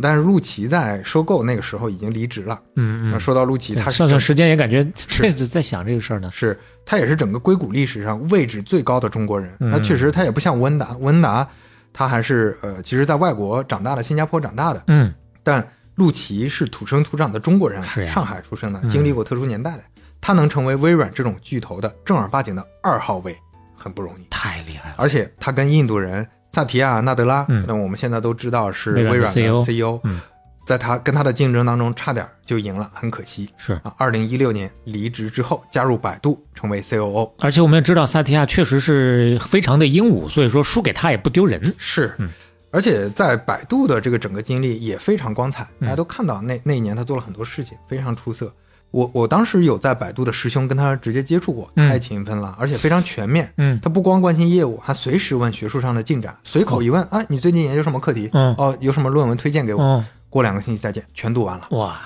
[0.00, 2.58] 但是陆琪在收购那个时候已经离职了。
[2.76, 6.28] 嗯嗯，说到陆琪，他是算算整时间也感觉这子在想这个事儿呢。
[6.32, 9.54] 是他也是整个硅谷历史上位置最高的中国人。
[9.60, 11.46] 嗯那确实他也不像温达，温达
[11.92, 15.12] 他还是呃，其实在外国长大的，新加坡长大的，嗯，
[15.42, 15.66] 但
[15.96, 18.88] 陆琪是土生土长的中国人上海出生的，嗯。
[18.88, 19.82] 经历过特殊年代的，
[20.20, 23.36] 他能成为微软这种巨头的正儿八经的二号位，
[23.76, 24.26] 很不容易。
[24.30, 24.96] 太厉害了。
[24.98, 27.64] 而且他跟印度人萨提亚纳德拉，嗯。
[27.68, 30.20] 那我们现在都知道是微软的 CEO CEO，嗯
[30.64, 33.92] 在他跟他的竞争当中，差点就赢了，很可惜是，啊。
[33.96, 37.30] 二零一六年离职之后，加入百度，成为 COO。
[37.40, 41.60] 而且我们也知道萨提亚确实是非常的英武，所以说输给他也不丢人。
[41.78, 42.28] 是，嗯
[42.70, 48.50] 而且在百度的这个整个经历也非常光彩，嗯大家都看到那那一年他做了很多事情，非常出色。
[48.90, 53.52] 我我当时有在百度的师兄跟他直接接触过，嗯太勤奋了，而且非常全面。
[53.58, 58.30] 嗯他不光关心业务，还随时问学术上的进展，随口一问，啊，你最近研究什么课题？
[58.32, 60.02] 嗯哦，有什么论文推荐给我？
[60.32, 61.68] 哦，过两个星期再见，全读完了。
[61.72, 62.00] 哇，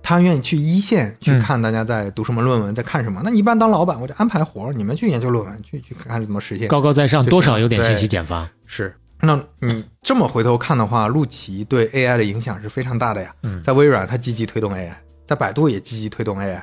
[0.00, 3.20] 他愿意去一线去嗯看大家在读什么论文，在看什么。
[3.24, 6.68] 那一般当老板，我就安排活儿，你们去研究论文，去去看看怎么实现。
[6.68, 8.48] 高高在上，多少有点信息茧房。
[8.66, 13.34] 是，那你这么回头看的话，陆琪对 AI 的影响是非常大的呀。
[13.42, 14.92] 嗯在微软，他积极推动 AI，
[15.26, 16.60] 在百度也积极推动 AI。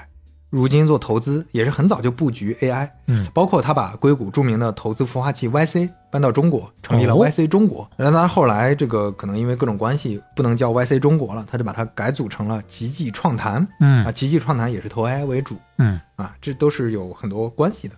[0.51, 7.89] 如今做投资也是很早就布局 AI，嗯，包括他把硅谷著名的投资孵化器 YC 搬到中国，成立了哦 YC 中国。
[7.95, 13.65] 然后他后来这个可能因为各种关系不能叫 YC 中国了，他就把它改组成了奇迹创谈。
[13.79, 17.95] 嗯啊，奇迹创谈也是投 AI 为主嗯，啊，这都是有很多关系的。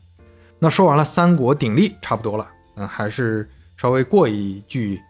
[0.59, 5.01] 那说完了三国鼎立，差不多了，嗯，还是稍微过一句，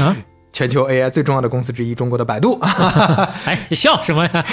[0.00, 0.16] 啊，
[0.52, 2.58] 全球 AI 最重要的公司之一，中国的百度。
[3.46, 4.46] 哎，你笑什么呀？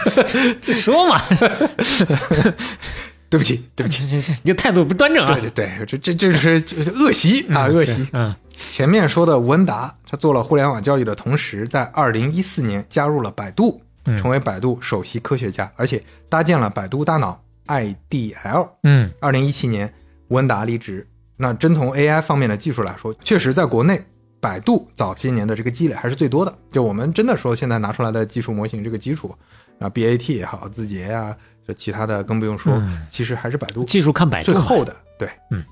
[0.62, 1.20] 就说嘛，
[3.28, 5.50] 对不起，对不起，这这你这态度不端正啊对！
[5.50, 6.62] 对对，这这这是
[6.94, 8.06] 恶习啊，恶习。
[8.12, 8.34] 嗯
[8.70, 18.68] 前面说的吴恩达，他做了互联网教育的同时，在二零一四年加入了百度，嗯成为百度首席科学家，而且搭建了百度大脑 IDL。
[18.84, 19.92] 嗯二零一七年，
[20.28, 21.06] 吴恩达离职。
[21.38, 24.04] 那真从 AI 方面的技术来说，确实在国内，
[24.42, 26.52] 百度早些年的这个积累还是最多的。
[26.72, 29.32] 就我们真的说，现在拿出来的技术模型这个基础，
[29.78, 34.96] 啊，BAT 也好，字节呀、这其他的更不用说，嗯其实还是百度技术看百度最后的。
[35.16, 35.64] 对，嗯，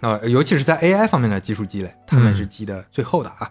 [0.00, 3.50] 那、尤其是在 AI 方面的技术积累，他们是积的最后的啊。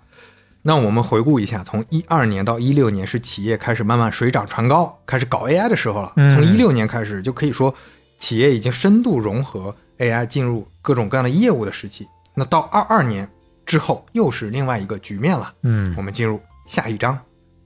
[0.62, 6.14] 那我们回顾一下，从一二年到一六年是企业开始慢慢水涨船高，开始搞 AI 的时候了。
[6.16, 7.76] 嗯从一六年开始，就可以说
[8.18, 12.08] 企业已经深度融合 AI 进入各种各样的业务的时期。
[12.34, 13.30] 那到二二年
[13.66, 15.54] 之后，又是另外一个局面了。
[15.64, 17.18] 嗯我们进入下一章，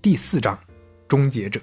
[0.02, 0.58] 第四章，
[1.08, 1.60] 终结者。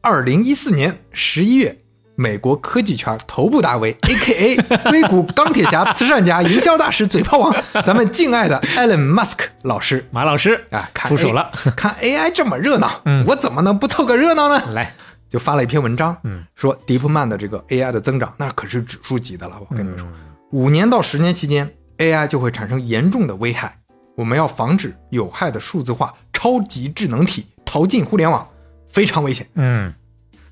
[0.00, 1.76] 二零一四年十一月，
[2.14, 4.56] 美国科技圈头部大 V A.K.A.
[4.90, 7.54] 硅谷钢铁侠、慈善家、营销大师、嘴炮王，
[7.84, 14.72] 咱们敬爱的 Elon Musk 老师马老师啊，看出手了，看 AI 这么热闹，嗯我怎么能不凑个热闹呢？
[14.72, 14.94] 来，
[15.28, 19.56] 就发了一篇文章，嗯，说 DeepMind 的这个 AI 的增长，那可是指数级的了。
[19.68, 20.12] 我跟你们说，嗯
[20.52, 21.68] 五年到十年期间
[21.98, 23.78] ，AI 就会产生严重的危害。
[24.14, 28.48] 我们要防止有害的数字化超级智能体逃进互联网，
[28.88, 29.46] 非常危险。
[29.54, 29.92] 嗯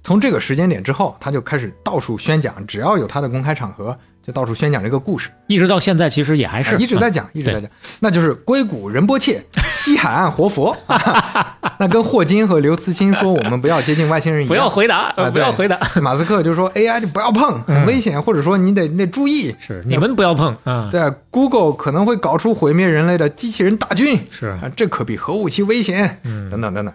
[0.02, 7.70] 从这个时间点之后，他就开始到处宣讲，只要有他的公开场合，就到处宣讲这个故事，一直到现在其实也还是哎一直在讲，一直在讲，
[8.00, 10.74] 那就是硅谷仁波切，西海岸活佛。
[11.78, 19.54] 那跟霍金和刘慈欣说我们不要接近外星人一样，不要回答，不要回答，马斯克就说 AI 就不要碰，很危险，或者说你得你得注意。
[19.60, 26.20] 是你们不要碰啊，对，Google 可能会搞出毁灭人类的机器人大军，是啊，这可比核武器危险。
[26.22, 26.94] 嗯等等等等。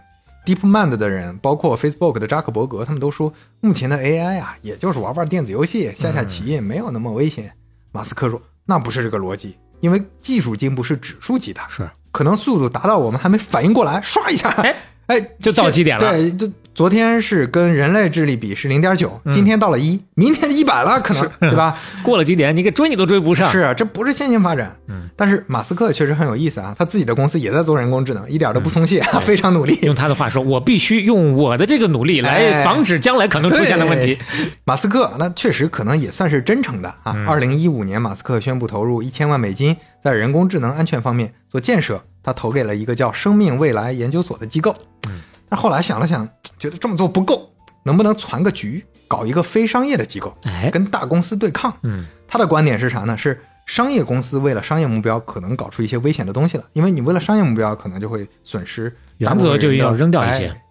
[0.56, 3.32] DeepMind 的人，包括 Facebook 的扎克伯格，他们都说，
[3.62, 7.52] 目前的 AI 啊，也就是玩玩电子游戏、下下棋，没有那么危险。
[7.92, 14.76] 马斯克说，那不是这个逻辑，因为技术进步是指数级的，是可能速度达到我们还没反应过来，唰一下，哎
[15.08, 21.78] 哎，就到极点了对，就昨天是跟人类智力比是零点九，今天到了一，明天一百了，可能 对吧？
[22.02, 23.52] 过了几点，你给追你都追不上。
[23.52, 24.74] 是啊，这不是线性发展。
[24.88, 29.78] 嗯，但是马斯克确实很有意思啊，他自己的公司也在做人工智能，一点都不松懈，嗯 非常努力。
[29.82, 34.16] 用他的话说，我必须用我的这个努力来哎防止将来可能出现的问题。
[34.16, 37.12] 对马斯克那确实可能也算是真诚的啊。
[37.14, 44.74] 嗯二零一五年，马斯克宣布投入一千万美金在人工智能安全方面做建设，他投给了一个叫生命未来研究所的机构。
[45.10, 45.20] 嗯，
[45.50, 46.28] 但后来想了想，
[46.58, 47.52] 觉得这么做不够，
[47.84, 51.76] 能不能攒个局，搞一个非商业的机构，哎，跟大公司对抗？
[51.84, 53.18] 嗯，他的观点是啥呢？
[53.18, 58.90] 是商业公司为了商业目标，可能搞出一些危险的东西了，因为你为了商业目标，可能就会损失
[59.20, 59.38] 大原。
[59.38, 60.64] 则就要扔掉一些哎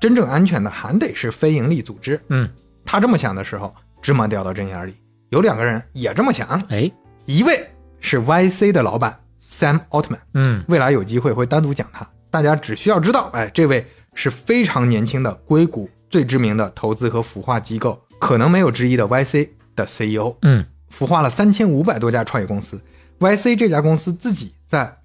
[0.00, 2.20] 真正安全的还得是非盈利组织。
[2.28, 2.48] 嗯，
[2.84, 4.94] 他这么想的时候，芝麻掉到针眼里。
[5.30, 6.90] 有两个人也这么想，哎，
[7.24, 7.68] 一位
[8.00, 20.36] 是 YC 的老板 Sam Altman，嗯，未来有机会会单独讲他，大家只需要知道，哎，这位是非常年轻的硅谷最知名的投资和孵化机构，可能没有之一的 YC 的 CEO。
[20.42, 20.64] 嗯，
[20.96, 22.80] 孵化了三千五百多家创业公司。
[23.18, 24.96] YC 这家公司自己在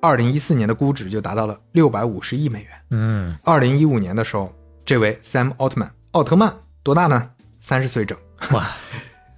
[0.00, 2.70] 二零一四年的估值就达到了六百五十亿美元。
[2.90, 4.52] 嗯，二零一五年的时候，
[4.84, 7.30] 这位 Sam Altman 奥特曼多大呢？
[7.60, 8.16] 三十岁整，
[8.52, 8.66] 哇，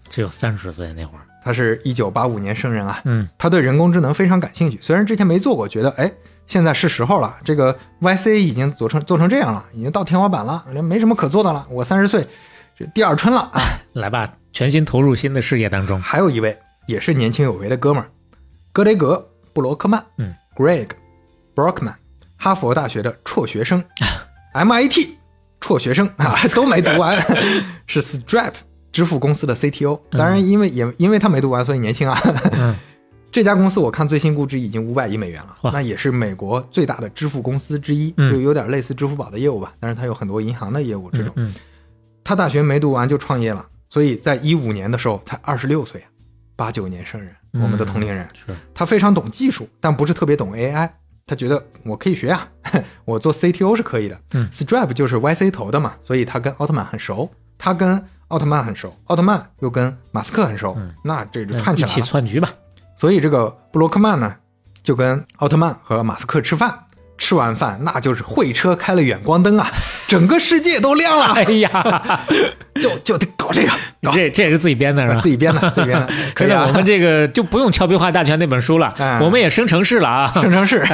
[0.08, 1.24] 只有三十岁那会儿。
[1.42, 3.00] 他是一九八五年生人啊。
[3.04, 6.12] 嗯，他对人工智能非常感兴趣，虽然之前没做过，觉得哎，
[6.50, 7.36] 现在是时候了。
[7.44, 11.64] 这个 YC 已经做成做成这样了，已经到天花板了，没什么可做的了。
[11.70, 12.26] 我三十岁，
[12.76, 13.62] 这第二春了啊。
[13.94, 16.02] 来吧，全心投入新的事业当中。
[16.02, 18.10] 还有一位也是年轻有为的哥们儿，
[18.72, 19.14] 格雷格·
[19.52, 20.88] 布罗克曼，嗯，Greg
[21.54, 21.94] Brockman，
[22.36, 23.84] 哈佛大学的辍学生，
[24.52, 25.10] MIT
[25.60, 27.16] 辍学生啊， 都没读完，
[27.86, 28.54] 是 Stripe
[28.90, 30.00] 支付公司的 CTO。
[30.10, 32.20] 当然，因为也因为他没读完，所以年轻啊。
[32.54, 32.74] 嗯
[33.32, 39.72] 这家公司我看最新估值已经五百亿美元了，那也是美国最大的支付公司之一，嗯就有点类似支付宝的业务吧。
[39.78, 41.32] 但是它有很多银行的业务这种。
[41.36, 41.54] 嗯，
[42.24, 46.08] 他大学没读完就创业了，所以在一五年的时候才二十六岁啊，
[46.56, 48.26] 八九年生人，嗯我们的同龄人。
[48.34, 50.90] 是，他非常懂技术，但不是特别懂 AI。
[51.26, 52.48] 他觉得我可以学啊，
[53.04, 54.20] 我做 CTO 是可以的。
[54.32, 62.06] 嗯，Stripe 就是 YC 投的嘛，所以他跟奥特曼很熟，他跟奥特曼很熟，奥特曼又跟马斯克很熟，嗯那这就那一起串起来了。
[62.06, 62.52] 窜局吧。
[63.00, 64.34] 所以这个布洛克曼呢，
[64.82, 66.80] 就跟奥特曼和马斯克吃饭，
[67.16, 69.70] 吃完饭那就是会车开了远光灯啊，
[70.06, 72.20] 整个世界都亮了，哎呀，
[72.78, 73.70] 就就得搞这个，
[74.02, 75.20] 搞这这也是自己编的是吧？
[75.22, 75.30] 自？
[75.30, 76.66] 己编的，自己编的， 可以啊。
[76.68, 79.18] 我们这个就不用《俏皮话大全》那本书了，嗯。
[79.20, 80.32] 我们也生成式了啊。
[80.34, 80.84] 生成式，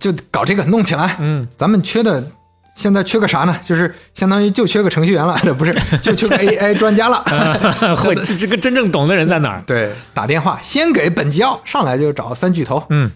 [0.00, 1.14] 就搞这个弄起来。
[1.20, 2.24] 嗯，咱们缺的
[2.74, 3.56] 现在缺个啥呢？
[3.64, 7.22] 就是相当于就缺个程序员了， 不是就缺个 AI 专家了。
[7.96, 9.62] 会这这个真正懂的人在哪儿？
[9.66, 12.82] 对，打电话先给本吉奥，上来就找三巨头。
[12.88, 13.10] 嗯，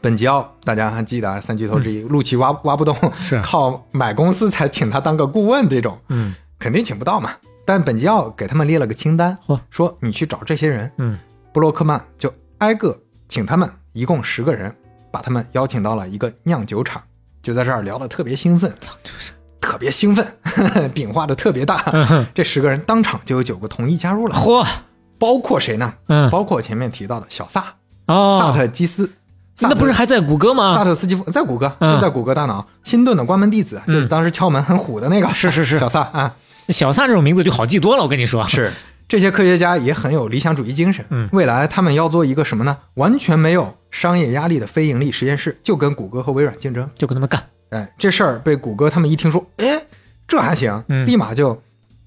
[0.00, 7.30] 本吉奥大家还记得啊，三巨头之一，陆琪挖挖不动，是靠买公司才请他当个顾问，这种嗯肯定请不到嘛。
[7.64, 11.18] 但本吉奥给他们列了个清单嚯，说你去找这些人，嗯
[11.52, 12.96] 布洛克曼就挨个
[13.28, 14.74] 请他们，一共十个人，
[15.10, 17.02] 把他们邀请到了一个酿酒厂，
[17.42, 18.72] 就在这儿聊得特别兴奋，
[19.60, 20.26] 特别兴奋，
[20.94, 21.84] 饼画的特别大。
[22.34, 24.66] 这十个人当场就有九个同意加入了，嚯，
[25.18, 25.94] 包括谁呢？
[26.08, 29.10] 嗯包括前面提到的小萨、萨哦，特基斯。
[29.60, 30.84] 那不是还在谷歌吗萨？
[30.84, 32.64] 特斯基夫在谷歌，嗯就在谷歌大脑。
[32.84, 36.32] 新顿的关门弟子就是当时敲门很虎的那个，是是是小萨啊，
[36.68, 38.46] 小萨这种名字就好记多了，我跟你说。
[38.48, 38.72] 是
[39.08, 41.04] 这些科学家也很有理想主义精神。
[41.08, 42.76] 嗯未来他们要做一个什么呢？
[42.94, 46.88] 完全没有商业压力的非盈利实验室，就跟谷歌和微软竞争。
[46.94, 47.42] 就跟他们干。
[47.70, 49.82] 哎，这事儿被谷歌他们一听说，哎，
[50.26, 51.60] 这还行，嗯立马就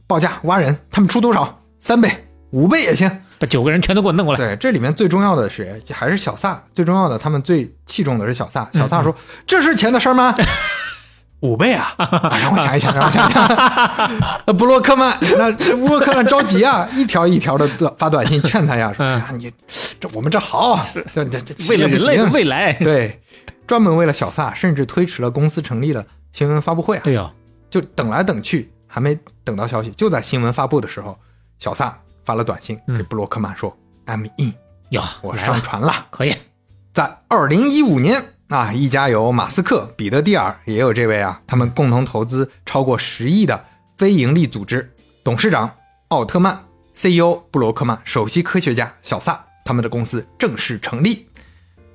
[0.05, 1.59] 报价挖人，他们出多少？
[1.79, 2.11] 三倍、
[2.51, 3.09] 五倍也行。
[3.39, 4.39] 把九个人全都给我弄过来。
[4.39, 5.81] 对，这里面最重要的是？
[5.91, 6.63] 还是小萨。
[6.75, 8.69] 最重要的，他们最器重的是小萨。
[8.73, 9.15] 小萨说
[9.47, 10.35] ：“这是钱的事儿吗？”
[11.41, 11.93] 五倍啊！
[11.97, 13.45] 啊让我想一想，让我想一想。
[14.45, 19.51] 呃布洛克曼，那布洛克曼着急啊， 一条一条的发短信劝他呀，说：“嗯啊，你
[19.99, 20.79] 这我们这好，
[21.13, 23.19] 这这这为了人类的未来，对，
[23.67, 27.11] 专门为了小萨，甚至推迟了公司成立的新闻发布会啊哎。
[27.11, 27.29] 呦，
[27.69, 31.17] 就等来等去，还没等到消息，就在新闻发布的时候，
[31.57, 34.53] 小萨发了短信给布洛克曼说、i m in，
[34.89, 36.05] 哟，我，上船了。
[36.11, 36.35] 可以。
[36.93, 38.21] 在二零一五年
[38.51, 43.63] 啊，一家有马斯克、彼得蒂尔，也有这位啊，他们共同投资超过十亿的
[43.95, 45.73] 非盈利组织，董事长
[46.09, 46.61] 奥特曼、
[46.93, 51.29] CEO 布罗克曼、首席科学家小萨，他们的公司正式成立，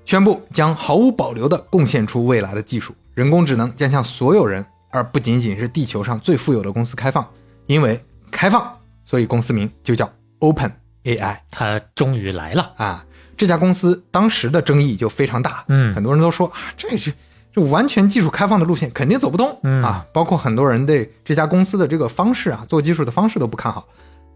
[0.07, 7.29] 宣布将毫无保留地贡献出未来的技术，人工智能将向所有人，而不仅仅是地球上最富有的公司开放。
[7.67, 8.75] 因为开放，
[9.05, 10.73] 所以公司名就叫 Open
[11.05, 12.73] AI 它终于来了。
[12.79, 13.06] 啊。
[13.37, 17.13] 这家公司当时的争议就非常大，嗯很多人都说啊，这是
[17.53, 23.87] 这完全技术开放的路线肯定走不通、嗯啊，包括很多人对这家公司的这个方式啊，做技术的方式都不看好。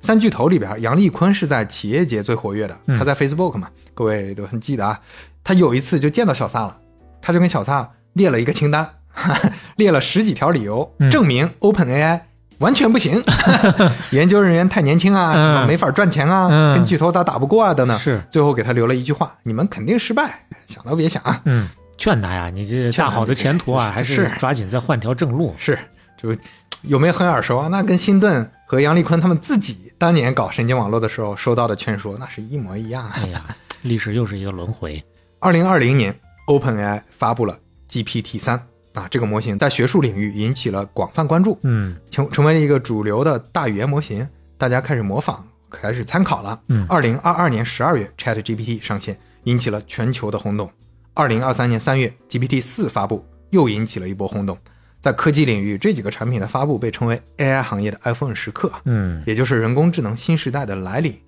[0.01, 4.99] 三巨头里边，杨立坤是在企业界最活跃的，嗯他在 Facebook 嘛，各位都很记得啊。
[5.45, 6.79] 他有一次就见到小撒了，
[7.21, 8.89] 他就跟小撒列了一个清单，
[9.77, 12.21] 列了十几条理由，嗯证明 OpenAI
[12.61, 13.23] 完全不行，
[14.13, 17.99] 研究人员太年轻啊，嗯什么没法赚钱啊，嗯跟巨头打打不过啊等等。
[17.99, 21.41] 是，最后给他留了一句话：你们肯定失败，想都别想啊。
[21.45, 25.55] 嗯，劝他呀，你这大好的前途啊，还是是抓紧再换条正路。
[25.59, 25.79] 是，
[26.17, 26.37] 就
[26.83, 27.69] 有没有很耳熟啊？
[27.69, 33.13] 那跟辛顿和杨立坤他们自己当年搞神经网络的时候收到的劝说，那是一模一样啊。
[33.15, 33.45] 哎呀，
[33.83, 35.03] 历史又是一个轮回。
[35.39, 36.15] 二零二零年
[36.47, 37.57] ，OpenAI 发布了
[37.91, 38.61] GPT 三
[39.01, 44.27] 啊，这个模型在学术领域引起了广泛关注，嗯成成为了一个主流的大语言模型，
[44.59, 46.61] 大家开始模仿，开始参考了。
[46.69, 50.71] 嗯二零二二年十二月，ChatGPT 上线，引起了全球的轰动。
[51.15, 54.57] 二零二三年三月，GPT 四发布，又引起了一波轰动。
[55.01, 61.19] 在科技领域，这几个产品的发布被称为 AI 行业的 iPhone 时刻，嗯也就是人工智能新时代的来临。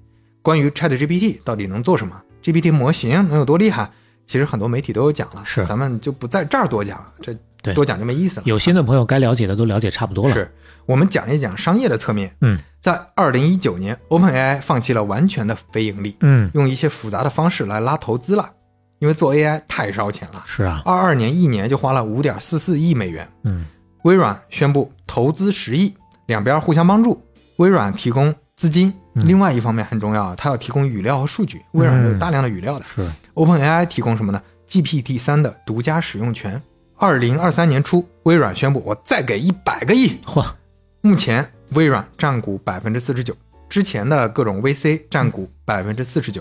[0.43, 3.91] 关于 ChatGPT 到底能做什么，GPT 模型能有多厉害，
[4.27, 8.43] 其实很多媒体都有讲了，是咱们就不在这儿多讲了，这对多讲就没意思了。
[8.47, 10.35] 有心的朋友该了解的都了解差不多了。
[10.35, 10.51] 是
[10.85, 12.35] 我们讲一讲商业的侧面。
[12.41, 18.51] 嗯，在二零一九年，OpenAI 放弃了完全的非盈利，嗯，用一些复杂的方式来拉投资了，
[18.99, 20.43] 因为做 AI 太烧钱了。
[20.45, 23.29] 是啊，二二年一年就花了五点四四亿美元。
[23.45, 23.65] 嗯
[24.03, 25.95] 微软宣布投资十亿，
[26.27, 27.23] 两边互相帮助。
[27.59, 31.63] 微软提供资金，嗯另外一方面很重要啊，它要提供语料和数据。
[31.73, 32.85] 微软有大量的语料的。
[32.93, 36.61] 是 OpenAI 提供什么呢？GPT 三的独家使用权。
[37.03, 40.17] 二零二三年初，微软宣布我再给一百个亿。
[40.25, 40.47] 嚯，
[41.01, 43.35] 目前微软占股百分之四十九，
[43.69, 46.41] 之前的各种 VC 占股百分之四十九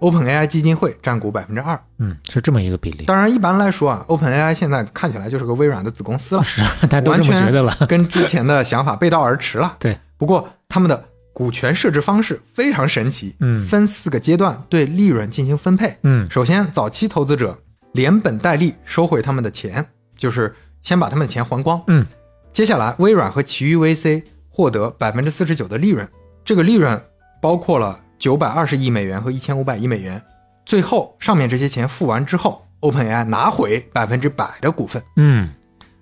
[0.00, 1.78] ，OpenAI 基金会占股百分之二。
[1.98, 3.04] 嗯，是这么一个比例。
[3.04, 7.76] 当然，一般来说啊，OpenAI 现在看起来就是个微软的子公司了，是啊，大家都这么觉得了。
[7.86, 9.76] 跟之前的想法背道而驰了。
[9.78, 11.04] 对，不过他们的
[11.34, 15.94] 股权设置方式非常神奇，嗯分四个阶段对利润进行分配。
[16.02, 17.58] 嗯首先，早期投资者
[17.92, 19.86] 连本带利收回他们的钱，
[20.18, 21.82] 就是先把他们的钱还光。
[21.86, 22.04] 嗯，
[22.52, 26.06] 接下来，微软和其余 VC 获得百分之四十九的利润，
[26.44, 27.00] 这个利润
[27.40, 30.20] 包括了九百二十亿美元和一千五百亿美元。
[30.66, 35.02] 最后，上面这些钱付完之后，OpenAI 拿回百分之百的股份。
[35.16, 35.48] 嗯，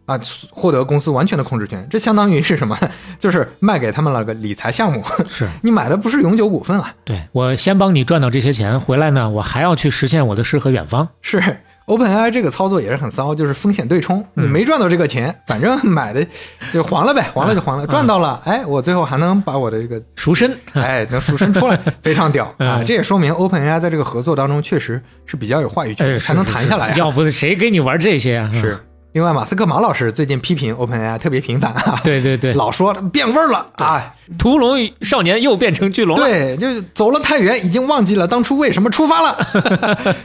[0.07, 0.19] 啊，
[0.51, 2.77] 获得公司完全的控制权，这相当于是什么？
[3.21, 11.09] 就是卖给他们了个理财项目，是 你买的不是永久股份啊，对我先帮你赚到这些钱，回来呢，我还要去实现我的诗和远方。
[11.21, 16.27] 是 OpenAI 这个操作也是很骚，就是风险对冲，嗯你没赚到这个钱，反正 买的
[16.73, 22.79] 就还了呗，还了就还了，赚到了，哎，我最后还能把我的这个赎身， 哎能赎身出来， 非常屌啊！
[22.81, 28.51] 嗯这也说明 OpenAI 在这个合作当中确实是比较有话语权，哎，才能谈下来要不谁跟你玩这些啊？
[28.53, 28.77] 是，
[29.13, 36.27] 另外马斯克马老师最近批评 OpenAI 特别频繁啊，对对对，老说变味儿了啊，屠龙少年又变成巨龙了。
[36.27, 40.17] 对，就走了太远，已经忘记了当初为什么出发了。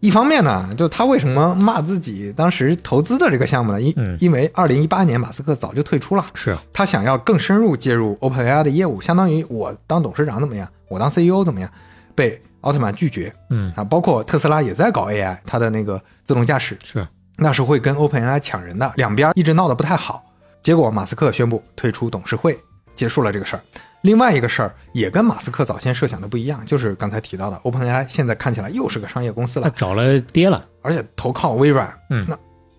[0.00, 3.80] 一方面呢，就他为什么骂自己当时投资的这个项目呢？
[3.80, 11.70] 因、嗯因为二零一八年马斯克早就退出了，是，他想要更深入介入 OpenAI 的业务，相当于我当董事长怎么样，我当 CEO 怎么样，
[12.14, 13.84] 被奥特曼拒绝嗯，啊。
[13.84, 17.06] 包括特斯拉也在搞 AI，它的那个自动驾驶是，
[17.36, 20.24] 那是会跟 OpenAI 抢人的，两边一直闹得不太好。
[20.62, 22.58] 结果马斯克宣布退出董事会，
[22.96, 23.60] 结束了这个事儿。
[24.02, 30.66] 另外一个事儿也跟马斯克早先设想的不一样，就是刚才提到的 OpenAI 现在看起来又是个商业公司了，他找了爹了。
[30.82, 31.92] 而且投靠微软。
[32.08, 32.38] 嗯那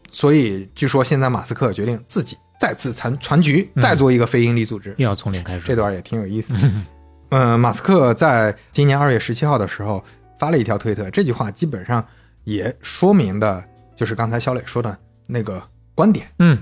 [0.09, 4.95] 所以据说现在马斯克决定自己再次残残局，嗯再做一个非盈利组织。
[4.97, 5.67] 又要从零开始。
[5.67, 6.71] 这段也挺有意思的。
[7.29, 10.03] 嗯， 马斯克在今年二月十七号的时候
[10.39, 12.03] 发了一条推特，这句话基本上
[12.43, 13.63] 也说明的
[13.95, 15.61] 就是刚才小磊说的那个
[15.93, 16.25] 观点。
[16.39, 16.57] 嗯，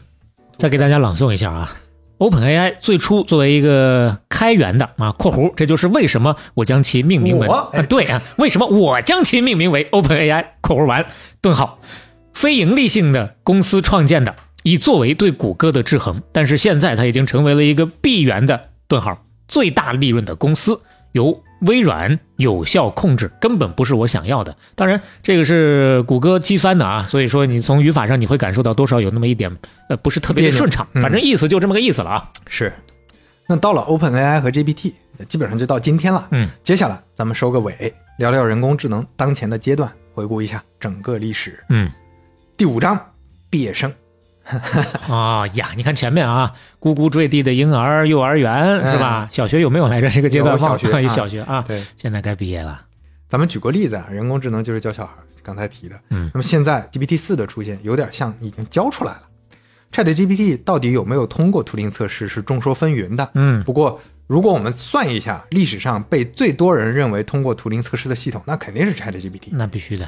[0.58, 1.72] 再给大家朗诵一下啊。
[2.20, 11.06] OpenAI 最初作为一个开源的啊（括弧），这就是为什么我将其命名为哎啊对啊，为什么我将其命名为 OpenAI（ 括弧完）
[11.42, 11.80] 顿号，
[12.34, 16.22] 非盈利性的公司创建的，以作为对谷歌的制衡。
[16.34, 20.82] 但是现在它已经成为了一个闭源的顿号最大利润的公司，
[21.14, 24.56] 由微软有效控制，根本不是我想要的。
[24.76, 29.56] 当然，这个是谷歌机翻的啊，所以说你从语法上你会感受到多少有那么一点
[29.90, 32.32] 呃不是特别的顺畅，嗯反正意思就这么个意思了啊。
[32.48, 32.72] 是，
[33.48, 34.94] 那到了 OpenAI 和 GPT，
[35.28, 36.28] 基本上就到今天了。
[36.32, 41.62] 嗯，接下来咱们收个尾，聊聊人工智能当前的阶段，回顾一下整个历史。
[41.70, 41.92] 嗯，
[42.56, 43.00] 第五章，
[43.50, 43.94] 毕业生
[45.10, 49.28] 啊呀，你看前面啊，咕咕坠地的婴儿幼儿园是吧？
[49.32, 50.10] 小学有没有来着？
[50.10, 52.82] 这个阶段有小学啊有小学啊，对，现在该毕业了。
[53.28, 55.14] 咱们举个例子啊，人工智能就是教小孩，
[55.44, 56.00] 刚才提的。
[56.10, 59.22] 嗯那么现在 GPT 四的出现，有点像已经教出来了。
[59.92, 63.30] Chat GPT 到底有没有通过图灵测试是众说纷纭的。
[63.34, 69.50] 嗯不过，如果我们算一下历史上被最多人认为通过图灵测试的系统，那肯定是 Chat GPT。
[69.52, 70.08] 那必须的。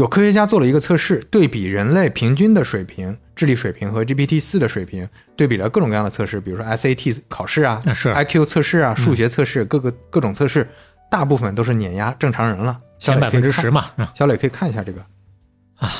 [0.00, 5.06] 有科学家做了一个测试，对比人类平均的水平、智力水平和 GPT 四的水平，
[5.36, 8.10] 对比了各种各样的测试，比如说 SAT 考试啊、是。
[8.14, 10.66] IQ 测试啊、数学测试，各个各种测试，
[11.10, 13.70] 大部分都是碾压正常人了，小百分之十。
[13.70, 14.08] 嘛，嗯。
[14.14, 15.04] 小磊可以看一下这个。
[15.76, 15.92] 啊，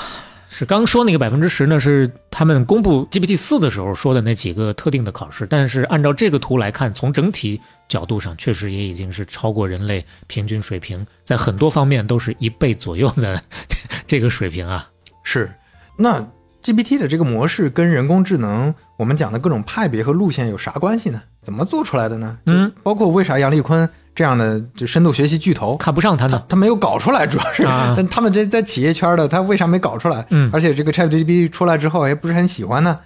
[0.48, 7.60] 是刚说那个百分之十呢，是他们公布 GPT 四的时候说的那几个特定的考试，但是按照这个图来看，从整体
[7.90, 13.42] 角度上，确实也已经是超过人类平均水平，在很多方面都是一倍左右的
[14.06, 14.88] 这个水平啊。
[15.24, 15.52] 是
[15.98, 16.26] 那
[16.62, 21.20] GPT 的这个模式跟人工智能我们讲的各种派别和路线有啥关系呢？
[21.42, 22.38] 怎么做出来的呢？
[22.46, 30.24] 就嗯，包括为啥杨立坤这样的就深度学习巨头，看不上他呢，他他没有搞出来，主要是，啊 但他们这在企业圈的，他为啥没搞出来？
[30.30, 32.98] 嗯而且这个 ChatGPT 出来之后，也不是很喜欢呢。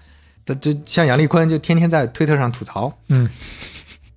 [0.47, 2.93] 他就像杨立坤，就天天在推特上吐槽。
[3.09, 3.27] 嗯，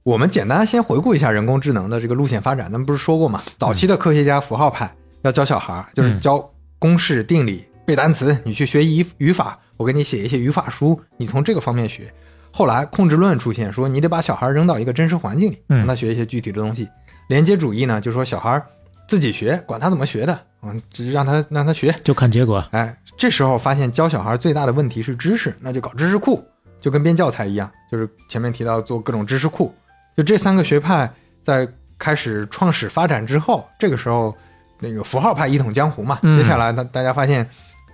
[0.08, 2.72] 我们简单先回顾一下人工智能的这个路线发展。
[2.72, 4.90] 咱们不是说过嘛，早期的科学家符号派
[5.24, 12.10] 要教小孩儿，就是嗯教公式、定理、背单词，你去学语语法，我给你写一些语法书，你从这个方面学。
[12.54, 16.88] 后来控制论出现，说你得把小孩扔到一个真实环境里，嗯让他学一些具体的东西。
[17.28, 18.64] 连接主义呢，就说小孩
[19.10, 21.94] 自己学，管他怎么学的，嗯，只是让他让他学。
[22.06, 22.66] 就看结果。
[22.72, 26.42] 哎，这时候发现教小孩最大的问题是知识，那就搞知识库，
[26.80, 29.76] 就跟编教材一样，就是前面提到做各种知识库。
[30.18, 31.10] 就这三个学派
[31.42, 31.66] 在
[31.98, 34.36] 开始创始发展之后，这个时候
[34.80, 37.48] 那个符号派一统江湖嘛，嗯接下来大大家发现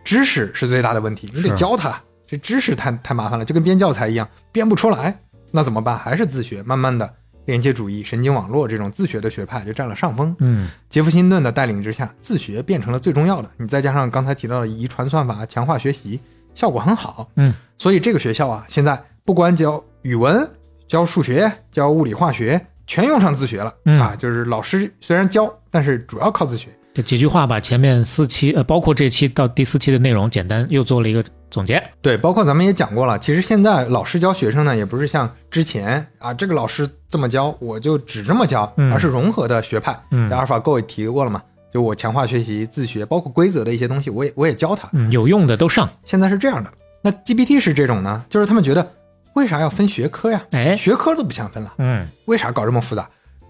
[0.06, 5.20] 知识是最大的问题，你得教他，这知识太太麻烦了，就跟编教材一样，编不出来，
[5.52, 6.00] 那怎么办？
[6.00, 7.14] 还是自学，慢慢的。
[7.46, 10.34] 连接主义、神经网络这种自学的学派就占了上风。
[10.40, 13.52] 嗯杰弗辛顿的带领之下，自学变成了最重要的。
[13.58, 16.18] 你再加上刚才提到的遗传算法强化学习，
[16.54, 17.30] 效果很好。
[17.36, 20.50] 嗯，所以这个学校啊，现在不管教语文、
[20.94, 24.16] 教数学、教物理化学，全用上自学了、嗯啊。
[24.16, 26.70] 就是老师虽然教，但是主要靠自学。
[26.94, 31.84] 这几句话把前面四期呃，包括这期到第四期的内容，简单又做了一个总结。
[32.00, 40.00] 对，包括咱们也讲过了，其实现在老师教学生呢，也不是像之前啊，这个老师这么教，我就只这么教，嗯而是融合的学派。
[40.12, 41.42] 嗯这阿尔法狗也提过了嘛，
[41.74, 44.88] 就我强化学习、自学，包括规则的一些东西，我也我也教他。
[44.94, 45.90] 嗯，有用的都上。
[46.04, 46.72] 现在是这样的，
[47.02, 48.88] 那 GPT 是这种呢，就是他们觉得
[49.36, 50.44] 为啥要分学科呀？
[50.52, 53.10] 哎，学科都不想分了，嗯，为啥搞这么复杂？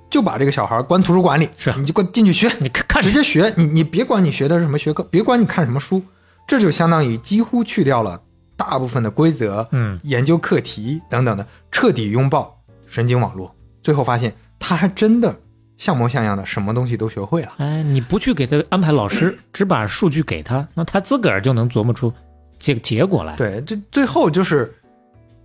[0.09, 6.03] 就把这个小孩关图书馆里，是你就给我进去学，你看看直接学，你你别管你学的是什么学科，别管你看什么书，
[6.47, 8.21] 这就相当于几乎去掉了
[8.55, 12.55] 大部分的规则、嗯研究课题等等的，彻底拥抱
[12.87, 13.55] 神经网络。
[13.81, 15.35] 最后发现，他还真的
[15.77, 17.53] 像模像样的什么东西都学会了。
[17.57, 22.13] 哎，你不去给他安排老师， 只把数据给他，那他自个儿就能琢磨出
[22.59, 23.35] 这个结果来。
[23.35, 24.71] 对，这最后就是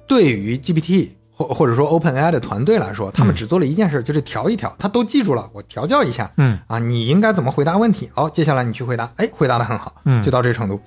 [0.09, 3.36] 对于 GPT 或或者说 OpenAI 的团队来说，他们嗯。
[3.36, 6.28] 只做了一件事，就是调一调，他都记住了，我调教一下。
[6.39, 6.59] 嗯。
[6.66, 8.10] 啊，你应该怎么回答问题？
[8.14, 10.20] 好，接下来你去回答，哎，回答的很好，嗯。
[10.24, 10.80] 就到这程度。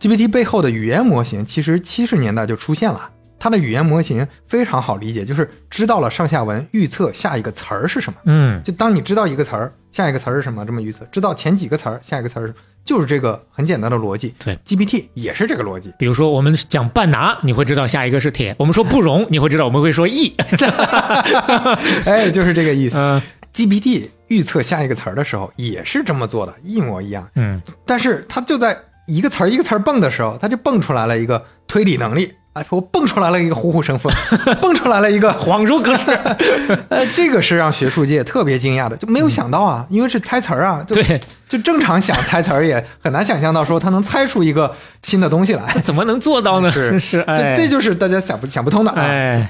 [0.00, 8.18] GPT 背后的语言模型其实七十年代就出现了，它的语言模型非常好理解，就是知道了上下文，预测下一个词儿是什么。
[8.24, 8.62] 嗯。
[8.62, 12.58] 就当你知道一个词儿，下一个词儿是什么，这么预测；知道前几个词儿，下一个词儿是什么，
[12.90, 14.34] 就是这个很简单的逻辑。
[14.44, 15.92] 对，GPT 也是这个逻辑。
[15.96, 20.34] 比如说我们讲半拿，你会知道下一个是铁；我们说不容，你会知道我们会说易。
[22.04, 22.98] 哎，就是这个意思。
[22.98, 23.22] 嗯
[23.52, 27.28] GPT 预测下一个词儿的时候也是这么做的，一模一样。
[27.36, 28.76] 嗯但是它就在
[29.06, 32.32] 一个词儿一个词儿蹦的时候，它就蹦出来了一个推理能力。
[32.54, 34.12] 哎，我蹦出来了一个虎虎生风，
[34.60, 36.10] 蹦出来了一个， 恍如隔世。
[36.90, 46.70] 呃，这个是让学术界特别惊讶的，就没有想到啊，因为是猜词儿啊，就对，就正常想猜词儿也很难想象到说他能猜出一个新的东西来，怎么能做到呢？
[46.98, 49.02] 是这这就是大家想不想不通的啊。
[49.02, 49.48] 哎，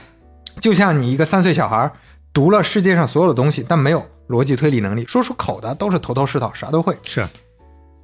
[0.61, 1.93] 就像你一个三岁小孩儿
[2.35, 6.95] 读了世界上所有的东西，但没有逻辑推理能力，说出口的都是头头是道，啥都会。
[7.07, 7.27] 是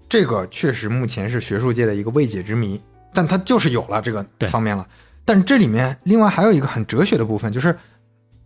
[0.09, 2.81] 这个确实目前是学术界的一个未解之谜，
[3.17, 4.87] 但它就是有了这个方面了。
[5.25, 7.77] 但这里面另外还有一个很哲学的部分，就是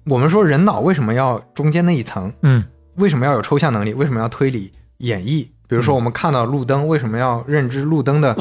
[0.04, 2.64] 我们说人脑为什么要中间那一层，嗯
[2.94, 5.48] 为什么要有抽象能力，为什么要推理演绎？
[5.66, 8.36] 比如说我们看到路灯，为什么要认知路灯的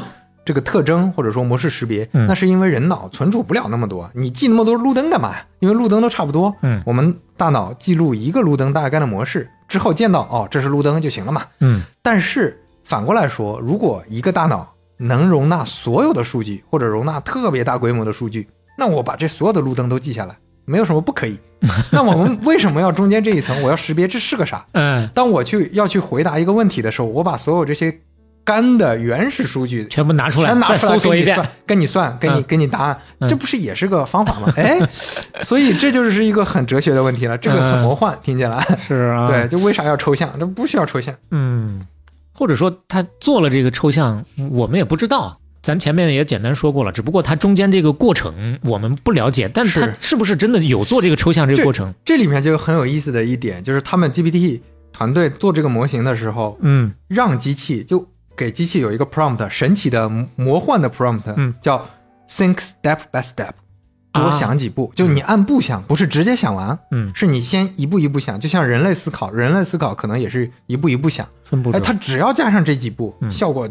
[0.45, 2.07] 这个特征或者说模式识别？
[2.13, 5.45] 嗯那是因为人脑存储不了那么多，你记那么多路灯干嘛呀？
[5.59, 6.55] 因为路灯都差不多。
[6.61, 11.43] 嗯我们大脑记录一个路灯大概的模式之后，见到哦这是路灯就行了嘛。
[11.59, 18.47] 嗯但是反过来说，如果一个大脑能容纳所有的数据，或者容纳特别大规模的数据，
[18.77, 21.39] 那我把这所有的路灯都记下来，没有什么不可以。
[21.91, 23.61] 那我们为什么要中间这一层？
[23.63, 24.65] 我要识别这是个啥？
[24.73, 27.93] 嗯，当我去要去回答一个问题的时候，我把所有这些
[28.45, 31.37] 干的原始数据全部拿出来，全拿出来搜索一遍。
[31.65, 34.53] 跟你算，跟你算，给你嗯给你答案，嗯这不是也是个方法吗？
[34.55, 34.79] 哎，
[35.43, 38.65] 所以这就是一个很哲学的问题了，这个很嗯魔幻，听起来。
[38.77, 40.31] 是啊，对，，就为啥要抽象？
[40.39, 41.13] 这不需要抽象。
[41.31, 41.85] 嗯，
[42.39, 45.37] 或者说他做了这个抽象，我们也不知道。
[45.61, 51.93] 咱前面也简单说过了，只不过它中间这个过程我们不了解，但是它是不是真的有做这个抽象这个过程？
[52.05, 54.61] 这里面就很有意思的一点，就是他们 GPT
[54.93, 58.07] 团队做这个模型的时候，嗯让机器就
[58.37, 61.85] 给机器有一个 prompt，神奇的魔幻的 prompt，、嗯叫
[62.29, 63.51] think step by step，
[64.19, 71.79] 多啊想几步，就你按步想，不是直接想完，嗯，是你先一步一步想，就像人类思考，人类思考可能也是一步一步想，哎，分步骤。
[71.79, 73.67] 它只要加上这几步，嗯效果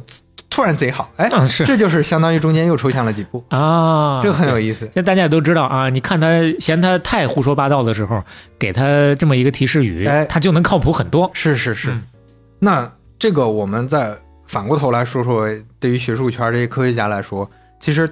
[0.50, 1.30] 突然贼好，哎，
[1.66, 4.80] 这就是相当于中间又抽象了几步，啊，这个很有意思。
[4.86, 8.22] 现在大家也都知道啊，你看他嫌他太胡说八道的时候，
[8.58, 11.30] 给他这么一个提示语，哎他就能靠谱很多。
[11.34, 12.02] 是是是，嗯
[12.60, 14.16] 那这个我们再
[14.46, 15.48] 反过头来说说，
[15.78, 17.48] 对于学术圈这些科学家来说，
[17.78, 18.08] 其实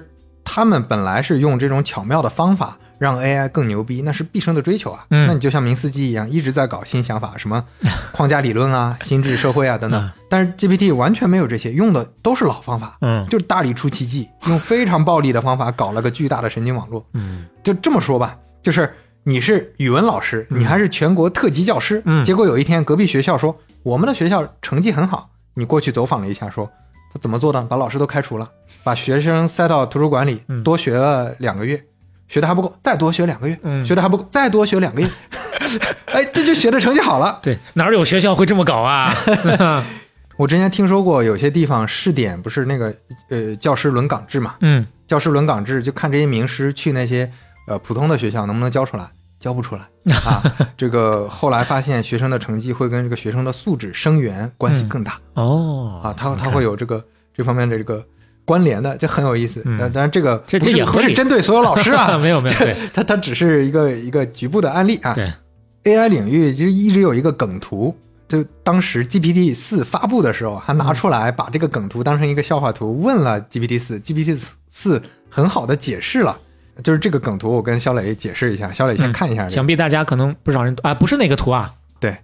[0.49, 5.05] 他们本来是用这种巧妙的方法让 AI 更牛逼，那是毕生的追求啊。
[5.09, 5.27] 嗯。
[5.27, 7.61] 那你就像明斯基一样，一直在搞新想法，什么
[8.13, 10.01] 框架理论啊、 心智社会啊等等。
[10.01, 10.09] 嗯。
[10.29, 13.23] 但是 GPT 完全没有这些，用的都是老方法，嗯。
[13.27, 17.05] 就是大力出奇迹，用非常暴力的方法搞了个巨大的神经网络。
[17.13, 17.45] 嗯。
[17.61, 18.91] 就这么说吧，就是
[19.23, 22.23] 你是语文老师，你还是全国特级教师，嗯。
[22.23, 26.71] 结果有一天隔壁学校说我们的学校成绩很好，你过去走访了一下，说
[27.13, 27.61] 他怎么做的？
[27.63, 28.49] 把老师都开除了，
[28.83, 30.63] 把学生塞到图书馆里嗯。
[30.63, 31.81] 多学了两个月，
[32.27, 33.83] 学的还不够，再多学两个月，嗯。
[33.85, 35.07] 学的还不够，再多学两个月，
[36.11, 37.39] 哎，这就学的成绩好了。
[37.41, 39.13] 对，哪有学校会这么搞啊？
[40.37, 42.95] 我之前听说过有些地方试点不是那个
[43.29, 44.85] 呃教师轮岗制嘛，嗯。
[45.07, 47.31] 教师轮岗制就看这些名师去那些
[47.67, 49.07] 呃普通的学校能不能教出来，
[49.39, 49.81] 教不出来
[50.25, 50.43] 啊。
[50.77, 57.03] 这个后来发现学生的成绩会跟这个学生的素质、生源关系更大、哦啊，他他会有这个
[57.33, 58.03] 这方面的这个
[58.45, 59.61] 关联的，这很有意思。
[59.65, 65.13] 嗯但当然这个这这也不是针对所有老师啊， 没有没有对 它它只是一个一个局部的案例啊。
[65.13, 65.31] 对
[65.83, 67.95] AI 领域其实一直有一个梗图，
[68.27, 74.37] 就当时 GPT 四发布的时候，还拿出来把这个梗图当成一个笑话图问了 GPT 四，GPT
[74.69, 76.37] 四很好的解释了。
[76.83, 79.55] 就是这个梗图，我跟肖磊解释一下，肖磊先嗯看一下、这个。
[79.55, 82.17] 想必大家可能不少人啊，不是那个图啊，对，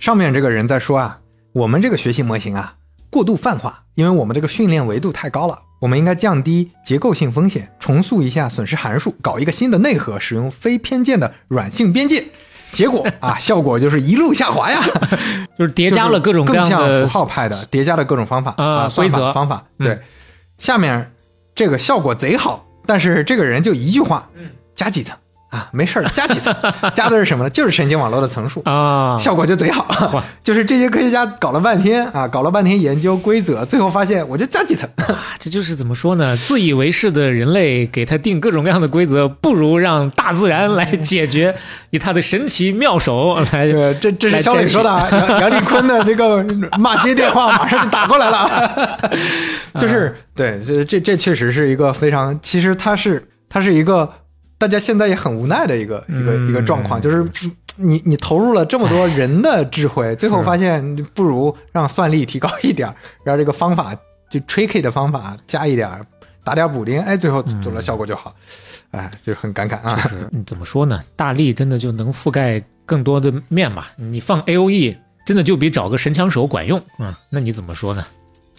[0.00, 1.18] 上面这个人在说啊，
[1.52, 2.74] 我们这个学习模型啊
[3.10, 12.24] 过度泛化，因为我们这个训练维度太高了，我们应该降低结构性风险，重塑一下损失函数，搞一个新的内核，使用非偏见的软性边界。
[12.72, 14.82] 结果啊，效果就是一路下滑呀，
[15.56, 19.64] 就是叠加了各种各样更像的符号派的叠加了各种方法啊规则方法。
[19.78, 19.84] 嗯。
[19.84, 20.00] 对，
[20.58, 21.12] 下面
[21.54, 24.50] 这个效果贼好，但是这个人就一句话，嗯。
[24.74, 25.16] 加几层
[25.54, 26.52] 啊，没事儿，加几层，
[26.94, 27.50] 加的是什么呢？
[27.50, 28.60] 就是神经网络的层数。
[28.64, 36.36] 啊，效果就贼好哇， 就是这些科学家搞了半天啊，搞了半天研究规则，最后发现我就加几层，啊这就是怎么说呢？
[36.36, 41.54] 自以为是的人类给他定各种各样的规则，不如让大自然来解决，
[41.90, 43.66] 以他的神奇妙手来。
[43.66, 46.44] 呃，这这是小磊说的啊，杨杨立坤的这个
[46.78, 48.98] 骂街电话马上就打过来了，
[49.78, 54.10] 就是对，这这这确实是一个非常，其实它是它是一个
[54.58, 57.28] 大家现在也很无奈的一个一个嗯一个状况，就是
[57.76, 62.94] 你你投入了这么多人的智慧，最后发现不如让算力提高一点儿，
[63.24, 63.94] 让这个方法
[64.30, 66.06] 就 tricky 的方法加一点儿，
[66.44, 68.34] 打点儿补丁，哎，最后做了效果就好，
[68.92, 69.98] 哎，就很感慨啊。
[70.08, 71.00] 是怎么说呢？
[71.16, 73.86] 大力真的就能覆盖更多的面嘛？
[73.96, 76.80] 你放 A O E 真的就比找个神枪手管用。
[76.98, 78.04] 嗯，那你怎么说呢？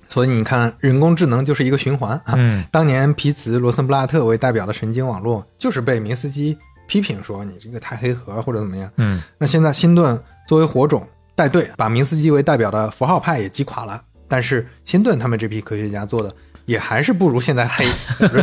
[0.08, 2.34] 所以你看，人工智能就是一个循环啊。
[2.36, 6.58] 嗯当年皮茨、罗森布拉特为代表的神经网络，就是被明斯基
[6.88, 8.90] 批评说你这个太黑盒或者怎么样。
[8.98, 14.02] 嗯那现在辛顿作为火种带队，把明斯基为代表的符号派也击垮了。
[14.28, 16.34] 但是辛顿他们这批科学家做的，
[16.66, 17.86] 也还是不如现在黑。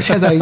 [0.01, 0.37] 现 在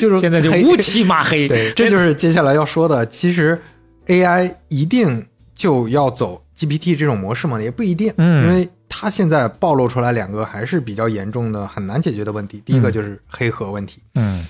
[0.00, 1.46] 就是现在就黑乌漆嘛黑。
[1.48, 3.04] 对，这就是接下来要说的。
[3.06, 3.60] 其实
[4.06, 7.60] AI 一定就要走 GPT 这种模式吗？
[7.60, 12.62] 也不一定，嗯因为它现在暴露出来两个还是比较严重的、很难解决的问题。
[12.64, 14.46] 第一个嗯就是黑盒问题，嗯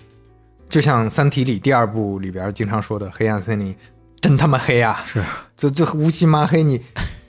[0.68, 3.74] 就像《三体》里第二部里边经常说的，黑暗森林
[4.20, 5.02] 真他妈黑啊！
[5.06, 5.22] 是
[5.56, 6.82] 这这乌漆嘛黑，你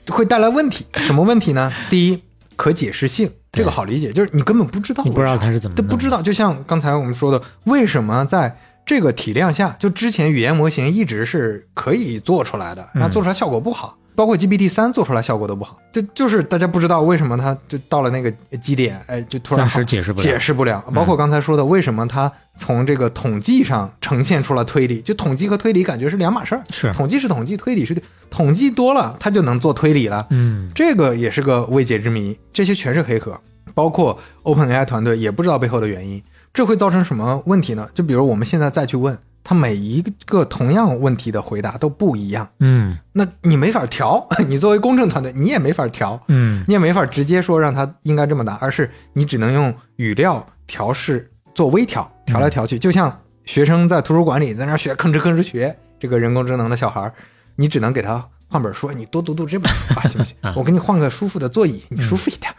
[0.08, 0.86] 会带来问题。
[0.98, 1.72] 什么问题呢？
[1.88, 2.22] 第一，
[2.56, 6.22] 可解释性，这个好理解，就是你根本不知道，你不知道它是怎么不知道。
[6.22, 20.24] 就像刚才我们说的，为什么在这个体量下，就之前语言模型一直是可以做出来的，那做出来效果不好，包括 GPT 三做出来效果都不好，就就是大家不知道为什么它就到了那个基点，哎，就突然暂好时解释不了。
[20.24, 20.84] 解释不了。
[20.92, 26.64] 包括刚才说的，为什么它从这个统计上呈现出了推理，就统计和推理感觉是两码事儿。
[26.70, 27.96] 是，统计是统计，推理是
[28.28, 30.26] 统计多了，它就能做推理了。
[30.30, 33.40] 嗯这个也是个未解之谜，这些全是黑盒，
[33.72, 36.20] 包括 OpenAI 团队也不知道背后的原因，
[36.52, 37.88] 这会造成什么问题呢？
[37.94, 39.16] 就比如我们现在再去问
[39.48, 42.98] 他每一个同样问题的回答都不一样，嗯。
[43.14, 46.62] 那你没法调， 你作为公证团队你也没法调，嗯。
[46.68, 57.14] 你也没法直接说让他应该这么答，而是你只能用语料调试做微调，调来调去，就像学生在图书馆里在那学吭哧吭哧学这个人工智能的小孩儿，
[57.56, 60.34] 你只能给他换本书，你多读读这本书吧， 行不行？
[60.40, 60.54] 啊？
[60.56, 62.52] 我给你换个舒服的座椅，你舒服一点。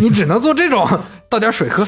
[0.00, 0.88] 你只能做这种，
[1.28, 1.84] 倒点水喝。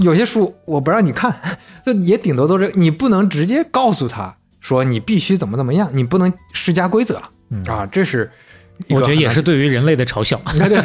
[0.00, 1.34] 有些书我不让你看，
[1.84, 7.20] 就也顶多做这，你不能直接告诉他说你必须怎么怎么样，你不能施加规则。
[7.50, 7.64] 嗯。
[7.64, 8.30] 啊，这是
[8.88, 10.40] 我觉得也是对于人类的嘲笑。
[10.52, 10.82] 对对，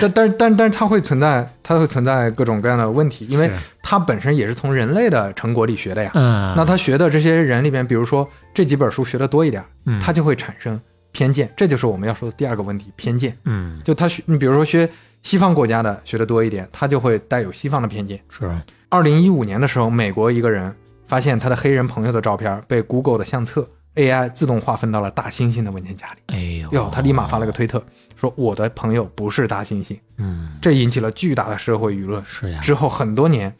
[0.00, 3.50] 但但但但它会存在，它会存在各种各样的问题，因为
[3.82, 6.10] 它本身也是从人类的成果里学的呀。
[6.14, 10.00] 嗯，那他学的这些人里边，比如说这几本书学的多一点，嗯。
[10.00, 10.78] 他就会产生
[11.12, 13.36] 偏见，这就是我们要说的第二个问题，偏见。
[13.44, 14.88] 嗯就他学，你比如说学
[15.22, 18.20] 西方国家的学的多一点，他就会带有西方的偏见。
[18.28, 18.50] 是
[18.88, 20.74] 二零一五年的时候，美国一个人
[21.06, 26.18] 发现他的黑人朋友的照片被 Google 的相册 AI 自动划分到了大猩猩的文件夹里。
[26.26, 27.82] 哎呦哟，他立马发了个推特，
[28.16, 32.24] 说我的朋友不是大猩猩，嗯这引起了巨大的社会舆论。
[32.24, 33.52] 是呀之后很多年，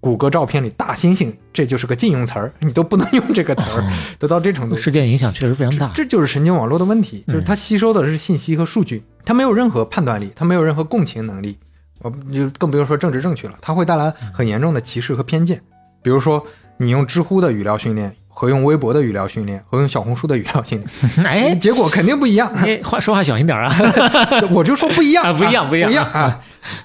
[0.00, 3.84] 谷歌照片里大猩猩这就是个禁用词儿，你都不能用这个词儿，
[4.18, 4.76] 得到这程度。
[4.76, 5.92] 事件影响确实非常大。
[5.94, 11.58] 这就是神经网络的问题，就是它吸收的是信息和数据，它没有任何判断力，它没有任何共情能力，
[12.00, 15.60] 呃，就更不用说政治正确了，它会带来很严重的歧视和偏见。
[16.02, 16.42] 比如说，
[16.80, 20.82] 你用知乎的语料训练和用微博的语料训练和用小红书的语料训
[21.14, 22.50] 练， 哎，结果肯定不一样。
[22.56, 23.70] 哎，话说话小心点啊！
[24.50, 26.40] 我就说不一样啊不一样不一样不一样啊！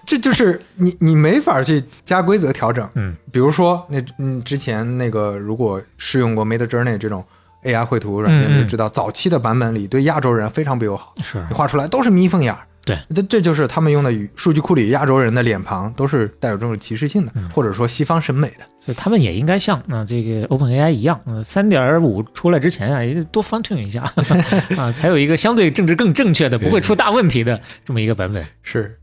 [0.06, 2.88] 这就是你你没法去加规则调整。
[2.96, 7.24] 嗯，比如说那嗯之前那个如果试用过 Mid Journey 这种
[7.64, 12.60] AI 绘图软件，就知道早期的版本里对亚洲人非常不友好，是你画出来都是眯缝眼儿。
[12.86, 18.66] 对，这这就是他们用的语数据库里亚洲人的脸庞都是带有这种歧视性的，嗯或者说西方审美的。
[18.80, 24.02] 所以他们也应该像啊、这个 OpenAI 一样，嗯、三点五出来之前啊，也得多 fine tune 一下
[24.78, 28.46] 啊，才有一个相对政治更正确的、不会出大问题的这么一个版本。
[28.62, 28.96] 是，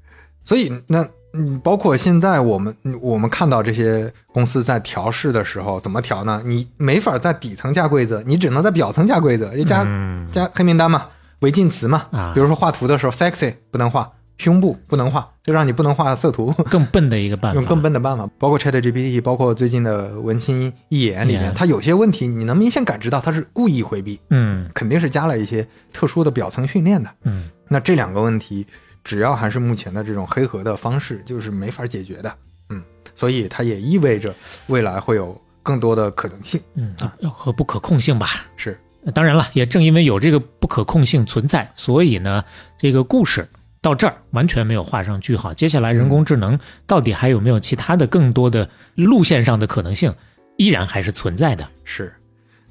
[0.45, 1.05] 所以那
[1.35, 6.41] 嗯，包括现在我们嗯我们看到这些公司在调试的时候，怎么调呢？
[6.45, 11.07] 你没法在底层加规则，你只能在表层加规则，就加、嗯加黑名单嘛，
[11.43, 12.05] 违禁词嘛。
[12.11, 16.53] 啊比如说画图的时候，sexy 不能画，胸部不能画，就让你不能画色图。
[16.71, 27.11] 更笨的一个办法，用更笨的办法，包括 Chat GPT，包括最近的文心一言里面它有些问题你能明显感知到它是故意回避，嗯肯定是加了一些特殊的表层训练的。
[27.25, 28.67] 嗯那这两个问题，
[29.05, 32.35] 只要还是目前的这种黑盒的方式，就是没法解决的。
[32.69, 32.83] 嗯，
[33.15, 34.35] 所以它也意味着
[34.67, 36.61] 未来会有更多的可能性。
[36.75, 38.27] 嗯啊和不可控性吧。
[38.57, 38.79] 是，
[39.15, 42.45] 当然了，也正因为有这个不可控性存在，所以呢，
[42.79, 43.49] 这个故事
[43.81, 45.53] 到这儿完全没有画上句号。
[45.53, 50.15] 接下来人工智能到底还有没有其他的更多的路线上的可能性，
[50.57, 51.69] 依然还是存在的。
[51.83, 52.15] 是。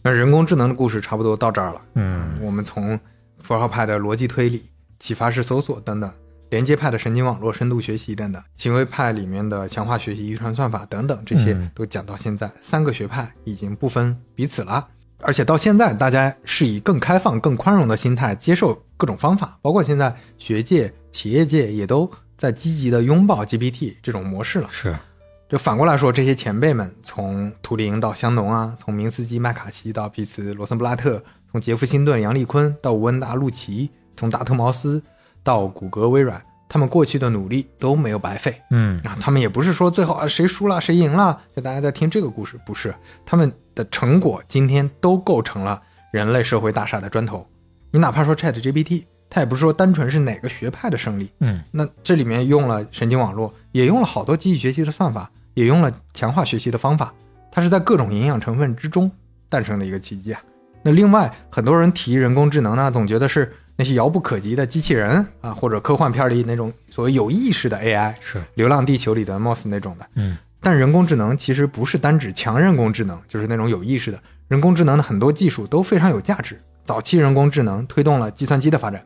[0.01, 1.81] 那人工智能的故事差不多到这儿了。
[1.95, 2.99] 嗯我们从
[3.39, 4.63] 符号派的逻辑推理、
[4.99, 6.09] 启发式搜索等等，
[6.49, 14.87] 连接派的神经网络深度学习等等，行为派里面的强化学习、遗传算法等等，这些嗯都讲到现在，三个学派已经不分彼此了。
[15.23, 24.67] 而且到现在，大家是以更开放、更宽容的心态接受各种方法，包括现在学界、企业界也都在积极的拥抱 GPT 这种模式了。
[24.71, 24.95] 是，
[25.49, 35.01] 就反过来说，这些前辈们，从图灵到香农啊，从明斯基、麦卡锡到皮茨、罗森布拉特，从杰夫·辛顿、杨立坤到吴恩达·陆奇，从达特茅斯
[35.43, 39.17] 到谷歌、微软，他们过去的努力都没有白费嗯啊！
[39.19, 42.95] 他们也不是说最后啊谁输了谁赢了，就大家在听这个故事，不是
[43.25, 45.81] 他们的成果今天都构成了
[46.11, 47.47] 人类社会大厦的砖头。
[47.91, 57.13] 你哪怕说 Chat GPT，它也不是说单纯是哪个学派的胜利，嗯那这里面用了神经网络，也用了好多机器学习的算法，也用了强化学习的方法，
[57.51, 59.11] 它是在各种营养成分之中
[59.49, 60.41] 诞生的一个奇迹啊。
[60.83, 70.07] 那另外，很多人提人工智能呢，总觉得是那些遥不可及的机器人啊，或者科幻片里那种所谓有意识的 AI，《是，流浪地球》里的 Moss 那种的。
[70.15, 76.55] 嗯但人工智能其实不是单指强人工智能，就是那种有意识的人工智能的很多技术都非常有价值。
[76.85, 79.03] 早期人工智能推动了计算机的发展，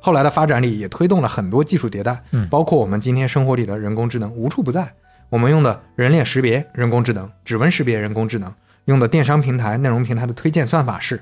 [0.00, 4.92] 后来的发展里也推动了很多技术迭代，嗯包括我们今天生活里的人工智能无处不在。
[5.28, 8.52] 我们用的人脸识别人工智能、指纹识别人工智能，
[8.86, 11.20] 用的电商平台、内容平台的推荐算法是，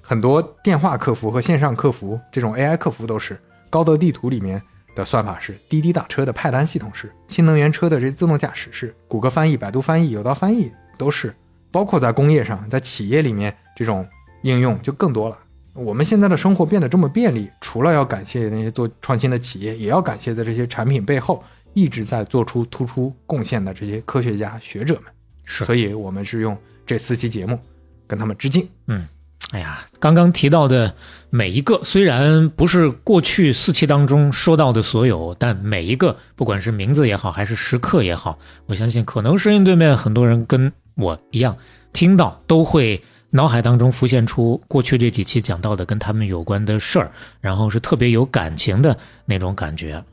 [0.00, 3.38] 很多电话客服和线上客服这种 AI 客服都是
[3.68, 4.62] 高德地图里面
[4.94, 11.34] 的算法是，滴滴打车的派单系统是，新能源车的这自动驾驶是，谷歌翻译、百度翻译、有道翻译都是，
[11.70, 14.06] 包括在工业上，在企业里面这种
[14.42, 15.38] 应用就更多了。
[15.74, 21.42] 我们现在的生活变得这么便利，除了要感谢那些做创新的企业，也要感谢在这些产品背后
[21.72, 25.04] 一直在做出突出贡献的这些科学家学者们。
[25.44, 26.56] 是所以我们是用
[26.86, 27.58] 这四期节目
[28.06, 28.68] 跟他们致敬。
[28.86, 29.08] 嗯
[29.50, 30.94] 哎呀，刚刚提到的
[31.34, 41.56] 每一个，虽然不是过去四期当中说到的所有，但每一个，不管是名字也好，还是时刻也好，我相信可能声音对面很多人跟我一样，
[41.94, 47.10] 听到都会脑海当中浮现出过去这几期讲到的跟他们有关的事儿，
[47.40, 48.94] 然后是特别有感情的
[49.24, 50.04] 那种感觉。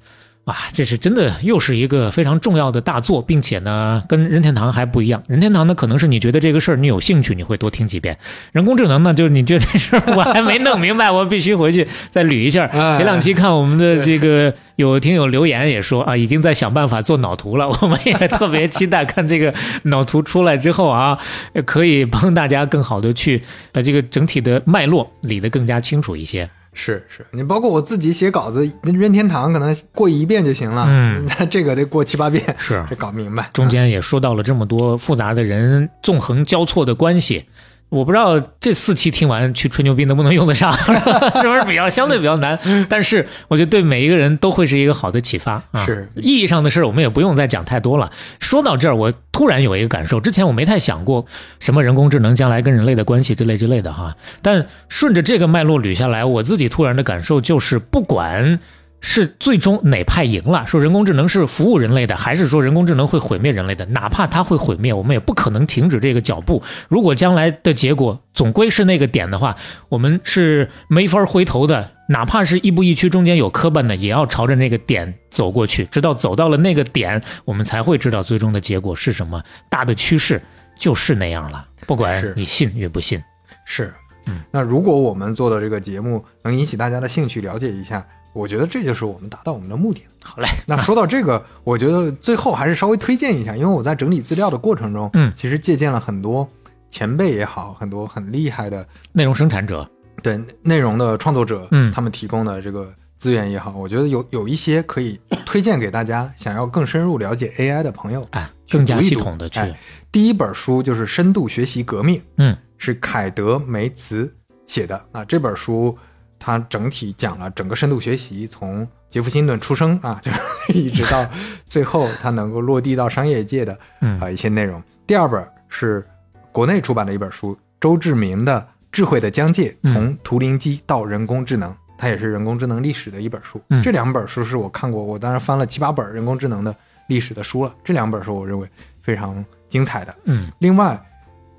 [0.50, 5.22] 啊，这是真的，又是一个非常重要的大作，并且呢，跟任天堂还不一样。
[5.28, 8.16] 任天堂呢，可能是你觉得这个事儿你有兴趣，你会多听几遍；
[8.52, 12.66] 人工智能呢，就是你觉得这事儿我还没弄明白，我必须回去再捋一下。
[12.66, 19.54] 哎前两期看我们的这个有听友留言也说啊，已经在想办法做脑图了， 我们也特别期待看这个
[19.84, 21.18] 脑图出来之后啊，
[21.66, 26.50] 可以帮大家更好的去把这个整体的脉络理得更加清楚一些。
[26.82, 33.50] 是是，你包括我自己写稿子，任天堂可能过一遍就行了，嗯 那这个得过七八遍，是 这搞明白。
[33.54, 37.44] 中间也说到了这么多复杂的人纵横交错的关系。
[37.90, 42.58] 我不知道这四期听完去吹牛逼能不能用得上， 是不是比较相对比较难？
[42.88, 45.86] 但是我觉得对每一个人都会是一个好的启发啊。
[45.86, 48.12] 是意义上的事儿，我们也不用再讲太多了。
[48.40, 51.26] 说到这儿，我突然有一个感受，之前我没太想过
[51.60, 54.16] 什么人工智能将来跟人类的关系之类之类的哈。
[54.42, 58.60] 但顺着这个脉络捋下来，我自己突然的感受就是，不管
[59.02, 66.62] 是最终哪派赢了，说人工智能是服务人类的，还是说人工智能会毁灭人类的，哪怕它会毁灭，我们也不可能停止这个脚步。
[66.88, 69.56] 如果将来的结果总归是那个点的话，
[69.90, 71.92] 我们是没法回头的。
[72.10, 79.44] 哪怕是亦步亦趋，中间有磕绊的，也要朝着那个点走过去，直到走到了那个点，我们才会知道最终的结果是什么。
[79.70, 80.42] 大的趋势
[80.76, 83.22] 就是那样了，不管你信与不信。
[83.64, 83.94] 是，
[84.26, 88.04] 嗯，那如果我们做的这个节目能引起大家的兴趣，了解一下，
[88.40, 90.02] 我觉得这就是我们达到我们的目的。
[90.24, 96.48] 好嘞， 那说到这个，我觉得最后还是稍微推荐一下，因为我在整理资料的过程中，嗯其实借鉴了很多
[96.90, 99.88] 前辈也好，很多很厉害的内容生产者，
[100.24, 108.26] 对内容的创作者，嗯他们提供的这个资源也好，我觉得有有一些可以 推荐给大家，想要更深入了解 AI 的朋友。
[108.32, 109.78] 哎，去更加系统的去，哎
[110.12, 114.32] 第一本书就是《深度学习革命》，嗯，是凯德梅茨
[114.66, 115.24] 写的啊。
[115.24, 115.96] 这本书
[116.40, 120.32] 它整体讲了整个深度学习，从杰弗·辛顿出生啊， 就
[120.74, 121.28] 一直到
[121.66, 124.82] 最后他能够落地到商业界的嗯啊一些内容。
[125.06, 126.06] 第二本是
[126.52, 128.60] 国内出版的一本书，周志明的
[128.92, 133.62] 《智慧的疆界：嗯从图灵机到人工智能》，它也是人工智能历史的一本书。
[133.70, 136.76] 嗯这两本书是我看过，我当然翻了七八本人工智能的
[137.08, 137.74] 历史的书了。
[137.84, 138.68] 这两本书我认为
[139.02, 140.16] 非常精彩的。
[140.26, 141.00] 嗯另外，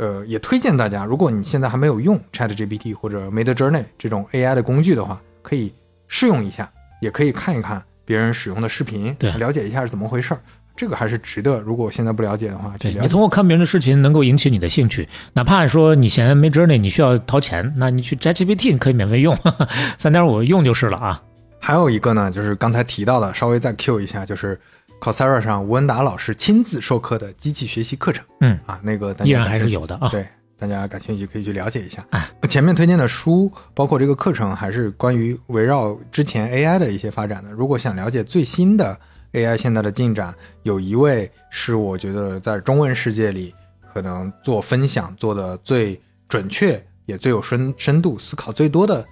[0.01, 5.71] 呃，也推荐大家，如果你现在还没有用 Chat GPT 或者 Mid Journey 这种 AI 的工具的话，可以
[6.09, 6.73] 试用一下，
[7.03, 10.41] 也可以看一看别人使用的视频，对了解一下是怎么回事儿。
[10.75, 12.73] 这个还是值得，如果我现在不了解的话。
[12.83, 19.37] 你通过看别人的视频能够引起你的兴趣，哪怕说你嫌没 journey 你需要掏钱，那你去 ChatGPT 你可以免费用，
[19.99, 21.23] 三点五用就是了啊。
[21.59, 24.59] 还有一个呢，就是刚才提到的，稍微再 Q 一下，就是
[25.01, 28.25] Coursera 上吴文达老师亲自授课的机器学习课程。
[28.41, 30.09] 嗯啊，那个依然还是有的啊。
[30.11, 30.27] 对，
[30.59, 32.05] 大家感兴趣可以去了解一下。
[32.11, 37.51] 啊，前面推荐的书，包括这个课程，还是关于围绕之前 AI 的一些发展的。
[37.51, 38.99] 如果想了解最新的
[39.33, 43.55] AI 现在的进展，有一位是我觉得在中文世界里
[43.95, 45.99] 可能做分享做的最
[46.29, 49.05] 准确，也最有深深度、思考最多的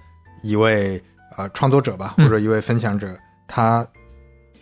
[0.43, 1.01] 一位
[1.35, 3.17] 呃创作者吧，嗯或者一位分享者。
[3.51, 3.83] 他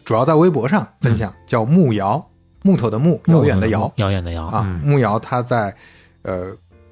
[0.08, 2.26] 主要在微博上分享，叫木瑶，
[2.64, 3.92] 木头的木，遥远的遥。
[3.98, 5.76] 遥远的遥啊，嗯木瑶他在
[6.22, 6.46] 呃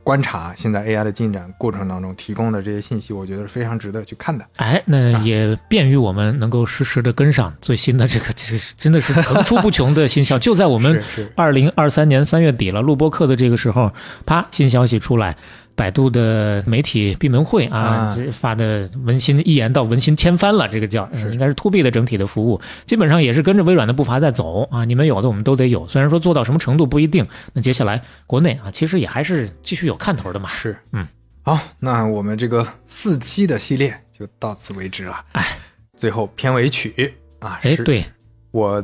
[0.04, 4.46] 观察现在 AI 的进展过程当中提供的这些信息，我觉得是非常值得去看的。
[4.58, 11.02] 哎，那也便于我们能够实时的跟上最新的这个，这是真的是层出不穷的新消，就在我们
[11.38, 13.90] 二零二三年三月底了，录播课的这个时候，
[14.26, 15.38] 啪，新消息出来，
[15.76, 24.86] 百度的媒体闭门会啊，啊这发的文心一言到文心千帆了，这个叫是应该是 to B 的整体的服务，基本上也是跟着微软的步伐在走啊。
[24.86, 30.48] 你们有的我们都得有，虽然说做到什么程度不一定，那接下来国内啊，其实也还是继续有看头的嘛。
[30.48, 31.06] 是，嗯，
[31.42, 35.26] 好，那我们这个四期的系列就到此为止了。
[35.34, 35.58] 哎，
[35.98, 38.06] 最后片尾曲啊，哎，是对，
[38.52, 38.82] 我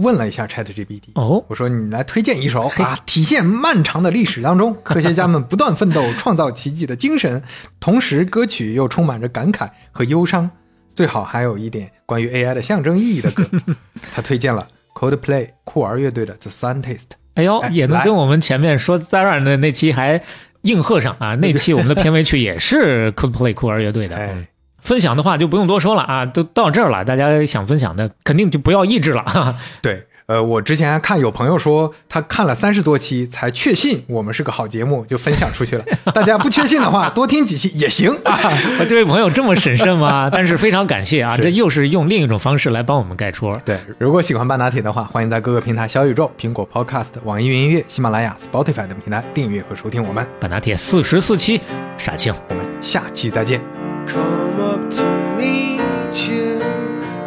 [0.00, 7.42] 问了一下 ChatGPT，哦我说你来推荐一首啊，体现漫长的历史当中 科学家们不断奋斗、创造奇迹的精神，
[7.78, 10.50] 同时歌曲又充满着感慨和忧伤，
[10.94, 13.44] 最好还有一点关于 AI 的象征意义的歌。
[14.12, 16.98] 他推荐了 Coldplay 酷儿乐队的《The Scientist》。
[17.34, 20.20] 哎呦哎，也能跟我们前面说 Zara 的那期还
[20.62, 21.34] 应和上啊！
[21.36, 24.16] 那期我们的 片尾曲也是 Coldplay 酷儿乐队的。
[24.16, 24.48] 哎，
[24.82, 29.22] 分享的话就不用多说了啊，都到这儿了，大家想分享的肯定就不要抑制了。
[29.22, 35.84] 哈 哈对，呃，我之前看有朋友说他看了三十多期才确信我们是个好节目，就分享出去了。
[36.14, 38.38] 大家不确信的话，多听几期也行 啊。
[38.78, 40.28] 我这位朋友这么审慎吗？
[40.30, 43.60] 但是非常感谢啊，这又是用另一种方式来帮我们盖戳。
[43.64, 50.26] 对，如果喜欢半打铁的话，欢迎在各个平台小宇宙、苹果 Podcast、网易云音乐、喜马拉雅、Spotify 等平台订阅和收听我们。
[50.38, 51.60] 半打铁四十四期，
[51.98, 53.89] 傻青，我们下期再见。
[54.10, 56.58] Come up to meet you,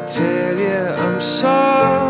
[0.05, 2.02] tell you I'm sorry.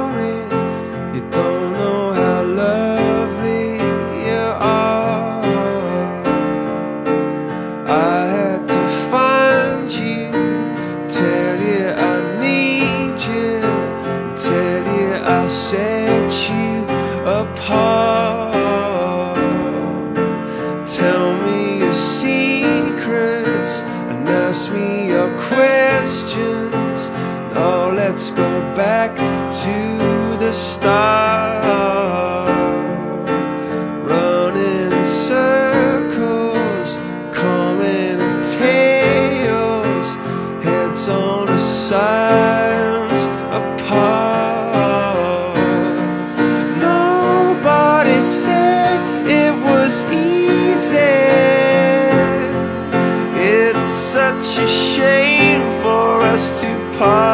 [53.36, 57.33] It's such a shame for us to part.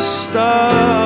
[0.00, 0.99] star